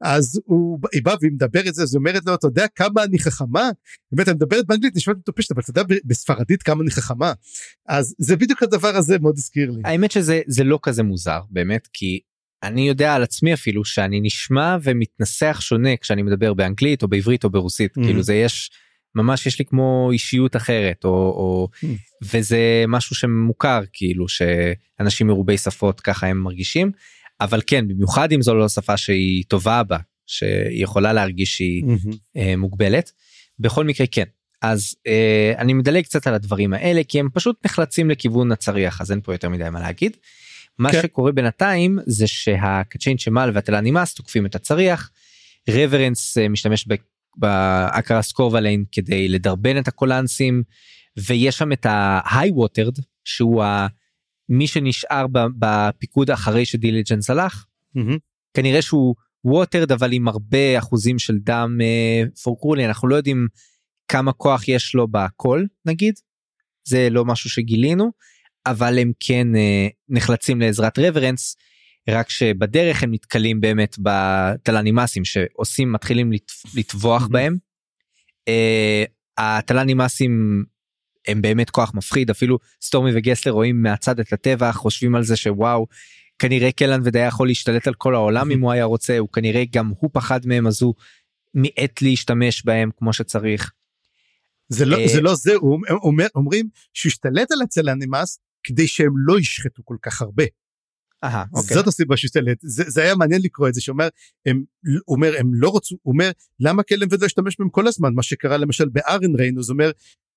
אז 0.00 0.40
הוא 0.44 0.78
היא 0.92 1.02
באה 1.04 1.14
והיא 1.20 1.32
מדברת 1.32 1.74
זה 1.74 1.82
אז 1.82 1.94
היא 1.94 1.98
אומרת 1.98 2.22
לו 2.26 2.34
אתה 2.34 2.46
יודע 2.46 2.66
כמה 2.74 3.04
אני 3.04 3.18
חכמה 3.18 3.70
באמת 4.12 4.28
אני 4.28 4.34
מדברת 4.34 4.66
באנגלית 4.66 4.96
נשמעת 4.96 5.16
מטופשת 5.16 5.50
אבל 5.52 5.62
אתה 5.70 5.80
יודע 5.80 5.94
בספרדית 6.04 6.62
כמה 6.62 6.82
אני 6.82 6.90
חכמה 6.90 7.32
אז 7.88 8.14
זה 8.18 8.36
בדיוק 8.36 8.62
הדבר 8.62 8.96
הזה 8.96 9.18
מאוד 9.18 9.34
הזכיר 9.38 9.70
לי. 9.70 9.82
האמת 9.84 10.10
שזה 10.10 10.40
זה 10.46 10.64
לא 10.64 10.78
כזה 10.82 11.02
מוזר 11.02 11.40
באמת 11.50 11.88
כי 11.92 12.20
אני 12.62 12.88
יודע 12.88 13.14
על 13.14 13.22
עצמי 13.22 13.54
אפילו 13.54 13.84
שאני 13.84 14.20
נשמע 14.20 14.76
ומתנסח 14.82 15.58
שונה 15.60 15.96
כשאני 15.96 16.22
מדבר 16.22 16.54
באנגלית 16.54 17.02
או 17.02 17.08
בעברית 17.08 17.44
או 17.44 17.50
ברוסית 17.50 17.98
Mhm. 17.98 18.02
כאילו 18.04 18.22
זה 18.22 18.34
יש 18.34 18.70
ממש 19.14 19.46
יש 19.46 19.58
לי 19.58 19.64
כמו 19.64 20.08
אישיות 20.12 20.56
אחרת 20.56 21.04
או, 21.04 21.10
או 21.10 21.68
Mhm. 21.74 21.86
וזה 22.24 22.58
משהו 22.88 23.16
שמוכר 23.16 23.80
כאילו 23.92 24.26
שאנשים 24.28 25.26
מרובי 25.26 25.58
שפות 25.58 26.00
ככה 26.00 26.26
הם 26.26 26.38
מרגישים 26.42 26.92
אבל 27.40 27.60
כן 27.66 27.88
במיוחד 27.88 28.32
אם 28.32 28.42
זו 28.42 28.54
לא 28.54 28.68
שפה 28.68 28.96
שהיא 28.96 29.44
טובה 29.48 29.82
בה 29.82 29.98
שהיא 30.26 30.82
יכולה 30.82 31.12
להרגיש 31.12 31.56
שהיא 31.56 31.84
מהמם. 31.84 31.98
אה, 32.36 32.56
מוגבלת. 32.56 33.12
בכל 33.58 33.84
מקרה 33.84 34.06
כן. 34.06 34.24
אז 34.62 34.94
אה, 35.06 35.52
אני 35.58 35.72
מדלג 35.72 36.04
קצת 36.04 36.26
על 36.26 36.34
הדברים 36.34 36.72
האלה 36.72 37.00
כי 37.08 37.20
הם 37.20 37.28
פשוט 37.34 37.56
נחלצים 37.64 38.10
לכיוון 38.10 38.52
הצריח 38.52 39.00
אז 39.00 39.10
אין 39.12 39.20
פה 39.20 39.34
יותר 39.34 39.48
מדי 39.48 39.70
מה 39.70 39.80
להגיד. 39.80 40.16
מה 40.78 40.92
כן. 40.92 41.02
שקורה 41.02 41.32
בינתיים 41.32 41.98
זה 42.06 42.26
שהקצ'יין 42.26 43.18
שמל 43.18 43.50
והטלנימאס 43.54 44.14
תוקפים 44.14 44.46
את 44.46 44.54
הצריח. 44.54 45.10
רברנס 45.70 46.38
אה, 46.38 46.48
משתמש 46.48 46.84
ב- 46.88 46.94
באקרסט 47.36 48.22
קורבליין 48.22 48.84
כדי 48.92 49.28
לדרבן 49.28 49.78
את 49.78 49.88
הקולנסים 49.88 50.62
ויש 51.16 51.58
שם 51.58 51.72
את 51.72 51.86
ה 51.88 52.50
High 52.50 52.66
Watered 52.66 52.94
שהוא 53.24 53.62
ה- 53.62 53.86
מי 54.50 54.66
שנשאר 54.66 55.26
בפיקוד 55.58 56.30
אחרי 56.30 56.66
שדיליג'נס 56.66 57.30
הלך 57.30 57.66
מהמם. 57.94 58.16
כנראה 58.54 58.82
שהוא 58.82 59.14
Watered 59.44 59.92
אבל 59.92 60.12
עם 60.12 60.28
הרבה 60.28 60.78
אחוזים 60.78 61.18
של 61.18 61.34
דם 61.38 61.78
פורקרולי 62.42 62.86
אנחנו 62.86 63.08
לא 63.08 63.16
יודעים 63.16 63.46
כמה 64.08 64.32
כוח 64.32 64.68
יש 64.68 64.94
לו 64.94 65.08
בקול 65.08 65.66
נגיד 65.86 66.14
זה 66.84 67.08
לא 67.10 67.24
משהו 67.24 67.50
שגילינו 67.50 68.10
אבל 68.66 68.98
הם 68.98 69.12
כן 69.20 69.56
אה, 69.56 69.88
נחלצים 70.08 70.60
לעזרת 70.60 70.98
רברנס 70.98 71.56
רק 72.08 72.30
שבדרך 72.30 73.02
הם 73.02 73.14
נתקלים 73.14 73.60
באמת 73.60 73.96
בטלנימאסים 74.02 75.24
שעושים 75.24 75.92
מתחילים 75.92 76.32
לט- 76.32 76.74
לטבוח. 76.76 77.28
בהם. 77.28 77.56
אה, 78.48 79.04
הטלנימאסים 79.38 80.64
הם 81.28 81.42
באמת 81.42 81.70
כוח 81.70 81.94
מפחיד 81.94 82.30
אפילו 82.30 82.58
סטורמי 82.82 83.10
וגסלר 83.14 83.52
רואים 83.52 83.82
מהצד 83.82 84.20
את 84.20 84.32
הטבח 84.32 84.76
חושבים 84.76 85.14
על 85.14 85.22
זה 85.22 85.36
שוואו 85.36 85.86
כנראה 86.38 86.72
קלן 86.72 87.00
ודיה 87.04 87.26
יכול 87.26 87.48
להשתלט 87.48 87.86
על 87.86 87.94
כל 87.94 88.14
העולם 88.14 88.50
אם 88.52 88.60
הוא 88.60 88.72
היה 88.72 88.84
רוצה 88.84 89.18
הוא 89.18 89.28
כנראה 89.28 89.62
גם 89.72 89.92
הוא 89.98 90.10
פחד 90.12 90.46
מהם 90.46 90.66
אז 90.66 90.82
הוא 90.82 90.94
מיעט 91.54 92.02
להשתמש 92.02 92.64
בהם 92.64 92.90
כמו 92.96 93.12
שצריך. 93.12 93.72
זה 94.68 94.84
לא 94.84 94.96
אה, 94.96 95.08
זה 95.08 95.20
לא 95.20 95.34
זה 95.34 95.54
הוא 95.54 95.78
אומר 96.02 96.26
אומרים 96.34 96.68
שהוא 96.94 97.10
השתלט 97.10 97.52
על 97.52 97.62
הצלנימאס 97.62 98.38
כדי 98.62 98.86
שהם 98.86 99.12
לא 99.16 99.38
ישחטו 99.40 99.82
כל 99.84 99.96
כך 100.02 100.22
הרבה. 100.22 100.44
אהה, 101.24 101.44
אוקיי. 101.52 101.76
זאת 101.76 101.86
הסיבה 101.86 102.16
שהוא 102.16 102.28
השתלט 102.28 102.58
זה, 102.62 102.84
זה 102.86 103.02
היה 103.02 103.14
מעניין 103.14 103.42
לקרוא 103.44 103.68
את 103.68 103.74
זה 103.74 103.80
שאומר 103.80 104.08
הם 104.46 104.62
אומר 105.08 105.34
הם 105.38 105.54
לא 105.54 105.76
רצו 105.76 105.96
הוא 106.02 106.12
אומר 106.12 106.30
למה 106.60 106.82
כלם 106.82 107.08
ולא 107.10 107.26
השתמש 107.26 107.56
בהם 107.58 107.68
כל 107.68 107.86
הזמן 107.86 108.14
מה 108.14 108.22
שקרה 108.22 108.56
למשל 108.56 108.88
בארן 108.88 109.34
ריינוס 109.34 109.68
הוא 109.68 109.72
אומר 109.72 109.90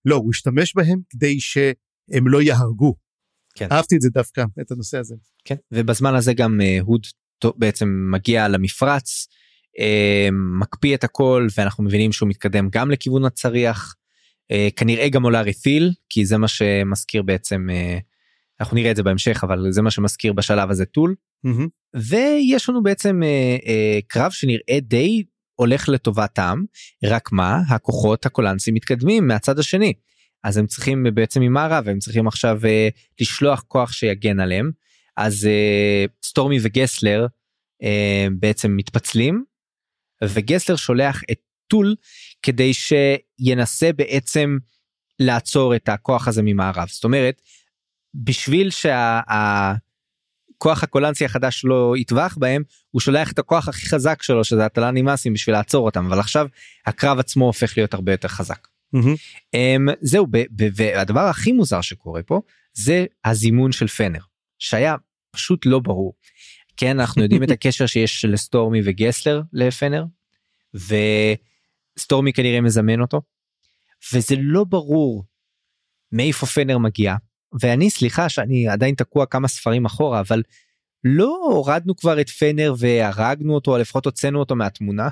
לא 0.05 0.15
הוא 0.15 0.31
השתמש 0.33 0.75
בהם 0.75 0.99
כדי 1.09 1.39
שהם 1.39 2.27
לא 2.27 2.41
יהרגו. 2.41 2.95
כן. 3.55 3.67
אהבתי 3.71 3.95
את 3.95 4.01
זה 4.01 4.09
דווקא 4.09 4.43
את 4.61 4.71
הנושא 4.71 4.97
הזה. 4.97 5.15
כן. 5.45 5.55
ובזמן 5.71 6.15
הזה 6.15 6.33
גם 6.33 6.61
אה, 6.61 6.77
הוד 6.81 7.01
בעצם 7.55 8.07
מגיע 8.11 8.47
למפרץ 8.47 9.27
אה, 9.79 10.29
מקפיא 10.59 10.95
את 10.95 11.03
הכל 11.03 11.47
ואנחנו 11.57 11.83
מבינים 11.83 12.11
שהוא 12.11 12.29
מתקדם 12.29 12.69
גם 12.71 12.91
לכיוון 12.91 13.25
הצריח. 13.25 13.95
אה, 14.51 14.67
כנראה 14.75 15.09
גם 15.09 15.23
עולה 15.23 15.41
רתיל 15.41 15.91
כי 16.09 16.25
זה 16.25 16.37
מה 16.37 16.47
שמזכיר 16.47 17.21
בעצם 17.21 17.67
אה, 17.71 17.97
אנחנו 18.59 18.75
נראה 18.75 18.91
את 18.91 18.95
זה 18.95 19.03
בהמשך 19.03 19.43
אבל 19.43 19.71
זה 19.71 19.81
מה 19.81 19.91
שמזכיר 19.91 20.33
בשלב 20.33 20.69
הזה 20.69 20.85
טול. 20.85 21.15
מהמם. 21.43 21.67
ויש 21.95 22.69
לנו 22.69 22.83
בעצם 22.83 23.23
אה, 23.23 23.57
אה, 23.67 23.99
קרב 24.07 24.31
שנראה 24.31 24.79
די 24.81 25.23
הולך 25.55 25.89
לטובתם 25.89 26.63
רק 27.03 27.31
מה? 27.31 27.57
הכוחות 27.69 28.25
הקולנסים 28.25 28.73
מתקדמים 28.73 29.27
מהצד 29.27 29.59
השני. 29.59 29.93
אז 30.43 30.57
הם 30.57 30.67
צריכים 30.67 31.05
בעצם 31.13 31.41
ממערב 31.41 31.87
הם 31.87 31.99
צריכים 31.99 32.27
עכשיו 32.27 32.59
אה, 32.65 32.89
לשלוח 33.21 33.63
כוח 33.67 33.91
שיגן 33.91 34.39
עליהם. 34.39 34.71
אז 35.17 35.45
אה, 35.45 36.05
סטורמי 36.25 36.57
וגסלר 36.61 37.27
אה, 37.83 38.27
בעצם 38.39 38.77
מתפצלים 38.77 39.43
וגסלר 40.23 40.75
שולח 40.75 41.21
את 41.31 41.39
טול 41.67 41.95
כדי 42.41 42.71
שינסה 42.73 43.93
בעצם 43.93 44.57
לעצור 45.19 45.75
את 45.75 45.89
הכוח 45.89 46.27
הזה 46.27 46.41
ממערב. 46.43 46.87
זאת 46.87 47.03
אומרת 47.03 47.41
בשביל 48.15 48.69
שהכוח 50.63 50.83
הקולנסי 50.83 51.25
החדש 51.25 51.65
לא 51.65 51.93
יטבח 51.97 52.37
בהם 52.39 52.63
הוא 52.91 53.01
שולח 53.01 53.31
את 53.31 53.39
הכוח 53.39 53.67
הכי 53.67 53.85
חזק 53.85 54.23
שלו 54.23 54.43
שזה 54.43 54.65
הטלנימאסים 54.65 55.33
בשביל 55.33 55.55
לעצור 55.55 55.85
אותם 55.85 56.05
אבל 56.05 56.19
עכשיו 56.19 56.47
הקרב 56.85 57.19
עצמו 57.19 57.45
הופך 57.45 57.77
להיות 57.77 57.93
הרבה 57.93 58.11
יותר 58.11 58.27
חזק. 58.27 58.67
מהמם. 58.93 59.13
Um, 59.55 59.95
זהו 60.01 60.27
והדבר 60.75 61.19
הכי 61.19 61.51
מוזר 61.51 61.81
שקורה 61.81 62.23
פה 62.23 62.41
זה 62.73 63.05
הזימון 63.25 63.71
של 63.71 63.87
פנר 63.87 64.19
שהיה 64.59 64.95
פשוט 65.31 65.65
לא 65.65 65.79
ברור. 65.79 66.13
כן 66.77 66.99
אנחנו 66.99 67.23
יודעים 67.23 67.43
את 67.43 67.51
הקשר 67.57 67.85
שיש 67.85 68.25
לסטורמי 68.25 68.81
וגסלר 68.85 69.41
לפנר 69.53 70.05
וסטורמי 71.97 72.33
כנראה 72.33 72.61
מזמן 72.61 73.01
אותו 73.01 73.21
וזה 74.13 74.35
לא 74.39 74.63
ברור 74.63 75.23
מאיפה 76.11 76.45
פנר 76.45 76.77
מגיע 76.77 77.15
ואני 77.61 77.89
סליחה 77.89 78.29
שאני 78.29 78.67
עדיין 78.67 78.95
תקוע 78.95 79.25
כמה 79.25 79.47
ספרים 79.47 79.85
אחורה 79.85 80.19
אבל 80.19 80.43
לא 81.03 81.39
הורדנו 81.51 81.95
כבר 81.95 82.21
את 82.21 82.29
פנר 82.29 82.73
והרגנו 82.77 83.55
אותו 83.55 83.71
או 83.73 83.77
לפחות 83.77 84.05
הוצאנו 84.05 84.39
אותו 84.39 84.55
מהתמונה. 84.55 85.09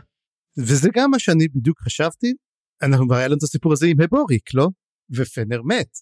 וזה 0.58 0.90
גם 0.94 1.12
מה 1.12 1.20
שאני 1.20 1.48
בדיוק 1.48 1.80
חשבתי 1.80 2.34
אנחנו 2.82 3.08
כבר 3.08 3.16
היה 3.16 3.28
לנו 3.28 3.38
את 3.38 3.44
הסיפור 3.44 3.74
הזה 3.74 3.88
עם 3.88 4.02
הבוריק 4.02 4.54
לא 4.54 4.70
ופנר 5.16 5.62
מת. 5.62 5.98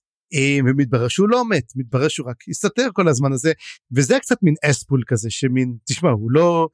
ומתברר 0.65 1.07
שהוא 1.07 1.29
לא 1.29 1.49
מת 1.49 1.71
מתברר 1.75 2.07
שהוא 2.07 2.29
רק 2.29 2.35
הסתתר 2.49 2.87
כל 2.93 3.07
הזמן 3.07 3.33
הזה 3.33 3.51
וזה 3.91 4.13
היה 4.13 4.19
קצת 4.19 4.37
מין 4.43 4.53
אספול 4.65 5.03
כזה 5.07 5.29
שמין 5.29 5.77
תשמע 5.85 6.09
הוא 6.09 6.31
לא 6.31 6.67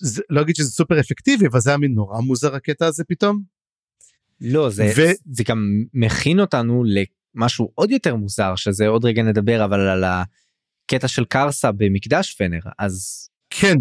זה, 0.00 0.22
לא 0.30 0.40
אגיד 0.40 0.56
שזה 0.56 0.70
סופר 0.70 1.00
אפקטיבי 1.00 1.46
אבל 1.46 1.60
זה 1.60 1.70
היה 1.70 1.76
מין 1.76 1.92
נורא 1.92 2.20
מוזר 2.20 2.54
הקטע 2.54 2.86
הזה 2.86 3.04
פתאום. 3.08 3.42
לא 4.40 4.70
זה 4.70 4.92
ו- 4.96 5.34
זה 5.34 5.44
גם 5.48 5.84
מכין 5.94 6.40
אותנו 6.40 6.84
למשהו 7.36 7.72
עוד 7.74 7.90
יותר 7.90 8.16
מוזר 8.16 8.56
שזה 8.56 8.86
עוד 8.86 9.04
רגע 9.04 9.22
נדבר 9.22 9.64
אבל 9.64 9.80
על 9.80 10.04
הקטע 10.04 11.08
של 11.08 11.24
קרסה 11.24 11.72
במקדש 11.72 12.34
פנר 12.34 12.60
אז 12.78 13.28
כן 13.50 13.76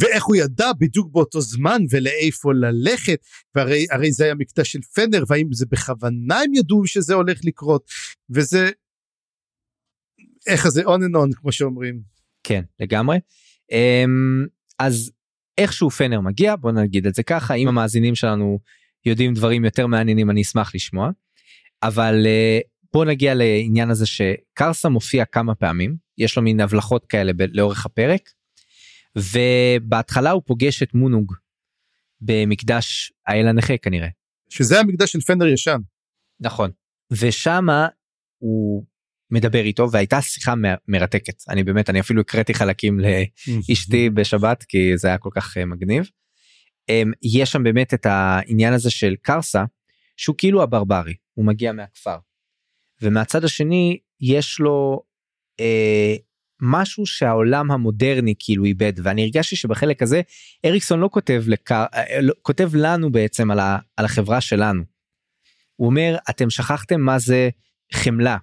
ואיך 0.00 0.24
הוא 0.24 0.36
ידע 0.36 0.70
בדיוק 0.78 1.12
באותו 1.12 1.40
זמן 1.40 1.82
ולאיפה 1.90 2.52
ללכת 2.52 3.26
והרי 3.54 3.86
הרי 3.90 4.12
זה 4.12 4.24
היה 4.24 4.34
מקטע 4.34 4.64
של 4.64 4.78
פנר 4.94 5.24
והאם 5.28 5.52
זה 5.52 5.66
בכוונה 5.70 6.40
הם 6.40 6.54
ידעו 6.54 6.86
שזה 6.86 7.14
הולך 7.14 7.40
לקרות 7.44 7.90
וזה 8.30 8.70
איך 10.46 10.68
זה 10.68 10.82
on 10.82 10.98
and 10.98 11.16
on 11.16 11.40
כמו 11.40 11.52
שאומרים. 11.52 12.00
כן 12.44 12.62
לגמרי 12.80 13.18
אמ, 13.72 14.46
אז 14.78 15.12
איכשהו 15.58 15.90
פנר 15.90 16.20
מגיע 16.20 16.56
בוא 16.56 16.72
נגיד 16.72 17.06
את 17.06 17.14
זה 17.14 17.22
ככה 17.22 17.54
אם 17.54 17.68
המאזינים 17.68 18.14
שלנו 18.14 18.58
יודעים 19.06 19.34
דברים 19.34 19.64
יותר 19.64 19.86
מעניינים 19.86 20.30
אני 20.30 20.42
אשמח 20.42 20.74
לשמוע. 20.74 21.10
אבל 21.82 22.26
אה, 22.26 22.58
בוא 22.94 23.04
נגיע 23.04 23.34
לעניין 23.34 23.90
הזה 23.90 24.06
שקרסה 24.06 24.88
מופיע 24.88 25.24
כמה 25.24 25.54
פעמים 25.54 25.96
יש 26.18 26.36
לו 26.36 26.42
מין 26.42 26.60
הבלחות 26.60 27.06
כאלה 27.06 27.32
ב- 27.32 27.42
לאורך 27.52 27.86
הפרק. 27.86 28.30
ובהתחלה 29.16 30.30
הוא 30.30 30.42
פוגש 30.46 30.82
את 30.82 30.94
מונוג 30.94 31.34
במקדש 32.20 33.12
האל 33.26 33.48
הנכה 33.48 33.76
כנראה. 33.78 34.08
שזה 34.48 34.80
המקדש 34.80 35.12
של 35.12 35.20
פנדר 35.20 35.46
ישן. 35.46 35.78
נכון. 36.40 36.70
ושמה 37.10 37.88
הוא 38.38 38.84
מדבר 39.30 39.60
איתו 39.64 39.90
והייתה 39.92 40.22
שיחה 40.22 40.54
מ- 40.54 40.78
מרתקת 40.88 41.36
אני 41.48 41.64
באמת 41.64 41.90
אני 41.90 42.00
אפילו 42.00 42.20
הקראתי 42.20 42.54
חלקים 42.54 43.00
לאשתי 43.00 44.10
בשבת 44.14 44.62
כי 44.62 44.98
זה 44.98 45.08
היה 45.08 45.18
כל 45.18 45.30
כך 45.34 45.56
אה, 45.56 45.64
מגניב. 45.64 46.04
אמ, 46.88 47.12
יש 47.22 47.52
שם 47.52 47.62
באמת 47.62 47.94
את 47.94 48.06
העניין 48.06 48.72
הזה 48.72 48.90
של 48.90 49.14
קרסה 49.22 49.64
שהוא 50.16 50.36
כאילו 50.38 50.62
הברברי 50.62 51.14
הוא 51.34 51.46
מגיע 51.46 51.72
מהכפר. 51.72 52.16
ומהצד 53.02 53.44
השני 53.44 53.98
יש 54.20 54.60
לו 54.60 55.02
אה, 55.60 56.16
משהו 56.60 57.06
שהעולם 57.06 57.70
המודרני 57.70 58.34
כאילו 58.38 58.64
איבד 58.64 58.92
ואני 59.02 59.22
הרגשתי 59.22 59.56
שבחלק 59.56 60.02
הזה 60.02 60.20
אריקסון 60.64 61.00
לא 61.00 61.08
כותב 61.12 61.42
לקר... 61.46 61.84
אה, 61.94 62.20
לא, 62.20 62.34
כותב 62.42 62.70
לנו 62.74 63.12
בעצם 63.12 63.50
על, 63.50 63.58
ה... 63.58 63.78
על 63.96 64.04
החברה 64.04 64.40
שלנו. 64.40 64.82
הוא 65.76 65.86
אומר 65.86 66.16
אתם 66.30 66.50
שכחתם 66.50 67.00
מה 67.00 67.18
זה 67.18 67.48
חמלה 67.92 68.36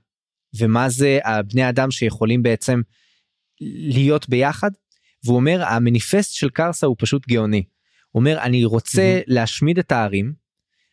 ומה 0.60 0.89
זה 0.89 1.20
הבני 1.24 1.70
אדם 1.70 1.91
שיכולים 1.91 2.43
בעצם 2.43 2.82
להיות 3.91 4.30
ביחד 4.30 4.72
והוא 5.26 5.36
אומר 5.36 5.64
המניפסט 5.64 6.34
של 6.34 6.49
קרסה 6.49 6.88
הוא 6.88 6.95
פשוט 6.99 7.28
גאוני. 7.28 7.64
הוא 8.10 8.20
אומר 8.20 8.41
אני 8.41 8.66
רוצה 8.66 9.20
mm-hmm. 9.20 9.24
להשמיד 9.28 9.80
את 9.80 9.91
הערים 9.91 10.34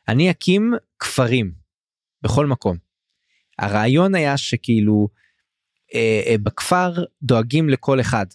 אני 0.09 0.31
אקים 0.31 0.73
כפרים 0.99 1.53
בכל 2.23 2.47
מקום. 2.47 2.88
הרעיון 3.59 4.15
היה 4.15 4.37
שכאילו 4.37 5.09
אה, 5.95 6.23
אה, 6.27 6.35
בכפר 6.43 6.93
דואגים 7.23 7.69
לכל 7.69 8.01
אחד. 8.01 8.27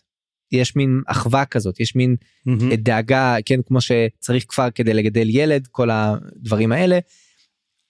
יש 0.51 0.75
מין 0.75 1.01
אחווה 1.07 1.45
כזאת 1.45 1.79
יש 1.79 1.95
מין 1.95 2.15
mm-hmm. 2.49 2.75
דאגה 2.75 3.35
כן 3.45 3.61
כמו 3.61 3.79
שצריך 3.81 4.45
כפר 4.47 4.71
כדי 4.71 4.93
לגדל 4.93 5.29
ילד 5.29 5.67
כל 5.67 5.89
הדברים 5.91 6.71
האלה. 6.71 6.99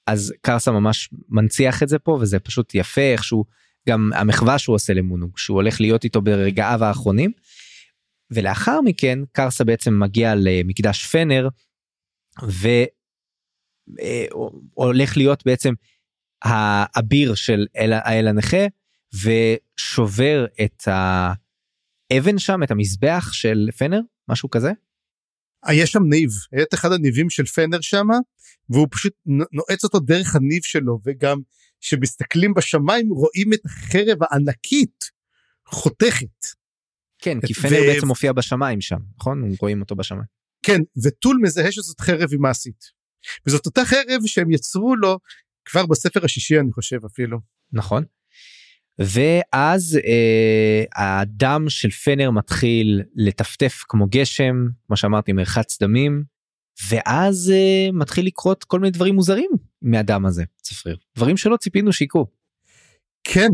אז 0.08 0.34
קרסה 0.42 0.72
ממש 0.72 1.10
מנציח 1.30 1.84
את 1.84 1.90
זה 1.90 2.00
פה 2.00 2.18
וזה 2.22 2.40
פשוט 2.40 2.76
יפה 2.76 3.02
איכשהו 3.02 3.46
גם 3.90 4.10
המחווה 4.16 4.60
שהוא 4.60 4.76
עושה 4.76 4.94
למונוג 4.94 5.38
שהוא 5.38 5.56
הולך 5.56 5.82
להיות 5.82 6.04
איתו 6.04 6.22
ברגעיו 6.22 6.84
האחרונים. 6.84 7.32
ולאחר 8.32 8.82
מכן 8.82 9.20
קרסה 9.32 9.64
בעצם 9.64 10.00
מגיע 10.00 10.34
למקדש 10.36 11.06
פנר 11.06 11.48
והולך 14.78 15.10
אה, 15.10 15.18
להיות 15.18 15.46
בעצם 15.46 15.74
האביר 16.44 17.36
של 17.36 17.66
אל, 17.78 17.94
האל 17.94 18.28
הנכה 18.28 18.66
ושובר 19.14 20.46
את 20.66 20.88
האבן 22.12 22.38
שם 22.38 22.64
את 22.64 22.72
המזבח 22.72 23.30
של 23.32 23.70
פנר 23.78 24.00
משהו 24.28 24.50
כזה. 24.50 24.72
אה, 25.68 25.74
יש 25.74 25.91
שם 25.91 26.04
ניב 26.10 26.30
היה 26.52 26.64
את 26.64 26.74
אחד 26.74 26.91
הניבים 26.91 27.30
של 27.30 27.46
פנר 27.46 27.82
שם 27.82 28.08
והוא 28.70 28.88
פשוט 28.91 29.14
נועץ 29.26 29.84
אותו 29.84 30.00
דרך 30.00 30.36
הניב 30.36 30.64
שלו 30.64 31.00
וגם 31.06 31.38
שמסתכלים 31.80 32.54
בשמיים 32.54 33.10
רואים 33.10 33.54
את 33.54 33.60
החרב 33.66 34.18
הענקית 34.22 35.06
חותכת. 35.68 36.46
כן 37.20 37.38
כי 37.41 37.54
פנר 37.54 37.82
ו... 37.82 37.94
בעצם 37.94 38.08
מופיע 38.08 38.32
בשמיים 38.34 38.82
שם 38.82 39.00
נכון 39.18 39.44
רואים 39.60 39.82
אותו 39.82 39.96
בשמיים. 39.96 40.26
כן 40.64 40.82
וטול 41.04 41.39
מזהה 41.41 41.72
שזאת 41.72 42.02
חרב 42.02 42.30
היא 42.32 42.39
מעשית. 42.39 42.84
וזאת 43.48 43.66
אותה 43.66 43.86
חרב 43.86 44.22
שהם 44.26 44.52
יצרו 44.52 44.96
לו 44.96 45.20
כבר 45.66 45.86
בספר 45.86 46.26
השישי 46.26 46.59
אני 46.59 46.72
חושב 46.72 47.05
אפילו. 47.05 47.39
נכון. 47.72 48.03
ואז 48.99 49.99
אה, 50.05 50.84
הדם 51.22 51.66
של 51.70 51.89
פנר 51.89 52.32
מתחיל 52.32 53.01
לטפטף 53.16 53.84
כמו 53.88 54.07
גשם 54.09 54.55
כמו 54.88 54.97
שאמרתי 54.97 55.34
מרחץ 55.34 55.82
דמים 55.82 56.24
ואז 56.89 57.51
אה, 57.55 57.91
מתחיל 57.93 58.26
לקרות 58.26 58.64
כל 58.64 58.80
מיני 58.80 58.91
דברים 58.91 59.16
מוזרים 59.16 59.49
מהדם 59.82 60.26
הזה 60.26 60.43
צפריר 60.61 60.97
דברים 61.16 61.38
שלא 61.38 61.57
ציפינו 61.57 61.93
שיקרו. 61.93 62.26
כן. 63.24 63.49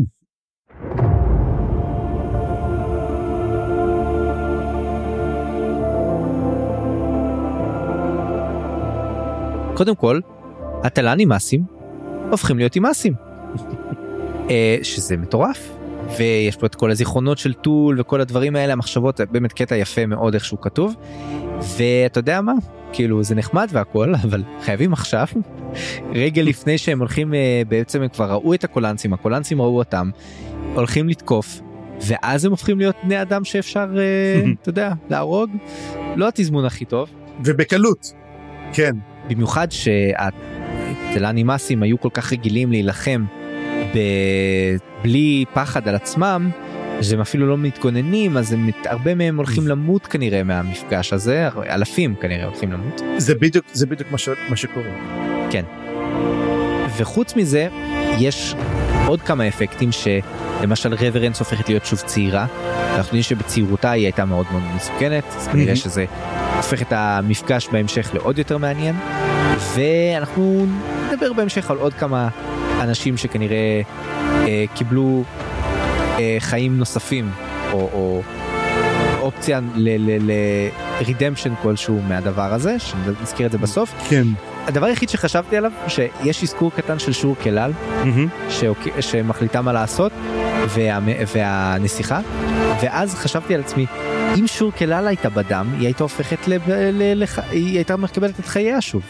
קודם 9.74 9.96
כל 9.96 10.20
הטלנימאסים 10.84 11.79
הופכים 12.30 12.58
להיות 12.58 12.74
אימאסים. 12.74 13.14
אה, 14.50 14.78
שזה 14.82 15.16
מטורף. 15.16 15.76
ויש 16.18 16.56
פה 16.56 16.66
את 16.66 16.74
כל 16.74 16.90
הזיכרונות 16.90 17.38
של 17.38 17.52
טול 17.52 18.00
וכל 18.00 18.20
הדברים 18.20 18.56
האלה 18.56 18.72
המחשבות 18.72 19.20
באמת 19.30 19.52
קטע 19.52 19.76
יפה 19.76 20.06
מאוד 20.06 20.34
איך 20.34 20.44
שהוא 20.44 20.58
כתוב. 20.62 20.94
ואתה 21.76 22.18
יודע 22.18 22.40
מה 22.40 22.52
כאילו 22.92 23.22
זה 23.22 23.34
נחמד 23.34 23.68
והכל 23.72 24.14
אבל 24.14 24.42
חייבים 24.62 24.92
עכשיו 24.92 25.26
רגע 26.14 26.42
לפני 26.42 26.78
שהם 26.78 26.98
הולכים 26.98 27.34
אה, 27.34 27.62
בעצם 27.68 28.02
הם 28.02 28.08
כבר 28.08 28.30
ראו 28.30 28.54
את 28.54 28.64
הקולנסים 28.64 29.12
הקולנסים 29.12 29.60
ראו 29.60 29.78
אותם 29.78 30.10
הולכים 30.74 31.08
לתקוף 31.08 31.60
ואז 32.06 32.44
הם 32.44 32.50
הופכים 32.50 32.78
להיות 32.78 32.96
בני 33.04 33.22
אדם 33.22 33.44
שאפשר 33.44 33.88
אה, 33.98 34.42
אתה 34.62 34.68
יודע 34.68 34.92
להרוג 35.10 35.50
לא 36.16 36.28
התזמון 36.28 36.64
הכי 36.64 36.84
טוב 36.84 37.10
ובקלות 37.44 38.12
כן 38.72 38.96
במיוחד 39.28 39.68
שהטלנימאסים 41.12 41.82
היו 41.82 42.00
כל 42.00 42.08
כך 42.12 42.32
רגילים 42.32 42.70
להילחם 42.70 43.24
בלי 45.02 45.44
פחד 45.54 45.88
על 45.88 45.94
עצמם 45.94 46.50
שהם 47.02 47.20
אפילו 47.20 47.46
לא 47.46 47.58
מתגוננים 47.58 48.36
אז 48.36 48.52
הם, 48.52 48.70
הרבה 48.84 49.14
מהם 49.14 49.36
הולכים 49.36 49.68
למות 49.68 50.06
כנראה 50.06 50.42
מהמפגש 50.42 51.12
הזה 51.12 51.48
אלפים 51.68 52.14
כנראה 52.20 52.44
הולכים 52.44 52.72
למות. 52.72 53.02
זה 53.16 53.34
בדיוק 53.34 53.66
זה 53.72 53.86
בדיוק 53.86 54.10
מה, 54.10 54.18
ש, 54.18 54.28
מה 54.48 54.56
שקורה. 54.56 54.90
כן. 55.50 55.64
וחוץ 56.96 57.36
מזה 57.36 57.68
יש 58.18 58.54
עוד 59.06 59.22
כמה 59.22 59.48
אפקטים 59.48 59.90
שלמשל 59.92 60.94
רוורנס 60.94 61.38
הופכת 61.38 61.68
להיות 61.68 61.86
שוב 61.86 61.98
צעירה. 61.98 62.46
אנחנו 62.90 63.02
יודעים 63.02 63.22
שבצעירותה 63.22 63.90
היא 63.90 64.04
הייתה 64.04 64.24
מאוד 64.24 64.46
מאוד 64.52 64.62
מסוכנת 64.76 65.24
אז 65.36 65.48
כנראה 65.48 65.76
שזה 65.76 66.04
הופך 66.56 66.82
את 66.82 66.92
המפגש 66.92 67.68
בהמשך 67.72 68.10
לעוד 68.14 68.38
יותר 68.38 68.58
מעניין 68.58 68.96
ואנחנו 69.74 70.66
נדבר 71.20 71.32
בהמשך 71.32 71.70
על 71.70 71.76
עוד 71.76 71.94
כמה 71.94 72.28
אנשים 72.80 73.16
שכנראה 73.16 73.82
אה, 74.46 74.64
קיבלו 74.74 75.24
אה, 76.18 76.36
חיים 76.38 76.78
נוספים 76.78 77.30
או, 77.72 77.90
או 77.92 78.22
אופציה 79.20 79.60
לרידמפשן 79.76 81.54
כלשהו 81.62 82.00
מהדבר 82.08 82.54
הזה 82.54 82.78
שנזכיר 82.78 83.46
את 83.46 83.52
זה 83.52 83.58
בסוף. 83.58 83.94
כן. 84.08 84.26
הדבר 84.66 84.86
היחיד 84.86 85.08
שחשבתי 85.08 85.56
עליו 85.56 85.72
שיש 85.88 86.42
אזכור 86.42 86.72
קטן 86.76 86.98
של 86.98 87.12
שור 87.12 87.36
כלל 87.42 87.72
mm-hmm. 88.02 88.50
שמחליטה 89.00 89.62
מה 89.62 89.72
לעשות 89.72 90.12
וה, 90.68 90.98
והנסיכה 91.34 92.20
ואז 92.82 93.14
חשבתי 93.14 93.54
על 93.54 93.60
עצמי 93.60 93.86
אם 94.38 94.46
שור 94.46 94.72
כלל 94.72 95.06
הייתה 95.06 95.30
בדם 95.30 95.66
היא 95.78 95.86
הייתה 95.86 96.02
הופכת 96.02 96.48
ל, 96.48 96.58
לח... 97.14 97.38
היא 97.38 97.76
הייתה 97.76 97.96
מקבלת 97.96 98.40
את 98.40 98.46
חייה 98.46 98.80
שוב. 98.80 99.02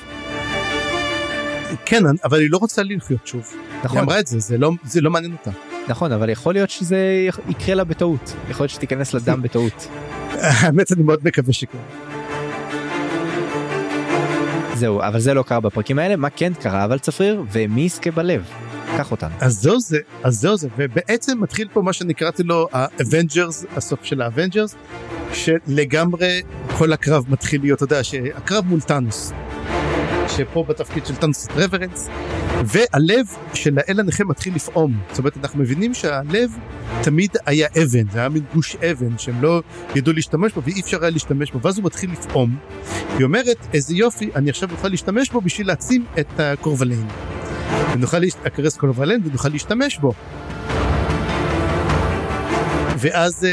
כן 1.91 2.03
אבל 2.25 2.41
היא 2.41 2.51
לא 2.51 2.57
רוצה 2.57 2.83
לחיות 2.83 3.27
שוב. 3.27 3.53
נכון. 3.85 3.99
היא 3.99 4.05
אמרה 4.05 4.21
את 4.21 4.27
זה 4.27 4.39
זה 4.39 4.59
לא 4.59 4.71
זה 4.85 5.01
לא 5.01 5.11
מעניין 5.11 5.33
אותה. 5.33 5.51
נכון 5.89 6.13
אבל 6.13 6.29
יכול 6.29 6.55
להיות 6.55 6.71
שזה 6.71 7.27
יקרה 7.49 7.75
לה 7.75 7.85
בטעות 7.85 8.35
יכול 8.51 8.65
להיות 8.65 8.71
שתיכנס 8.71 9.15
לדם 9.15 9.43
בטעות. 9.45 9.89
האמת 10.31 10.93
אני 10.93 11.03
מאוד 11.03 11.21
מקווה 11.25 11.53
שכן. 11.53 11.79
זהו 14.75 15.01
אבל 15.01 15.21
זה 15.21 15.35
לא 15.35 15.43
קרה 15.43 15.61
בפרקים 15.61 15.99
האלה 15.99 16.17
מה 16.17 16.31
כן 16.31 16.53
קרה 16.55 16.85
אבל 16.85 16.99
צפריר 16.99 17.45
ומי 17.53 17.81
יזכה 17.81 18.11
בלב. 18.11 18.45
קח 18.97 19.11
אותנו. 19.11 19.35
אז 19.41 19.55
זהו 19.63 19.81
זה 19.81 19.99
אז 20.23 20.35
זהו 20.41 20.57
זה 20.57 20.69
ובעצם 20.77 21.41
מתחיל 21.41 21.69
פה 21.73 21.83
מה 21.83 21.93
שאני 21.93 22.15
קראתי 22.15 22.43
לו 22.43 22.69
ה 22.73 22.83
Avengers 22.83 23.65
הסוף 23.77 24.05
של 24.05 24.23
ה 24.23 24.28
Avengers 24.28 24.75
שלגמרי 25.33 26.43
כל 26.79 26.93
הקרב 26.93 27.25
מתחיל 27.29 27.61
להיות 27.61 27.77
אתה 27.77 27.85
יודע 27.85 28.05
שהקרב 28.05 28.65
מול 28.67 28.81
טאנוס. 28.81 29.33
שפה 30.37 30.65
בתפקיד 30.69 31.07
של 31.07 31.17
טאנוס 31.17 31.49
רברנס 31.57 32.09
והלב 32.65 33.27
של 33.55 33.79
האל 33.79 34.01
הנכה 34.01 34.25
מתחיל 34.25 34.55
לפעום 34.55 35.01
זאת 35.11 35.19
אומרת 35.19 35.37
אנחנו 35.37 35.59
מבינים 35.59 35.95
שהלב 35.95 36.51
תמיד 37.03 37.37
היה 37.47 37.69
אבן 37.83 38.11
זה 38.11 38.19
היה 38.19 38.29
מין 38.29 38.43
גוש 38.55 38.77
אבן 38.77 39.19
שהם 39.19 39.43
לא 39.43 39.63
ידעו 39.95 40.13
להשתמש 40.13 40.53
בו 40.53 40.63
ואי 40.63 40.81
אפשר 40.81 41.03
היה 41.03 41.11
להשתמש 41.11 41.51
בו 41.51 41.63
ואז 41.63 41.79
הוא 41.79 41.85
מתחיל 41.85 42.13
לפעום. 42.13 42.57
היא 43.19 43.25
אומרת 43.25 43.67
איזה 43.75 43.95
יופי 43.95 44.31
אני 44.35 44.51
עכשיו 44.51 44.73
אוכל 44.73 44.89
להשתמש 44.89 45.31
בו 45.31 45.41
בשביל 45.41 45.67
להעצים 45.67 46.05
את 46.21 46.41
הקורבליין. 46.41 47.07
ונוכל 47.93 48.19
להקרס 48.19 48.77
קורבליין 48.77 49.21
ונוכל 49.25 49.49
להשתמש 49.49 49.99
בו. 49.99 50.13
ואז 52.99 53.45
אה, 53.45 53.51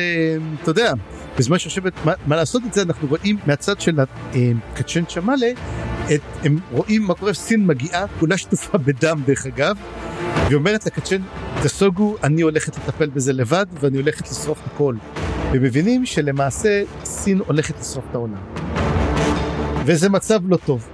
אתה 0.64 0.72
יודע 0.72 0.94
בזמן 1.40 1.60
שיושבת 1.60 1.94
מה, 2.06 2.14
מה 2.28 2.36
לעשות 2.36 2.62
את 2.66 2.74
זה 2.74 2.82
אנחנו 2.82 3.08
רואים 3.08 3.38
מהצד 3.46 3.82
של 3.82 4.00
הקצ'ן 4.00 5.06
צ'מאלה 5.06 5.48
את 5.52 5.87
הם 6.44 6.60
רואים 6.72 7.04
מה 7.04 7.14
קורה, 7.14 7.34
סין 7.34 7.68
מגיעה, 7.68 8.06
כולה 8.20 8.38
שטופה 8.38 8.78
בדם 8.78 9.22
דרך 9.26 9.46
אגב, 9.46 9.78
והיא 10.44 10.56
אומרת 10.56 10.86
לקצ'ן, 10.86 11.22
תסוגו, 11.64 12.16
אני 12.24 12.42
הולכת 12.42 12.78
לטפל 12.78 13.10
בזה 13.10 13.34
לבד, 13.34 13.66
ואני 13.80 13.98
הולכת 13.98 14.32
לשרוף 14.32 14.60
הכל. 14.66 14.96
ומבינים 15.52 16.06
שלמעשה 16.06 16.84
סין 17.04 17.42
הולכת 17.48 17.80
לשרוף 17.80 18.06
את 18.10 18.16
העולם. 18.16 18.42
וזה 19.86 20.10
מצב 20.10 20.40
לא 20.48 20.58
טוב. 20.66 20.88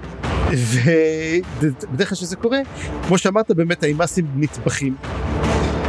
ובדרך 0.50 2.08
כלל 2.08 2.16
שזה 2.16 2.36
קורה, 2.36 2.58
כמו 3.06 3.18
שאמרת, 3.18 3.50
באמת 3.50 3.82
האימאסים 3.82 4.26
נטבחים. 4.36 4.96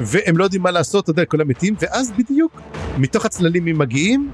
והם 0.01 0.37
לא 0.37 0.43
יודעים 0.43 0.61
מה 0.61 0.71
לעשות, 0.71 1.03
אתה 1.03 1.11
יודע, 1.11 1.25
כולם 1.25 1.47
מתים, 1.47 1.75
ואז 1.79 2.11
בדיוק, 2.17 2.61
מתוך 2.97 3.25
הצללים 3.25 3.67
הם 3.67 3.77
מגיעים, 3.77 4.31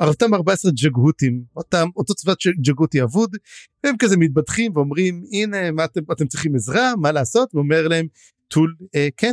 אותם 0.00 0.34
14 0.34 0.72
ג'גהותים, 0.82 1.44
אותם, 1.56 1.88
אותו 1.96 2.14
צוות 2.14 2.38
ג'גהותי 2.60 3.02
אבוד, 3.02 3.36
הם 3.84 3.94
כזה 3.98 4.16
מתבדחים 4.16 4.72
ואומרים, 4.74 5.24
הנה, 5.32 5.70
מה 5.70 5.84
אתם, 5.84 6.00
אתם 6.12 6.26
צריכים 6.26 6.54
עזרה, 6.54 6.96
מה 6.96 7.12
לעשות? 7.12 7.54
ואומר 7.54 7.88
להם, 7.88 8.06
טול, 8.48 8.74
אה, 8.94 9.08
כן. 9.16 9.32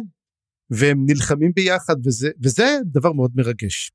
והם 0.69 1.05
נלחמים 1.05 1.51
ביחד, 1.55 1.95
וזה, 2.05 2.29
וזה 2.43 2.77
דבר 2.85 3.11
מאוד 3.11 3.31
מרגש. 3.35 3.91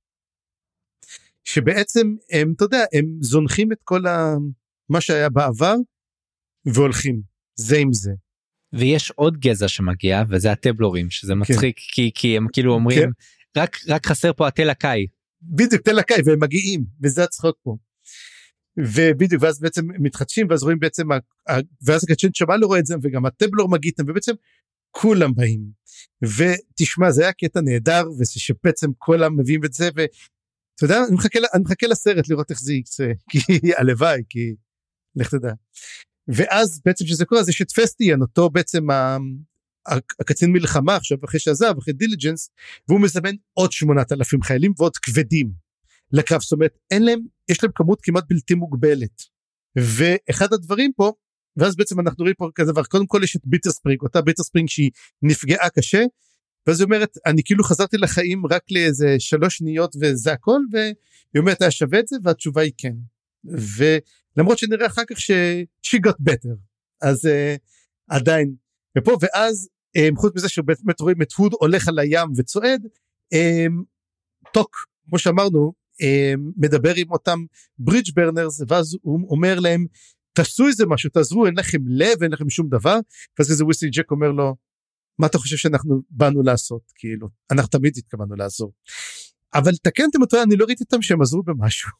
שבעצם 1.44 2.14
הם, 2.30 2.52
אתה 2.56 2.64
יודע, 2.64 2.84
הם 2.92 3.04
זונחים 3.20 3.72
את 3.72 3.78
כל 3.84 4.06
ה, 4.06 4.34
מה 4.88 5.00
שהיה 5.00 5.28
בעבר, 5.28 5.74
והולכים, 6.64 7.20
זה 7.54 7.76
עם 7.76 7.92
זה. 7.92 8.12
ויש 8.72 9.10
עוד 9.10 9.38
גזע 9.38 9.68
שמגיע, 9.68 10.22
וזה 10.28 10.52
הטבלורים, 10.52 11.10
שזה 11.10 11.32
כן. 11.32 11.38
מצחיק, 11.38 11.76
כן. 11.76 11.84
כי, 11.94 12.10
כי 12.14 12.36
הם 12.36 12.46
כאילו 12.52 12.74
אומרים, 12.74 13.02
כן. 13.02 13.60
רק, 13.60 13.76
רק 13.88 14.06
חסר 14.06 14.32
פה 14.32 14.48
התל 14.48 14.70
הקאי. 14.70 15.06
בדיוק 15.48 15.82
תל 15.82 15.98
הקאי 15.98 16.16
והם 16.24 16.42
מגיעים 16.42 16.84
וזה 17.02 17.24
הצחוק 17.24 17.56
פה. 17.62 17.76
ובדיוק 18.78 19.42
ואז 19.42 19.60
בעצם 19.60 19.86
מתחדשים 19.98 20.46
ואז 20.50 20.62
רואים 20.62 20.78
בעצם 20.78 21.08
ואז 21.82 22.04
הקצ'ן 22.04 22.28
שמע 22.34 22.56
לא 22.56 22.66
רואה 22.66 22.78
את 22.78 22.86
זה 22.86 22.94
וגם 23.02 23.26
הטבלור 23.26 23.68
מגיע 23.68 23.88
איתם 23.88 24.02
ובעצם 24.08 24.32
כולם 24.90 25.34
באים 25.34 25.60
ותשמע 26.22 27.10
זה 27.10 27.22
היה 27.22 27.32
קטע 27.32 27.60
נהדר 27.60 28.08
ושבעצם 28.18 28.90
כולם 28.98 29.40
מביאים 29.40 29.64
את 29.64 29.72
זה 29.72 29.88
ואתה 29.94 30.84
יודע 30.84 30.98
אני 31.08 31.14
מחכה, 31.14 31.38
אני 31.54 31.62
מחכה 31.62 31.86
לסרט 31.86 32.28
לראות 32.28 32.50
איך 32.50 32.60
זה 32.60 32.74
יקצה 32.74 33.12
כי 33.30 33.38
הלוואי 33.76 34.22
כי 34.28 34.54
לך 35.16 35.34
תדע. 35.34 35.52
ואז 36.28 36.80
בעצם 36.84 37.06
שזה 37.06 37.24
קורה 37.24 37.42
זה 37.42 37.52
שטפסטיאן 37.52 38.22
אותו 38.22 38.50
בעצם 38.50 38.86
הקצין 40.20 40.52
מלחמה 40.52 40.96
עכשיו 40.96 41.18
אחרי 41.24 41.40
שעזב 41.40 41.74
אחרי 41.78 41.94
דיליג'נס 41.94 42.50
והוא 42.88 43.00
מזמן 43.00 43.34
עוד 43.52 43.72
8,000 43.72 44.42
חיילים 44.42 44.72
ועוד 44.78 44.96
כבדים 44.96 45.50
לקרב 46.12 46.40
זאת 46.40 46.52
אומרת 46.52 46.78
אין 46.90 47.02
להם 47.04 47.20
יש 47.48 47.62
להם 47.62 47.72
כמות 47.74 47.98
כמעט 48.02 48.24
בלתי 48.28 48.54
מוגבלת. 48.54 49.22
ואחד 49.76 50.52
הדברים 50.52 50.92
פה 50.96 51.12
ואז 51.56 51.76
בעצם 51.76 52.00
אנחנו 52.00 52.22
רואים 52.22 52.34
פה 52.38 52.48
כזה 52.54 52.72
דבר 52.72 52.84
קודם 52.84 53.06
כל 53.06 53.20
יש 53.24 53.36
את 53.36 53.40
ביטר 53.44 53.70
ספרינג 53.70 54.02
אותה 54.02 54.22
ביטר 54.22 54.42
ספרינג 54.42 54.68
שהיא 54.68 54.90
נפגעה 55.22 55.70
קשה 55.70 56.04
ואז 56.66 56.80
היא 56.80 56.84
אומרת 56.84 57.16
אני 57.26 57.42
כאילו 57.44 57.64
חזרתי 57.64 57.96
לחיים 57.96 58.46
רק 58.46 58.62
לאיזה 58.70 59.16
שלוש 59.18 59.56
שניות 59.56 59.96
וזה 60.00 60.32
הכל 60.32 60.60
והיא 60.72 60.94
אומרת 61.36 61.62
היה 61.62 61.70
שווה 61.70 61.98
את 62.00 62.08
זה 62.08 62.16
והתשובה 62.22 62.62
היא 62.62 62.72
כן. 62.78 62.94
ולמרות 63.76 64.58
שנראה 64.58 64.86
אחר 64.86 65.02
כך 65.10 65.20
ש 65.20 65.30
she 65.86 65.98
got 66.06 66.30
better. 66.30 66.56
אז 67.02 67.24
uh, 67.24 67.58
עדיין. 68.08 68.54
ופה 68.98 69.16
ואז 69.20 69.68
חוץ 70.16 70.32
מזה 70.36 70.48
שבאמת 70.48 71.00
רואים 71.00 71.22
את 71.22 71.32
הוד 71.32 71.52
הולך 71.60 71.88
על 71.88 71.98
הים 71.98 72.28
וצועד 72.36 72.82
טוק 74.52 74.76
כמו 75.08 75.18
שאמרנו 75.18 75.72
מדבר 76.56 76.92
עם 76.96 77.10
אותם 77.10 77.38
ברידג' 77.78 78.14
ברנרס 78.14 78.60
ואז 78.68 78.96
הוא 79.02 79.30
אומר 79.30 79.60
להם 79.60 79.86
תעשו 80.36 80.66
איזה 80.66 80.86
משהו 80.86 81.10
תעזרו 81.10 81.46
אין 81.46 81.54
לכם 81.58 81.78
לב 81.86 82.22
אין 82.22 82.32
לכם 82.32 82.50
שום 82.50 82.68
דבר. 82.68 82.98
ואז 83.38 83.48
כזה 83.48 83.64
וויסלי 83.64 83.90
ג'ק 83.90 84.10
אומר 84.10 84.28
לו 84.28 84.56
מה 85.18 85.26
אתה 85.26 85.38
חושב 85.38 85.56
שאנחנו 85.56 86.02
באנו 86.10 86.42
לעשות? 86.42 86.82
כאילו 86.94 87.28
אנחנו 87.50 87.70
תמיד 87.70 87.92
התכוונו 87.96 88.36
לעזור. 88.36 88.72
אבל 89.54 89.72
תקנתם 89.82 90.20
אותו 90.20 90.42
אני 90.42 90.56
לא 90.56 90.64
ראיתי 90.64 90.84
אותם 90.84 91.02
שהם 91.02 91.22
עזרו 91.22 91.42
במשהו. 91.42 91.90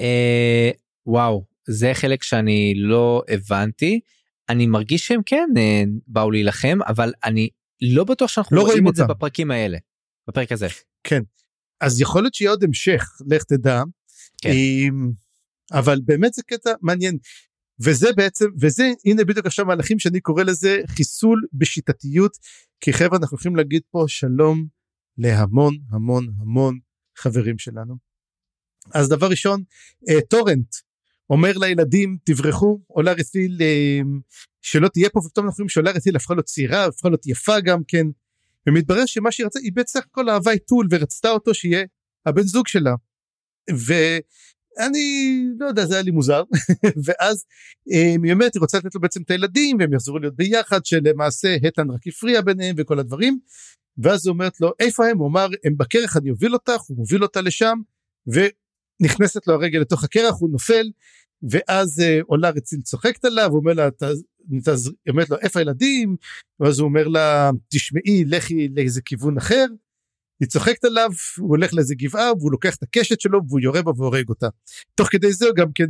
אה, 0.00 0.70
וואו 1.06 1.46
זה 1.68 1.90
חלק 1.94 2.22
שאני 2.22 2.74
לא 2.76 3.22
הבנתי 3.28 4.00
אני 4.48 4.66
מרגיש 4.66 5.06
שהם 5.06 5.20
כן 5.26 5.48
אה, 5.56 5.82
באו 6.06 6.30
להילחם 6.30 6.78
אבל 6.86 7.12
אני 7.24 7.48
לא 7.82 8.04
בטוח 8.04 8.30
שאנחנו 8.30 8.56
לא 8.56 8.62
רואים 8.62 8.88
את 8.88 8.94
זה 8.94 9.04
בפרקים 9.04 9.50
האלה 9.50 9.78
בפרק 10.28 10.52
הזה. 10.52 10.66
כן 11.04 11.22
אז 11.80 12.00
יכול 12.00 12.22
להיות 12.22 12.34
שיהיה 12.34 12.50
עוד 12.50 12.64
המשך 12.64 13.08
לך 13.30 13.44
תדע 13.44 13.82
כן. 14.42 14.50
אבל 15.72 16.00
באמת 16.04 16.34
זה 16.34 16.42
קטע 16.42 16.70
מעניין 16.82 17.18
וזה 17.80 18.12
בעצם 18.16 18.46
וזה 18.60 18.90
הנה 19.04 19.24
בדיוק 19.24 19.46
עכשיו 19.46 19.66
מהלכים 19.66 19.98
שאני 19.98 20.20
קורא 20.20 20.42
לזה 20.42 20.80
חיסול 20.86 21.46
בשיטתיות 21.52 22.36
כי 22.80 22.92
חבר'ה 22.92 23.18
אנחנו 23.18 23.34
הולכים 23.34 23.56
להגיד 23.56 23.82
פה 23.90 24.04
שלום 24.08 24.66
להמון 25.18 25.74
המון 25.90 26.26
המון 26.40 26.78
חברים 27.16 27.58
שלנו. 27.58 27.96
אז 28.94 29.08
דבר 29.08 29.30
ראשון 29.30 29.62
אה, 30.08 30.20
טורנט 30.20 30.74
אומר 31.30 31.52
לילדים 31.58 32.16
תברחו 32.24 32.80
עולה 32.86 33.12
רסיל 33.12 33.58
אה, 33.60 34.00
שלא 34.62 34.88
תהיה 34.88 35.10
פה 35.10 35.18
ופתאום 35.18 35.46
אנחנו 35.46 35.62
רואים 35.62 35.68
שעולה 35.68 35.90
רסיל 35.90 36.16
הפכה 36.16 36.34
להיות 36.34 36.46
צעירה 36.46 36.84
הפכה 36.84 37.08
להיות 37.08 37.26
יפה 37.26 37.60
גם 37.60 37.80
כן. 37.88 38.06
ומתברר 38.68 39.06
שמה 39.06 39.32
שהיא 39.32 39.46
רצתה 39.46 39.58
היא 39.58 39.72
בעצם 39.74 39.98
הכל 39.98 40.30
אהבה 40.30 40.54
את 40.54 40.62
טול 40.66 40.86
ורצתה 40.90 41.30
אותו 41.30 41.54
שיהיה 41.54 41.84
הבן 42.26 42.42
זוג 42.42 42.68
שלה. 42.68 42.94
ואני 43.70 45.44
לא 45.58 45.66
יודע 45.66 45.86
זה 45.86 45.94
היה 45.94 46.02
לי 46.02 46.10
מוזר. 46.10 46.42
ואז 47.04 47.44
אה, 47.92 48.14
היא 48.22 48.32
אומרת 48.32 48.54
היא 48.54 48.60
רוצה 48.60 48.78
לתת 48.78 48.94
לו 48.94 49.00
בעצם 49.00 49.22
את 49.22 49.30
הילדים 49.30 49.76
והם 49.80 49.92
יחזרו 49.92 50.18
להיות 50.18 50.36
ביחד 50.36 50.84
שלמעשה 50.84 51.56
הטן 51.68 51.90
רק 51.90 52.06
הפריע 52.06 52.40
ביניהם 52.40 52.74
וכל 52.78 52.98
הדברים. 52.98 53.38
ואז 53.98 54.26
היא 54.26 54.30
אומרת 54.30 54.60
לו 54.60 54.72
איפה 54.80 55.06
הם? 55.06 55.18
הוא 55.18 55.28
אמר 55.28 55.48
הם 55.64 55.76
בקרח 55.76 56.16
אני 56.16 56.30
אוביל 56.30 56.54
אותך 56.54 56.80
הוא 56.88 56.96
מוביל 56.96 57.22
אותה 57.22 57.40
לשם 57.40 57.78
נכנסת 59.00 59.46
לו 59.46 59.54
הרגל 59.54 59.78
לתוך 59.78 60.04
הקרח 60.04 60.34
הוא 60.40 60.50
נופל 60.50 60.90
ואז 61.50 61.98
uh, 61.98 62.24
עולה 62.26 62.50
רציל 62.50 62.80
צוחקת 62.80 63.24
עליו 63.24 63.50
הוא 63.50 63.58
אומר 63.58 63.72
לה 63.72 63.88
היא 64.50 64.60
אומרת 65.08 65.30
לו 65.30 65.38
איפה 65.38 65.58
הילדים? 65.58 66.16
ואז 66.60 66.78
הוא 66.78 66.88
אומר 66.88 67.08
לה 67.08 67.50
תשמעי 67.68 68.24
לכי 68.26 68.68
לאיזה 68.76 69.02
כיוון 69.02 69.36
אחר. 69.36 69.66
היא 70.40 70.48
צוחקת 70.48 70.84
עליו 70.84 71.10
הוא 71.38 71.48
הולך 71.48 71.74
לאיזה 71.74 71.94
גבעה 71.94 72.32
והוא 72.32 72.52
לוקח 72.52 72.74
את 72.74 72.82
הקשת 72.82 73.20
שלו 73.20 73.40
והוא 73.48 73.60
יורה 73.60 73.82
בה 73.82 73.92
והורג 73.96 74.28
אותה. 74.28 74.48
תוך 74.94 75.08
כדי 75.10 75.32
זה 75.32 75.46
הוא 75.46 75.54
גם 75.54 75.72
כן 75.72 75.88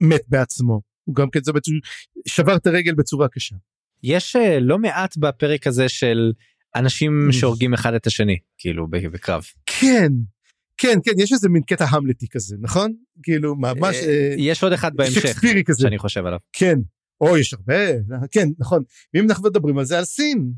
מת 0.00 0.22
בעצמו. 0.28 0.80
הוא 1.04 1.14
גם 1.14 1.30
כן 1.30 1.42
זה 1.42 1.52
בעצם 1.52 1.72
שבר 2.28 2.56
את 2.56 2.66
הרגל 2.66 2.94
בצורה 2.94 3.28
קשה. 3.28 3.56
יש 4.02 4.36
uh, 4.36 4.60
לא 4.60 4.78
מעט 4.78 5.16
בפרק 5.16 5.66
הזה 5.66 5.88
של 5.88 6.32
אנשים 6.76 7.28
שהורגים 7.32 7.74
אחד 7.74 7.94
את 7.94 8.06
השני 8.06 8.38
כאילו 8.58 8.86
בקרב. 8.88 9.44
כן 9.66 10.12
כן 10.76 10.98
כן 11.04 11.12
יש 11.18 11.32
איזה 11.32 11.48
מין 11.48 11.62
קטע 11.62 11.84
המלטי 11.88 12.28
כזה 12.28 12.56
נכון? 12.60 12.92
כאילו 13.22 13.56
ממש 13.56 13.96
אה, 13.96 14.08
אה, 14.08 14.34
יש 14.38 14.62
עוד 14.62 14.72
אחד 14.72 14.96
בהמשך 14.96 15.24
שאני 15.78 15.98
חושב 15.98 16.26
עליו. 16.26 16.38
כן. 16.52 16.78
או 17.20 17.38
יש 17.38 17.54
הרבה 17.54 17.74
כן 18.30 18.48
נכון. 18.58 18.82
ואם 19.14 19.24
אנחנו 19.28 19.48
מדברים 19.48 19.78
על 19.78 19.84
זה 19.84 19.98
על 19.98 20.04
סין. 20.04 20.52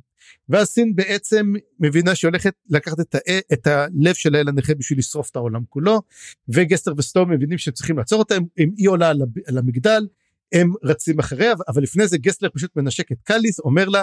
ואז 0.49 0.67
סין 0.69 0.95
בעצם 0.95 1.53
מבינה 1.81 2.15
שהיא 2.15 2.29
הולכת 2.29 2.53
לקחת 2.69 3.01
את, 3.01 3.15
ה, 3.15 3.19
את 3.53 3.67
הלב 3.67 4.15
של 4.15 4.35
האל 4.35 4.49
הנכה 4.49 4.75
בשביל 4.75 4.99
לשרוף 4.99 5.31
את 5.31 5.37
העולם 5.37 5.63
כולו 5.69 6.03
וגסלר 6.49 6.93
וסטורמי 6.97 7.33
מבינים 7.33 7.59
שצריכים 7.59 7.99
לעצור 7.99 8.19
אותה 8.19 8.35
אם 8.59 8.71
היא 8.77 8.89
עולה 8.89 9.09
על, 9.09 9.23
על 9.47 9.59
המגדל 9.59 10.07
הם 10.53 10.73
רצים 10.85 11.19
אחריה 11.19 11.53
אבל 11.69 11.83
לפני 11.83 12.09
זה 12.09 12.19
גסלר 12.19 12.49
פשוט 12.55 12.77
מנשק 12.77 13.13
את 13.13 13.19
קליס 13.23 13.61
אומר 13.61 13.89
לה 13.89 14.03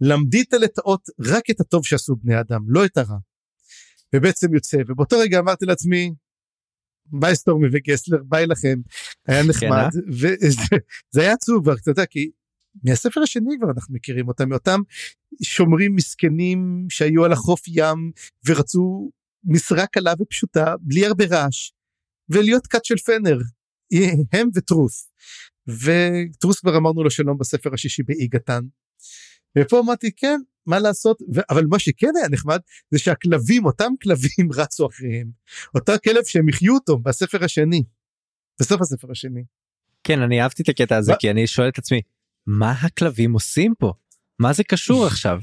למדי 0.00 0.42
את 0.42 0.54
הלטאות 0.54 1.08
רק 1.20 1.50
את 1.50 1.60
הטוב 1.60 1.84
שעשו 1.84 2.16
בני 2.16 2.40
אדם 2.40 2.60
לא 2.66 2.84
את 2.84 2.98
הרע 2.98 3.16
ובעצם 4.14 4.54
יוצא 4.54 4.76
ובאותו 4.86 5.18
רגע 5.18 5.38
אמרתי 5.38 5.66
לעצמי 5.66 6.14
ביי 7.06 7.36
סטורמי 7.36 7.68
וגסלר 7.72 8.18
ביי 8.28 8.46
לכם. 8.46 8.78
היה 9.26 9.42
כן, 9.42 9.48
נחמד 9.48 9.70
אה? 9.70 9.88
וזה 10.08 11.20
היה 11.22 11.32
עצוב 11.32 11.62
כבר 11.62 11.74
אתה 11.74 11.90
יודע 11.90 12.06
כי 12.06 12.30
מהספר 12.84 13.20
השני 13.22 13.56
כבר 13.58 13.70
אנחנו 13.70 13.94
מכירים 13.94 14.28
אותם 14.28 14.48
מאותם 14.48 14.80
שומרים 15.42 15.94
מסכנים 15.94 16.86
שהיו 16.88 17.24
על 17.24 17.32
החוף 17.32 17.62
ים 17.68 18.12
ורצו 18.46 19.10
משרה 19.44 19.86
קלה 19.86 20.12
ופשוטה 20.20 20.74
בלי 20.80 21.06
הרבה 21.06 21.24
רעש 21.24 21.72
ולהיות 22.28 22.66
כת 22.66 22.84
של 22.84 22.96
פנר. 22.96 23.38
הם 24.32 24.48
וטרוס. 24.54 25.10
וטרוס 25.68 26.60
כבר 26.60 26.76
אמרנו 26.76 27.02
לו 27.02 27.10
שלום 27.10 27.38
בספר 27.38 27.74
השישי 27.74 28.02
באי 28.02 28.26
גתן 28.26 28.60
ופה 29.58 29.80
אמרתי 29.80 30.10
כן 30.16 30.40
מה 30.66 30.78
לעשות? 30.78 31.22
ו- 31.34 31.40
אבל 31.50 31.64
מה 31.66 31.78
שכן 31.78 32.12
היה 32.18 32.28
נחמד 32.28 32.60
זה 32.90 32.98
שהכלבים 32.98 33.64
אותם 33.64 33.92
כלבים 34.02 34.52
רצו 34.58 34.86
אחריהם. 34.86 35.30
אותו 35.74 35.92
כלב 36.04 36.24
שהם 36.24 36.48
יחיו 36.48 36.74
אותו 36.74 36.98
בספר 36.98 37.44
השני. 37.44 37.84
בסוף 38.60 38.80
הספר 38.80 39.10
השני. 39.10 39.44
כן 40.04 40.20
אני 40.20 40.42
אהבתי 40.42 40.62
את 40.62 40.68
הקטע 40.68 40.96
הזה 40.96 41.12
כי 41.18 41.30
אני 41.30 41.46
שואל 41.46 41.68
את 41.68 41.78
עצמי 41.78 42.00
מה 42.46 42.72
הכלבים 42.72 43.32
עושים 43.32 43.74
פה? 43.78 43.92
מה 44.38 44.52
זה 44.52 44.64
קשור 44.64 45.06
עכשיו? 45.12 45.40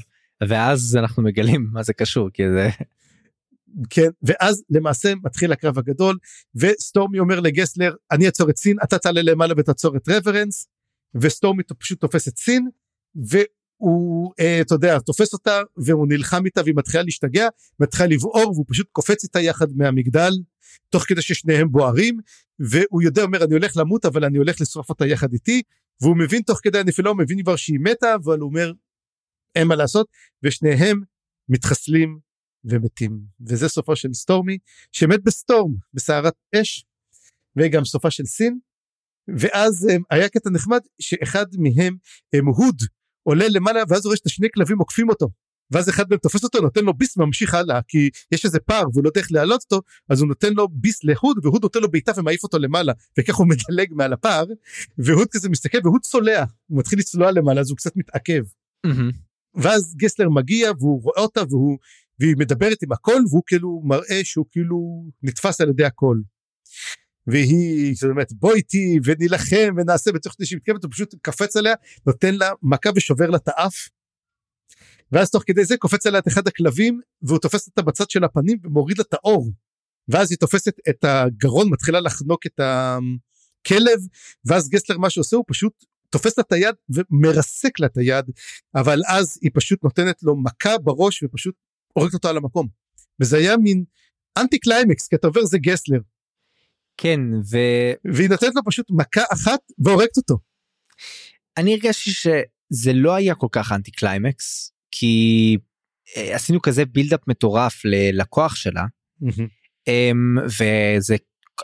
ואז 0.48 0.96
אנחנו 1.00 1.22
מגלים 1.22 1.68
מה 1.72 1.82
זה 1.82 1.92
קשור 1.92 2.30
כי 2.30 2.42
זה. 2.50 2.68
כן 3.90 4.08
ואז 4.22 4.64
למעשה 4.70 5.14
מתחיל 5.14 5.52
הקרב 5.52 5.78
הגדול 5.78 6.18
וסטורמי 6.54 7.18
אומר 7.18 7.40
לגסלר 7.40 7.94
אני 8.10 8.26
אעצור 8.26 8.50
את 8.50 8.56
סין 8.58 8.76
אתה 8.84 8.98
תעלה 8.98 9.22
למעלה 9.22 9.54
ותעצור 9.56 9.96
את 9.96 10.08
רברנס. 10.08 10.68
וסטורמי 11.14 11.62
פשוט 11.78 12.00
תופס 12.00 12.28
את 12.28 12.38
סין 12.38 12.68
והוא 13.80 14.32
אה, 14.40 14.60
אתה 14.60 14.74
יודע 14.74 14.98
תופס 14.98 15.32
אותה 15.32 15.60
והוא 15.76 16.06
נלחם 16.08 16.44
איתה 16.44 16.62
והיא 16.62 16.74
מתחילה 16.76 17.02
להשתגע 17.02 17.48
מתחילה 17.80 18.08
לבעור 18.08 18.50
והוא 18.52 18.64
פשוט 18.68 18.88
קופץ 18.92 19.24
איתה 19.24 19.40
יחד 19.40 19.66
מהמגדל 19.76 20.32
תוך 20.88 21.02
כדי 21.02 21.22
ששניהם 21.22 21.72
בוערים 21.72 22.18
והוא 22.58 23.02
יודע 23.02 23.22
אומר 23.22 23.44
אני 23.44 23.54
הולך 23.54 23.76
למות 23.76 24.04
אבל 24.04 24.24
אני 24.24 24.38
הולך 24.38 24.60
לשרוף 24.60 24.88
אותה 24.88 25.06
יחד 25.06 25.32
איתי. 25.32 25.62
והוא 26.00 26.16
מבין 26.18 26.42
תוך 26.42 26.58
כדי 26.62 26.78
הנפילה 26.78 27.10
הוא 27.10 27.18
מבין 27.18 27.42
כבר 27.42 27.56
שהיא 27.56 27.78
מתה 27.80 28.14
אבל 28.14 28.38
הוא 28.38 28.48
אומר 28.48 28.72
אין 29.54 29.68
מה 29.68 29.76
לעשות. 29.76 30.06
ושניהם 30.42 31.00
מתחסלים 31.48 32.18
ומתים. 32.64 33.20
וזה 33.46 33.68
סופו 33.68 33.96
של 33.96 34.14
סטורמי 34.14 34.58
שמת 34.92 35.22
ב 35.22 35.31
storm 35.31 35.74
בסערת 35.94 36.34
אש 36.54 36.84
וגם 37.56 37.84
סופה 37.84 38.10
של 38.10 38.24
סין. 38.24 38.58
ואז 39.38 39.88
הם, 39.92 40.02
היה 40.10 40.28
קטע 40.28 40.50
נחמד 40.50 40.80
שאחד 41.00 41.46
מהם 41.58 41.96
הם 42.32 42.46
הוד 42.46 42.76
עולה 43.24 43.48
למעלה 43.48 43.82
ואז 43.88 44.04
הוא 44.04 44.10
רואה 44.10 44.16
שאת 44.16 44.26
השני 44.26 44.48
כלבים 44.54 44.78
עוקפים 44.78 45.08
אותו. 45.08 45.28
ואז 45.70 45.88
אחד 45.88 46.04
מהם 46.10 46.18
תופס 46.18 46.44
אותו 46.44 46.60
נותן 46.60 46.84
לו 46.84 46.94
ביס 46.94 47.16
וממשיך 47.16 47.54
הלאה 47.54 47.80
כי 47.88 48.10
יש 48.32 48.44
איזה 48.44 48.60
פער 48.60 48.84
והוא 48.92 49.04
לא 49.04 49.08
יודע 49.08 49.20
איך 49.20 49.32
להעלות 49.32 49.62
אותו 49.62 49.82
אז 50.08 50.20
הוא 50.20 50.28
נותן 50.28 50.52
לו 50.52 50.68
ביס 50.68 51.04
להוד 51.04 51.38
והוד 51.42 51.62
נותן 51.62 51.80
לו 51.80 51.90
בעיטה 51.90 52.12
ומעיף 52.16 52.42
אותו 52.42 52.58
למעלה 52.58 52.92
וכך 53.18 53.34
הוא 53.34 53.46
מדלג 53.50 53.92
מעל 53.94 54.12
הפער 54.12 54.44
והוד 54.98 55.28
כזה 55.30 55.48
מסתכל 55.48 55.78
והוד 55.84 56.00
צולע 56.00 56.44
הוא 56.66 56.78
מתחיל 56.78 56.98
לצלוע 56.98 57.30
למעלה 57.30 57.60
אז 57.60 57.70
הוא 57.70 57.76
קצת 57.76 57.96
מתעכב. 57.96 58.42
ואז 59.54 59.94
גסלר 59.96 60.28
מגיע 60.28 60.70
והוא 60.78 61.02
רואה 61.02 61.20
אותה 61.20 61.42
והוא 61.50 61.78
והיא 62.20 62.34
מדברת 62.38 62.82
עם 62.82 62.92
הכל 62.92 63.22
והוא 63.30 63.42
כאילו 63.46 63.82
מראה 63.84 64.20
שהוא 64.24 64.46
כאילו 64.50 65.04
נתפס 65.22 65.60
על 65.60 65.68
ידי 65.68 65.84
הכל. 65.84 66.16
והיא 67.26 67.94
זאת 67.94 68.10
אומרת 68.10 68.32
בוא 68.32 68.54
איתי 68.54 68.98
ונילחם 69.04 69.74
ונעשה 69.76 70.12
בתוך 70.12 70.32
כדי 70.32 70.46
שהיא 70.46 70.56
מתקרבת 70.56 70.84
הוא 70.84 70.92
פשוט 70.92 71.14
קפץ 71.22 71.56
עליה 71.56 71.74
נותן 72.06 72.34
לה 72.34 72.50
מכה 72.62 72.90
ושובר 72.96 73.30
לה 73.30 73.36
את 73.36 73.48
האף. 73.48 73.88
ואז 75.12 75.30
תוך 75.30 75.42
כדי 75.46 75.64
זה 75.64 75.76
קופץ 75.76 76.06
עליה 76.06 76.20
את 76.20 76.28
אחד 76.28 76.48
הכלבים 76.48 77.00
והוא 77.22 77.38
תופס 77.38 77.66
אותה 77.66 77.82
בצד 77.82 78.10
של 78.10 78.24
הפנים 78.24 78.58
ומוריד 78.64 78.98
לה 78.98 79.04
את 79.08 79.14
העור. 79.14 79.50
ואז 80.08 80.30
היא 80.30 80.38
תופסת 80.38 80.74
את 80.88 81.04
הגרון 81.04 81.70
מתחילה 81.70 82.00
לחנוק 82.00 82.46
את 82.46 82.60
הכלב 82.60 83.98
ואז 84.44 84.68
גסלר 84.68 84.98
מה 84.98 85.10
שעושה 85.10 85.36
הוא 85.36 85.44
פשוט 85.48 85.72
תופס 86.10 86.38
לה 86.38 86.44
את 86.46 86.52
היד 86.52 86.74
ומרסק 86.88 87.80
לה 87.80 87.86
את 87.86 87.96
היד 87.96 88.24
אבל 88.74 89.00
אז 89.08 89.38
היא 89.42 89.50
פשוט 89.54 89.84
נותנת 89.84 90.22
לו 90.22 90.36
מכה 90.36 90.78
בראש 90.78 91.22
ופשוט 91.22 91.54
הורגת 91.92 92.14
אותו 92.14 92.28
על 92.28 92.36
המקום. 92.36 92.68
וזה 93.20 93.36
היה 93.36 93.56
מין 93.56 93.84
אנטי 94.38 94.58
קליימקס 94.58 95.08
כי 95.08 95.16
אתה 95.16 95.26
אומר 95.26 95.44
זה 95.44 95.58
גסלר. 95.58 95.98
כן 96.96 97.20
ו... 97.50 97.58
והיא 98.14 98.28
נותנת 98.28 98.54
לו 98.54 98.62
פשוט 98.66 98.86
מכה 98.90 99.22
אחת 99.32 99.60
והורגת 99.78 100.16
אותו. 100.16 100.38
אני 101.56 101.72
הרגשתי 101.72 102.10
שזה 102.10 102.92
לא 102.92 103.14
היה 103.14 103.34
כל 103.34 103.48
כך 103.52 103.72
אנטי 103.72 103.90
קליימקס 103.90 104.72
כי 104.90 105.56
אה, 106.16 106.34
עשינו 106.34 106.62
כזה 106.62 106.84
buildup 106.84 107.20
מטורף 107.26 107.84
לכוח 107.84 108.54
שלה. 108.54 108.84
אמ, 109.88 110.36
וזה 110.46 111.16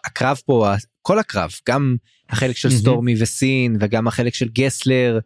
הקרב 0.05 0.41
פה 0.47 0.73
כל 1.03 1.19
הקרב 1.19 1.51
גם 1.69 1.97
החלק 2.29 2.57
של 2.57 2.71
סטורמי 2.71 3.15
וסין 3.23 3.77
וגם 3.81 4.09
החלק 4.09 4.35
של 4.35 4.49
גסלר 4.49 5.19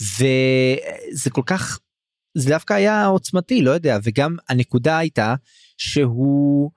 וזה 0.00 1.30
כל 1.30 1.42
כך 1.46 1.78
זה 2.34 2.48
דווקא 2.50 2.74
היה 2.74 3.06
עוצמתי 3.06 3.62
לא 3.62 3.70
יודע 3.70 3.98
וגם 4.02 4.36
הנקודה 4.48 4.98
הייתה 4.98 5.34
שהוא 5.78 6.70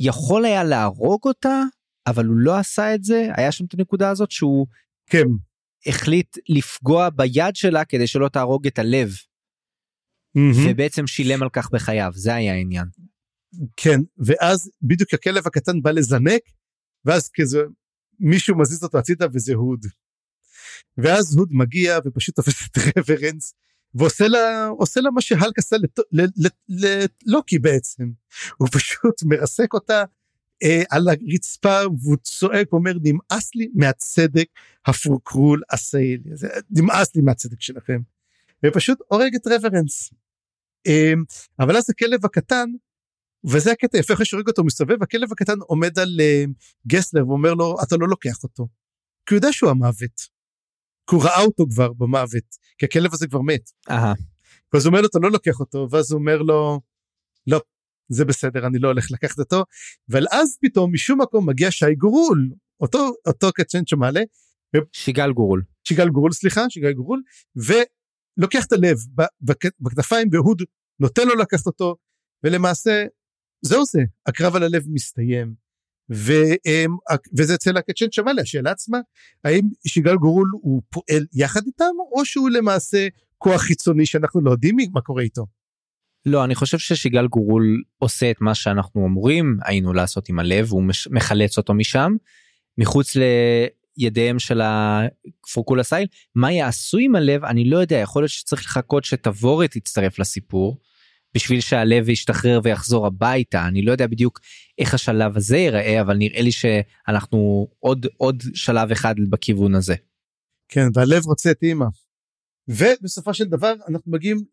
יכול 0.00 0.44
היה 0.44 0.64
להרוג 0.64 1.20
אותה 1.24 1.62
אבל 2.06 2.26
הוא 2.26 2.36
לא 2.36 2.58
עשה 2.58 2.94
את 2.94 3.04
זה 3.04 3.28
היה 3.36 3.52
שם 3.52 3.64
את 3.64 3.74
הנקודה 3.74 4.10
הזאת 4.10 4.30
שהוא 4.30 4.66
כן 5.06 5.26
החליט 5.86 6.38
לפגוע 6.48 7.10
ביד 7.10 7.56
שלה 7.56 7.84
כדי 7.84 8.06
שלא 8.06 8.28
תהרוג 8.28 8.66
את 8.66 8.78
הלב 8.78 9.10
מהמם. 10.34 10.52
ובעצם 10.70 11.06
שילם 11.06 11.42
על 11.42 11.48
כך 11.52 11.70
בחייו 11.70 12.12
זה 12.14 12.34
היה 12.34 12.54
העניין. 12.54 12.86
כן 13.76 14.00
ואז 14.18 14.70
בדיוק 14.82 15.14
הכלב 15.14 15.46
הקטן 15.46 15.82
בא 15.82 15.90
לזנק 15.90 16.40
ואז 17.04 17.30
כזה 17.34 17.58
מישהו 18.20 18.58
מזיז 18.58 18.84
אותו 18.84 18.98
הצידה 18.98 19.26
וזה 19.32 19.54
הוד. 19.54 19.86
ואז 20.98 21.36
הוד 21.36 21.48
מגיע 21.52 21.98
ופשוט 22.04 22.36
תופס 22.36 22.66
את 22.66 22.78
רברנס 22.96 23.54
ועושה 23.94 24.28
לה 24.28 24.66
עושה 24.66 25.00
לה 25.00 25.10
מה 25.10 25.20
שהלק 25.20 25.58
עשה 25.58 25.76
ללוקי 27.26 27.58
בעצם 27.58 28.04
הוא 28.56 28.68
פשוט 28.72 29.22
מרסק 29.24 29.74
אותה 29.74 30.04
אה, 30.62 30.82
על 30.90 31.08
הרצפה 31.08 31.78
והוא 32.00 32.16
צועק 32.16 32.72
ואומר 32.72 32.92
נמאס 33.02 33.54
לי 33.54 33.68
מהצדק 33.74 34.48
הפורקרול 34.86 35.62
הסיילי 35.70 36.30
זה 36.36 36.48
נמאס 36.70 37.16
לי 37.16 37.22
מהצדק 37.22 37.60
שלכם. 37.60 38.00
ופשוט 38.66 38.98
הורג 39.08 39.34
את 39.34 39.46
רברנס. 39.46 40.10
אה, 40.86 41.12
אבל 41.60 41.76
אז 41.76 41.90
הכלב 41.90 42.24
הקטן 42.24 42.68
וזה 43.44 43.72
הקטע 43.72 43.98
יפה 43.98 44.14
אחרי 44.14 44.26
שהורג 44.26 44.48
אותו 44.48 44.64
מסתובב 44.64 45.02
הכלב 45.02 45.32
הקטן 45.32 45.58
עומד 45.60 45.98
על 45.98 46.16
אה, 46.20 46.44
גסלר 46.86 47.28
ואומר 47.28 47.54
לו 47.54 47.76
אתה 47.82 47.96
לא 47.96 48.08
לוקח 48.08 48.42
אותו. 48.42 48.68
כי 49.26 49.34
הוא 49.34 49.38
יודע 49.38 49.52
שהוא 49.52 49.70
המוות. 49.70 50.36
כי 51.10 51.16
הוא 51.16 51.24
ראה 51.24 51.42
אותו 51.42 51.64
כבר 51.70 51.92
במוות 51.92 52.56
כי 52.78 52.86
הכלב 52.86 53.14
הזה 53.14 53.26
כבר 53.26 53.40
מת. 53.40 53.70
אהה. 53.90 54.14
ואז 54.72 54.84
הוא 54.84 54.90
אומר 54.90 55.00
לו 55.00 55.06
אתה 55.06 55.18
לא 55.18 55.30
לוקח 55.30 55.60
אותו 55.60 55.88
ואז 55.90 56.12
הוא 56.12 56.18
אומר 56.18 56.38
לו 56.42 56.80
לא 57.46 57.60
זה 58.08 58.24
בסדר 58.24 58.66
אני 58.66 58.78
לא 58.78 58.88
הולך 58.88 59.10
לקחת 59.10 59.38
אותו 59.38 59.64
אבל 60.10 60.26
אז 60.30 60.58
פתאום 60.62 60.94
משום 60.94 61.20
מקום 61.20 61.48
מגיע 61.48 61.70
שי 61.70 61.94
גורול 61.94 62.50
אותו 62.80 63.12
אותו 63.26 63.52
קצ'ן 63.52 63.86
שמעלה 63.86 64.20
שיגל 64.92 65.32
גורול. 65.32 65.62
שיגל 65.84 66.08
גורול 66.08 66.32
סליחה 66.32 66.70
שיגל 66.70 66.92
גורול 66.92 67.22
ולוקח 67.56 68.66
את 68.66 68.72
הלב 68.72 68.96
בכתפיים 69.80 70.28
והוד 70.32 70.62
נותן 71.00 71.28
לו 71.28 71.34
לקחת 71.34 71.66
אותו 71.66 71.96
ולמעשה 72.44 73.04
זהו 73.62 73.84
זה 73.84 74.00
הקרב 74.26 74.56
על 74.56 74.62
הלב 74.62 74.84
מסתיים. 74.88 75.66
והם, 76.08 76.96
וזה 77.38 77.54
אצל 77.54 77.76
הקצ'ן 77.76 78.06
שמאלה 78.10 78.42
השאלה 78.42 78.70
עצמה 78.70 78.98
האם 79.44 79.68
שיגל 79.86 80.16
גורול 80.16 80.50
הוא 80.52 80.82
פועל 80.90 81.26
יחד 81.32 81.60
איתם 81.66 81.94
או 82.12 82.24
שהוא 82.24 82.50
למעשה 82.50 83.08
כוח 83.38 83.60
חיצוני 83.60 84.06
שאנחנו 84.06 84.40
לא 84.40 84.50
יודעים 84.50 84.76
מה 84.92 85.00
קורה 85.00 85.22
איתו. 85.22 85.46
לא 86.26 86.44
אני 86.44 86.54
חושב 86.54 86.78
ששיגל 86.78 87.26
גורול 87.26 87.82
עושה 87.98 88.30
את 88.30 88.40
מה 88.40 88.54
שאנחנו 88.54 89.06
אמורים 89.06 89.58
היינו 89.64 89.92
לעשות 89.92 90.28
עם 90.28 90.38
הלב 90.38 90.68
הוא 90.70 90.82
מש- 90.82 91.08
מחלץ 91.10 91.58
אותו 91.58 91.74
משם 91.74 92.12
מחוץ 92.78 93.12
לידיהם 93.98 94.38
של 94.38 94.60
הפורקולה 94.64 95.82
סייל 95.82 96.06
מה 96.34 96.52
יעשו 96.52 96.98
עם 96.98 97.16
הלב 97.16 97.44
אני 97.44 97.70
לא 97.70 97.78
יודע 97.78 97.96
יכול 97.96 98.22
להיות 98.22 98.30
שצריך 98.30 98.62
לחכות 98.64 99.04
שתבורת 99.04 99.70
תצטרף 99.70 100.18
לסיפור 100.18 100.80
בשביל 101.34 101.60
שהלב 101.60 102.08
ישתחרר 102.08 102.60
ויחזור 102.62 103.06
הביתה 103.06 103.66
אני 103.66 103.82
לא 103.82 103.92
יודע 103.92 104.06
בדיוק 104.06 104.40
איך 104.78 104.94
השלב 104.94 105.36
הזה 105.36 105.56
ייראה 105.56 106.00
אבל 106.00 106.16
נראה 106.16 106.42
לי 106.42 106.52
שאנחנו 106.52 107.68
עוד 107.78 108.06
עוד 108.16 108.42
שלב 108.54 108.90
אחד 108.90 109.14
בכיוון 109.30 109.74
הזה. 109.74 109.94
כן 110.68 110.86
והלב 110.94 111.26
רוצה 111.26 111.50
את 111.50 111.62
אימא. 111.62 111.86
ובסופו 112.68 113.34
של 113.34 113.44
דבר 113.44 113.74
אנחנו 113.88 114.12
מגיעים 114.12 114.44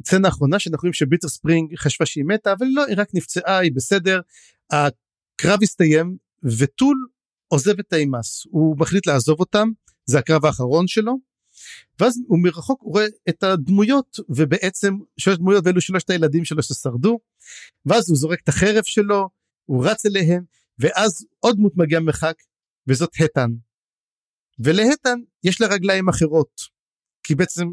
לסצנה 0.00 0.28
האחרונה 0.28 0.58
שאנחנו 0.58 0.82
רואים 0.82 0.92
שביטר 0.92 1.28
ספרינג 1.28 1.76
חשבה 1.76 2.06
שהיא 2.06 2.24
מתה 2.24 2.52
אבל 2.52 2.66
לא 2.66 2.86
היא 2.86 2.96
רק 2.98 3.08
נפצעה 3.14 3.58
היא 3.58 3.72
בסדר. 3.74 4.20
הקרב 4.70 5.58
הסתיים 5.62 6.16
וטול 6.58 7.08
עוזב 7.48 7.78
את 7.78 7.92
האימאס 7.92 8.46
הוא 8.50 8.76
מחליט 8.78 9.06
לעזוב 9.06 9.40
אותם 9.40 9.68
זה 10.06 10.18
הקרב 10.18 10.44
האחרון 10.44 10.86
שלו. 10.86 11.18
ואז 12.00 12.20
הוא 12.26 12.38
מרחוק 12.42 12.82
רואה 12.82 13.06
את 13.28 13.42
הדמויות 13.42 14.16
ובעצם 14.28 14.94
שלוש 15.16 15.36
דמויות 15.36 15.66
ואלו 15.66 15.80
שלושת 15.80 16.10
הילדים 16.10 16.44
שלו 16.44 16.62
ששרדו. 16.62 17.18
ואז 17.86 18.10
הוא 18.10 18.16
זורק 18.16 18.40
את 18.40 18.48
החרב 18.48 18.84
שלו 18.84 19.28
הוא 19.64 19.86
רץ 19.86 20.06
אליהם 20.06 20.44
ואז 20.78 21.26
עוד 21.40 21.56
דמות 21.56 21.72
מגיעה 21.76 22.00
מרחק 22.00 22.34
וזאת 22.86 23.10
הטן. 23.20 23.50
ולהטן 24.58 25.18
יש 25.44 25.60
לה 25.60 25.66
רגליים 25.66 26.08
אחרות 26.08 26.60
כי 27.22 27.34
בעצם 27.34 27.68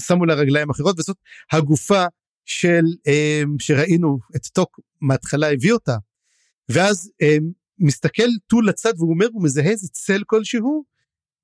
שמו 0.00 0.26
לה 0.26 0.34
רגליים 0.34 0.70
אחרות 0.70 0.98
וזאת 0.98 1.16
הגופה 1.52 2.04
של 2.44 2.84
um, 3.08 3.48
שראינו 3.58 4.18
את 4.36 4.46
טוק 4.46 4.80
מההתחלה 5.00 5.52
הביא 5.52 5.72
אותה. 5.72 5.96
ואז 6.68 7.10
um, 7.22 7.44
מסתכל 7.78 8.28
טול 8.46 8.68
לצד 8.68 8.92
והוא 8.96 9.10
אומר 9.10 9.26
הוא 9.32 9.44
מזהה 9.44 9.70
איזה 9.70 9.88
צל 9.88 10.22
כלשהו 10.26 10.84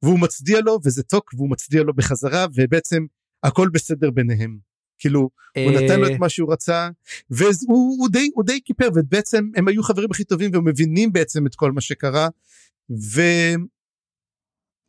והוא 0.02 0.18
מצדיע 0.18 0.60
לו 0.60 0.78
וזה 0.84 1.02
טוק 1.02 1.34
והוא 1.34 1.50
מצדיע 1.50 1.82
לו 1.82 1.94
בחזרה 1.94 2.46
ובעצם 2.54 3.06
הכל 3.42 3.68
בסדר 3.68 4.10
ביניהם. 4.10 4.58
כאילו 4.98 5.30
הוא 5.56 5.72
נתן 5.72 6.00
לו 6.00 6.06
את 6.06 6.18
מה 6.18 6.28
שהוא 6.28 6.52
רצה 6.52 6.88
והוא 7.30 7.96
הוא 7.98 8.08
די 8.08 8.30
הוא 8.34 8.44
די 8.44 8.60
כיפר 8.64 8.88
ובעצם 8.94 9.50
הם 9.56 9.68
היו 9.68 9.82
חברים 9.82 10.10
הכי 10.10 10.24
טובים 10.24 10.50
והם 10.52 10.68
מבינים 10.68 11.12
בעצם 11.12 11.46
את 11.46 11.54
כל 11.54 11.72
מה 11.72 11.80
שקרה 11.80 12.28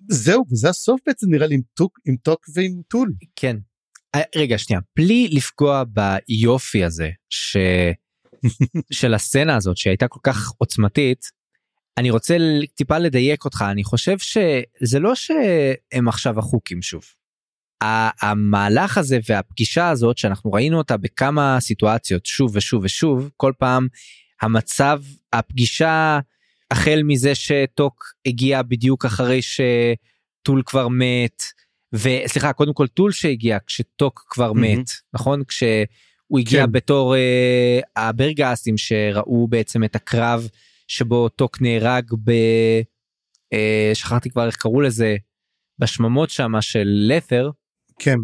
וזהו 0.09 0.45
וזה 0.51 0.69
הסוף 0.69 1.01
בעצם 1.05 1.27
נראה 1.29 1.47
לי 1.47 1.55
עם 1.55 1.61
טוק 1.73 1.99
עם 2.07 2.15
טוק 2.15 2.45
ועם 2.53 2.81
טול 2.87 3.13
כן. 3.35 3.57
אה, 4.15 4.21
רגע 4.35 4.57
שנייה 4.57 4.81
בלי 4.95 5.27
לפגוע 5.31 5.83
ביופי 5.83 6.83
הזה 6.83 7.09
של 8.99 9.13
הסצנה 9.13 9.55
הזאת 9.55 9.77
שהייתה 9.77 10.07
כל 10.07 10.19
כך 10.23 10.51
עוצמתית 10.57 11.39
אני 11.97 12.09
רוצה 12.09 12.37
טיפה 12.75 12.97
לדייק 12.97 13.45
אותך 13.45 13.65
אני 13.71 13.83
חושב 13.83 14.17
שזה 14.19 14.99
לא 14.99 15.15
שהם 15.15 16.07
עכשיו 16.07 16.39
החוקים 16.39 16.81
שוב. 16.81 17.03
המהלך 18.21 18.97
הזה 18.97 19.19
והפגישה 19.29 19.89
הזאת 19.89 20.17
שאנחנו 20.17 20.51
ראינו 20.51 20.77
אותה 20.77 20.97
בכמה 20.97 21.57
סיטואציות 21.59 22.25
שוב 22.25 22.51
ושוב 22.55 22.83
ושוב 22.83 23.29
כל 23.37 23.53
פעם 23.57 23.87
המצב 24.41 25.01
הפגישה 25.33 26.19
החל 26.71 27.01
מזה 27.03 27.35
שטוק 27.35 28.13
הגיע 28.25 28.61
בדיוק 28.61 29.05
אחרי 29.05 29.39
שטול 29.41 30.63
כבר 30.65 30.87
מת 30.87 31.43
וסליחה 31.93 32.53
קודם 32.53 32.73
כל 32.73 32.87
טול 32.87 33.11
שהגיע 33.11 33.57
כשטוק 33.67 34.25
כבר 34.29 34.51
mm-hmm. 34.51 34.79
מת 34.79 34.89
נכון 35.13 35.43
כשהוא 35.43 36.39
הגיע 36.39 36.65
כן. 36.65 36.71
בתור 36.71 37.15
uh, 37.15 37.85
הברגסים 37.95 38.77
שראו 38.77 39.47
בעצם 39.47 39.83
את 39.83 39.95
הקרב 39.95 40.47
שבו 40.87 41.29
טוק 41.29 41.61
נהרג 41.61 42.13
ב... 42.23 42.31
Uh, 43.53 43.95
שכחתי 43.95 44.29
כבר 44.29 44.45
איך 44.47 44.55
קראו 44.55 44.81
לזה 44.81 45.15
בשממות 45.79 46.29
שמה 46.29 46.61
של 46.61 46.87
לת'ר. 47.07 47.49
כן. 47.99 48.17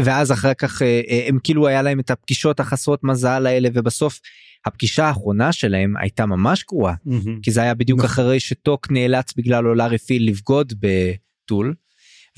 ואז 0.00 0.32
אחר 0.32 0.54
כך 0.54 0.82
uh, 0.82 0.84
uh, 0.84 1.28
הם 1.28 1.38
כאילו 1.44 1.68
היה 1.68 1.82
להם 1.82 2.00
את 2.00 2.10
הפגישות 2.10 2.60
החסרות 2.60 3.04
מזל 3.04 3.46
האלה 3.46 3.68
ובסוף 3.74 4.20
הפגישה 4.66 5.04
האחרונה 5.04 5.52
שלהם 5.52 5.94
הייתה 5.96 6.26
ממש 6.26 6.64
גרועה 6.68 6.94
mm-hmm. 6.94 7.30
כי 7.42 7.50
זה 7.50 7.62
היה 7.62 7.74
בדיוק 7.74 7.98
נכון. 7.98 8.10
אחרי 8.10 8.40
שטוק 8.40 8.90
נאלץ 8.90 9.32
בגלל 9.36 9.66
אולארי 9.66 9.98
פיל 9.98 10.28
לבגוד 10.28 10.72
בטול 10.80 11.74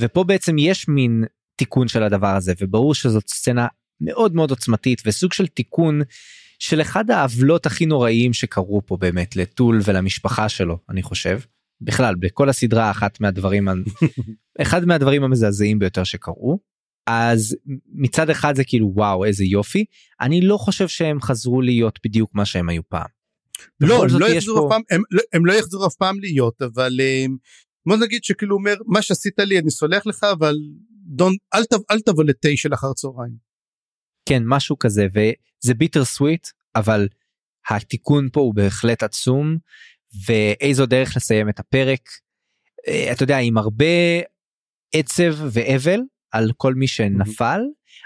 ופה 0.01 0.25
בעצם 0.25 0.57
יש 0.59 0.89
מין 0.89 1.25
תיקון 1.57 1.89
של 1.89 2.03
הדבר 2.03 2.37
הזה 2.37 2.53
וברור 2.61 2.95
שזאת 2.95 3.29
סצנה 3.29 3.67
מאוד 4.01 4.35
מאוד 4.35 4.51
עוצמתית 4.51 5.03
וסוג 5.07 5.33
של 5.33 5.47
תיקון 5.47 6.01
של 6.59 6.81
אחד 6.81 7.11
העוולות 7.11 7.67
הכי 7.67 7.87
נוראיים 7.87 8.33
שקרו 8.33 8.83
פה 8.87 8.97
באמת 8.97 9.37
לטול 9.37 9.81
ולמשפחה 9.85 10.49
שלו 10.49 10.79
אני 10.91 11.03
חושב 11.03 11.41
בכלל 11.81 12.15
בכל 12.15 12.49
הסדרה 12.49 12.91
אחת 12.91 13.21
מהדברים 13.21 13.69
אחד 14.63 14.85
מהדברים 14.85 15.25
המזעזעים 15.25 15.79
ביותר 15.79 16.05
שקרו 16.05 16.59
אז 17.07 17.57
מצד 17.93 18.31
אחד 18.31 18.55
זה 18.57 18.65
כאילו 18.65 18.93
וואו 18.95 19.25
איזה 19.25 19.45
יופי 19.45 19.85
אני 20.21 20.41
לא 20.41 20.57
חושב 20.57 20.89
שהם 20.89 21.21
חזרו 21.21 21.61
להיות 21.63 21.99
בדיוק 22.05 22.31
מה 22.35 22.45
שהם 22.45 22.69
היו 22.69 22.83
פעם. 22.89 23.07
לא, 23.81 24.03
הם 24.03 24.21
לא, 24.21 24.27
יחזרו 24.27 24.57
פה... 24.57 24.69
פעם, 24.71 24.83
הם, 24.91 25.03
לא, 25.11 25.23
הם 25.33 25.47
לא 25.47 25.53
יחזרו 25.53 25.87
אף 25.87 25.95
פעם 25.95 26.21
להיות 26.21 26.63
אבל 26.63 27.01
בוא 27.87 27.97
נגיד 27.97 28.25
שכאילו 28.25 28.57
אומר 28.57 28.75
מה 28.87 29.03
שעשית 29.03 29.39
לי 29.39 29.59
אני 29.59 29.71
סולח 29.71 30.07
לך 30.07 30.25
אבל 30.33 30.55
דון 31.07 31.33
אל, 31.55 31.65
תב, 31.65 31.79
אל 31.91 32.01
תבוא 32.01 32.25
לתשע 32.25 32.69
אחר 32.75 32.93
צהריים. 32.93 33.35
כן 34.29 34.43
משהו 34.47 34.79
כזה 34.79 35.07
וזה 35.15 35.75
ביטר 35.75 36.05
סוויט 36.05 36.47
אבל 36.77 37.09
התיקון 37.71 38.29
פה 38.33 38.41
הוא 38.41 38.55
בהחלט 38.55 39.03
עצום 39.03 39.57
ואיזו 40.27 40.87
דרך 40.87 41.17
לסיים 41.17 41.49
את 41.49 41.61
הפרק. 41.61 42.01
אה, 42.89 43.13
אתה 43.13 43.23
יודע 43.23 43.39
עם 43.39 43.59
הרבה 43.59 43.85
עצב 44.95 45.35
ואבל 45.53 46.01
על 46.35 46.51
כל 46.57 46.75
מי 46.75 46.87
שנפל 46.87 47.61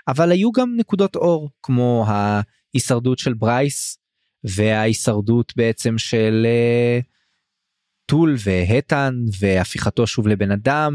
אבל 0.09 0.33
היו 0.33 0.53
גם 0.53 0.75
נקודות 0.77 1.17
אור 1.17 1.51
כמו 1.63 2.07
ההישרדות 2.09 3.19
של 3.19 3.35
ברייס 3.35 3.99
וההישרדות 4.45 5.53
בעצם 5.57 5.99
של 5.99 6.47
uh, 6.47 7.05
טול 8.07 8.37
והטן 8.45 9.15
והפיכתו 9.41 10.07
שוב 10.07 10.29
לבן 10.29 10.51
אדם 10.51 10.93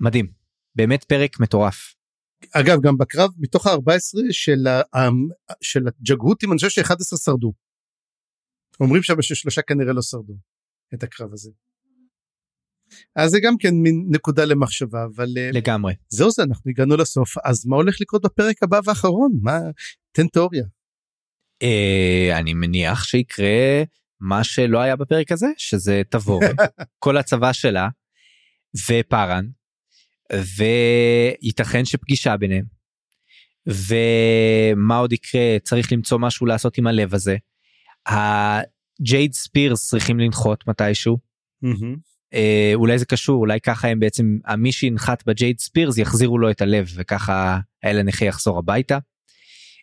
ומדהים 0.00 0.26
באמת 0.74 1.04
פרק 1.04 1.40
מטורף. 1.40 1.94
אגב 2.52 2.80
גם 2.82 2.98
בקרב 2.98 3.30
מתוך 3.38 3.66
ה-14 3.66 4.18
של, 4.30 4.66
של 5.60 5.88
הג'גהותים 5.88 6.52
אני 6.52 6.58
חושב 6.58 6.70
ש-11 6.70 7.16
שרדו. 7.24 7.52
אומרים 8.80 9.02
שם 9.02 9.22
ששלושה 9.22 9.62
כנראה 9.62 9.92
לא 9.92 10.02
שרדו 10.02 10.34
את 10.94 11.02
הקרב 11.02 11.32
הזה. 11.32 11.50
אז 13.16 13.30
זה 13.30 13.40
גם 13.40 13.58
כן 13.58 13.74
מין 13.74 14.06
נקודה 14.08 14.44
למחשבה 14.44 15.04
אבל 15.04 15.28
אה, 15.36 15.50
לגמרי 15.52 15.94
זהו 16.08 16.30
זה 16.30 16.42
אנחנו 16.42 16.70
הגענו 16.70 16.96
לסוף 16.96 17.34
אז 17.44 17.66
מה 17.66 17.76
הולך 17.76 17.96
לקרות 18.00 18.22
בפרק 18.22 18.62
הבא 18.62 18.80
והאחרון 18.84 19.32
מה 19.42 19.58
תן 20.12 20.26
תיאוריה. 20.26 20.64
אה, 21.62 22.38
אני 22.38 22.54
מניח 22.54 23.04
שיקרה 23.04 23.82
מה 24.20 24.44
שלא 24.44 24.78
היה 24.78 24.96
בפרק 24.96 25.32
הזה 25.32 25.46
שזה 25.56 26.02
תבור 26.10 26.40
כל 27.04 27.16
הצבא 27.16 27.52
שלה 27.52 27.88
ופארן 28.88 29.46
וייתכן 30.32 31.84
שפגישה 31.84 32.36
ביניהם 32.36 32.64
ומה 33.66 34.96
עוד 34.96 35.12
יקרה 35.12 35.56
צריך 35.62 35.92
למצוא 35.92 36.18
משהו 36.18 36.46
לעשות 36.46 36.78
עם 36.78 36.86
הלב 36.86 37.14
הזה. 37.14 37.36
ה 38.06 38.31
Jade 38.31 39.32
Spears 39.32 39.88
צריכים 39.88 40.20
לנחות 40.20 40.66
מתישהו. 40.66 41.18
אה, 42.34 42.70
אולי 42.74 42.98
זה 42.98 43.04
קשור 43.04 43.40
אולי 43.40 43.60
ככה 43.60 43.88
הם 43.88 44.00
בעצם 44.00 44.38
מי 44.58 44.72
שינחת 44.72 45.26
ב 45.26 45.32
Jade 45.32 45.58
Spears 45.58 45.98
יחזירו 45.98 46.38
לו 46.38 46.50
את 46.50 46.60
הלב 46.60 46.90
וככה 46.94 47.58
האל 47.82 48.02
הנכה 48.02 48.24
יחזור 48.24 48.58
הביתה. 48.58 48.98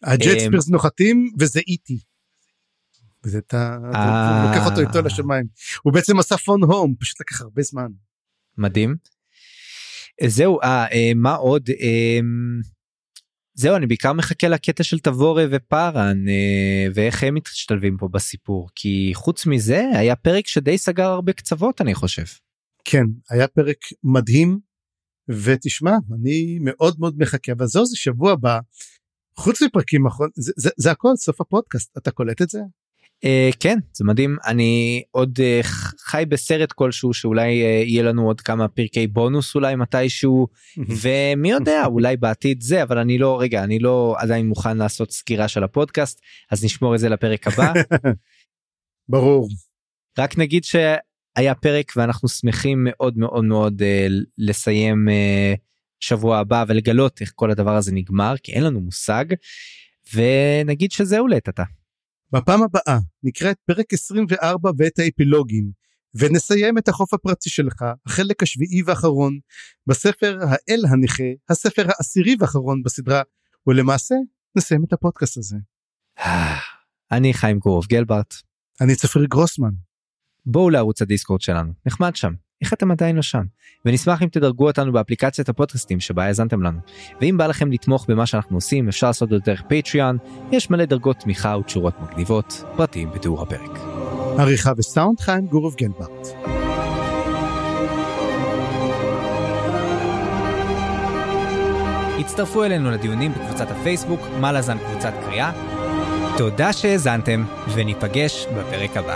ה 0.03 0.10
Jade 0.10 0.37
אה, 0.37 0.45
Spears 0.45 0.69
נוחתים 0.69 1.31
וזה 1.39 1.59
איטי. 1.67 1.99
וזה 3.23 3.37
אתה 3.37 3.77
לוקח 4.47 4.65
אותו 4.65 4.81
איתו 4.81 5.01
לשמיים 5.01 5.45
הוא 5.83 5.93
בעצם 5.93 6.19
עשה 6.19 6.37
פון 6.37 6.63
הום 6.63 6.95
פשוט 6.99 7.19
לקח 7.19 7.41
הרבה 7.41 7.61
זמן. 7.61 7.87
מדהים. 8.57 8.95
זהו 10.27 10.61
אה, 10.61 10.85
אה 10.91 11.11
מה 11.15 11.33
עוד 11.33 11.69
אה, 11.69 12.19
זהו 13.57 13.75
אני 13.75 13.87
בעיקר 13.87 14.13
מחכה 14.13 14.47
לקטע 14.47 14.83
של 14.83 14.99
תבורה 14.99 15.43
ופארן 15.51 16.17
ואיך 16.93 17.23
הם 17.23 17.35
משתלבים 17.51 17.97
פה 17.97 18.07
בסיפור 18.07 18.69
כי 18.75 19.11
חוץ 19.13 19.45
מזה 19.45 19.83
היה 19.93 20.15
פרק 20.15 20.47
שדי 20.47 20.77
סגר 20.77 21.03
הרבה 21.03 21.33
קצוות 21.33 21.81
אני 21.81 21.93
חושב. 21.93 22.23
כן 22.85 23.05
היה 23.29 23.47
פרק 23.47 23.77
מדהים 24.03 24.59
ותשמע 25.43 25.91
אני 25.91 26.57
מאוד 26.61 26.99
מאוד 26.99 27.15
מחכה 27.17 27.51
אבל 27.51 27.65
זהו 27.65 27.85
זה 27.85 27.95
שבוע 27.95 28.31
הבא 28.31 28.59
חוץ 29.37 29.61
מפרקים 29.61 30.07
אחרונים 30.07 30.33
זה, 30.35 30.51
זה, 30.57 30.69
זה 30.77 30.91
הכל 30.91 31.15
סוף 31.15 31.41
הפודקאסט 31.41 31.97
אתה 31.97 32.11
קולט 32.11 32.41
את 32.41 32.49
זה? 32.49 32.59
Uh, 33.23 33.55
כן 33.59 33.77
זה 33.93 34.05
מדהים 34.05 34.37
אני 34.45 35.03
עוד 35.11 35.39
uh, 35.39 35.65
חי 35.99 36.23
בסרט 36.29 36.71
כלשהו 36.71 37.13
שאולי 37.13 37.61
uh, 37.61 37.87
יהיה 37.87 38.03
לנו 38.03 38.27
עוד 38.27 38.41
כמה 38.41 38.67
פרקי 38.67 39.07
בונוס 39.07 39.55
אולי 39.55 39.75
מתישהו 39.75 40.47
ומי 41.01 41.51
יודע 41.51 41.85
אולי 41.85 42.17
בעתיד 42.17 42.61
זה 42.61 42.83
אבל 42.83 42.97
אני 42.97 43.17
לא 43.17 43.41
רגע 43.41 43.63
אני 43.63 43.79
לא 43.79 44.15
עדיין 44.17 44.47
מוכן 44.47 44.77
לעשות 44.77 45.11
סקירה 45.11 45.47
של 45.47 45.63
הפודקאסט 45.63 46.21
אז 46.51 46.65
נשמור 46.65 46.95
את 46.95 46.99
זה 46.99 47.09
לפרק 47.09 47.47
הבא. 47.47 47.73
ברור. 49.09 49.49
רק 50.19 50.37
נגיד 50.37 50.63
שהיה 50.63 51.55
פרק 51.61 51.91
ואנחנו 51.95 52.29
שמחים 52.29 52.87
מאוד 52.89 53.17
מאוד 53.17 53.43
מאוד 53.43 53.81
uh, 53.81 54.11
לסיים 54.37 55.07
uh, 55.07 55.57
שבוע 55.99 56.37
הבא 56.37 56.65
ולגלות 56.67 57.21
איך 57.21 57.31
כל 57.35 57.51
הדבר 57.51 57.75
הזה 57.75 57.91
נגמר 57.91 58.35
כי 58.43 58.51
אין 58.51 58.63
לנו 58.63 58.81
מושג 58.81 59.25
ונגיד 60.13 60.91
שזהו 60.91 61.27
לעת 61.27 61.47
עתה. 61.47 61.63
בפעם 62.35 62.63
הבאה 62.63 62.99
נקרא 63.23 63.51
את 63.51 63.57
פרק 63.65 63.93
24 63.93 64.71
ואת 64.77 64.99
האפילוגים, 64.99 65.71
ונסיים 66.15 66.77
את 66.77 66.87
החוף 66.87 67.13
הפרטי 67.13 67.49
שלך, 67.49 67.85
החלק 68.05 68.43
השביעי 68.43 68.83
והאחרון, 68.85 69.39
בספר 69.87 70.39
האל 70.41 70.81
הנכה, 70.89 71.23
הספר 71.49 71.85
העשירי 71.87 72.35
והאחרון 72.39 72.83
בסדרה, 72.83 73.21
ולמעשה 73.67 74.15
נסיים 74.57 74.83
את 74.83 74.93
הפודקאסט 74.93 75.37
הזה. 75.37 75.57
אני 77.11 77.33
חיים 77.33 77.59
גורוב 77.59 77.85
גלברט. 77.85 78.33
אני 78.81 78.95
צפיר 78.95 79.25
גרוסמן. 79.25 79.71
בואו 80.45 80.69
לערוץ 80.69 81.01
הדיסקורד 81.01 81.41
שלנו, 81.41 81.73
נחמד 81.85 82.15
שם. 82.15 82.33
איך 82.61 82.73
אתם 82.73 82.91
עדיין 82.91 83.15
לא 83.15 83.21
שם? 83.21 83.43
ונשמח 83.85 84.23
אם 84.23 84.27
תדרגו 84.27 84.67
אותנו 84.67 84.93
באפליקציית 84.93 85.49
הפודקאסטים 85.49 85.99
שבה 85.99 86.23
האזנתם 86.23 86.61
לנו. 86.61 86.79
ואם 87.21 87.37
בא 87.37 87.47
לכם 87.47 87.71
לתמוך 87.71 88.05
במה 88.09 88.25
שאנחנו 88.25 88.57
עושים 88.57 88.87
אפשר 88.87 89.07
לעשות 89.07 89.33
את 89.33 89.37
זה 89.37 89.51
דרך 89.51 89.63
פטריאן, 89.69 90.17
יש 90.51 90.69
מלא 90.69 90.85
דרגות 90.85 91.17
תמיכה 91.19 91.57
ותשורות 91.57 91.93
מגניבות, 92.01 92.63
פרטים 92.75 93.11
בתיאור 93.11 93.41
הפרק. 93.41 93.79
עריכה 94.39 94.71
וסאונד 94.77 95.19
חיים 95.19 95.47
גורוב 95.47 95.75
גלברט. 95.75 96.27
הצטרפו 102.19 102.63
אלינו 102.63 102.91
לדיונים 102.91 103.31
בקבוצת 103.31 103.71
הפייסבוק, 103.71 104.21
מה 104.41 104.51
לזן 104.51 104.77
קבוצת 104.77 105.13
קריאה. 105.25 105.51
תודה 106.37 106.73
שהאזנתם, 106.73 107.43
וניפגש 107.75 108.45
בפרק 108.45 108.97
הבא. 108.97 109.15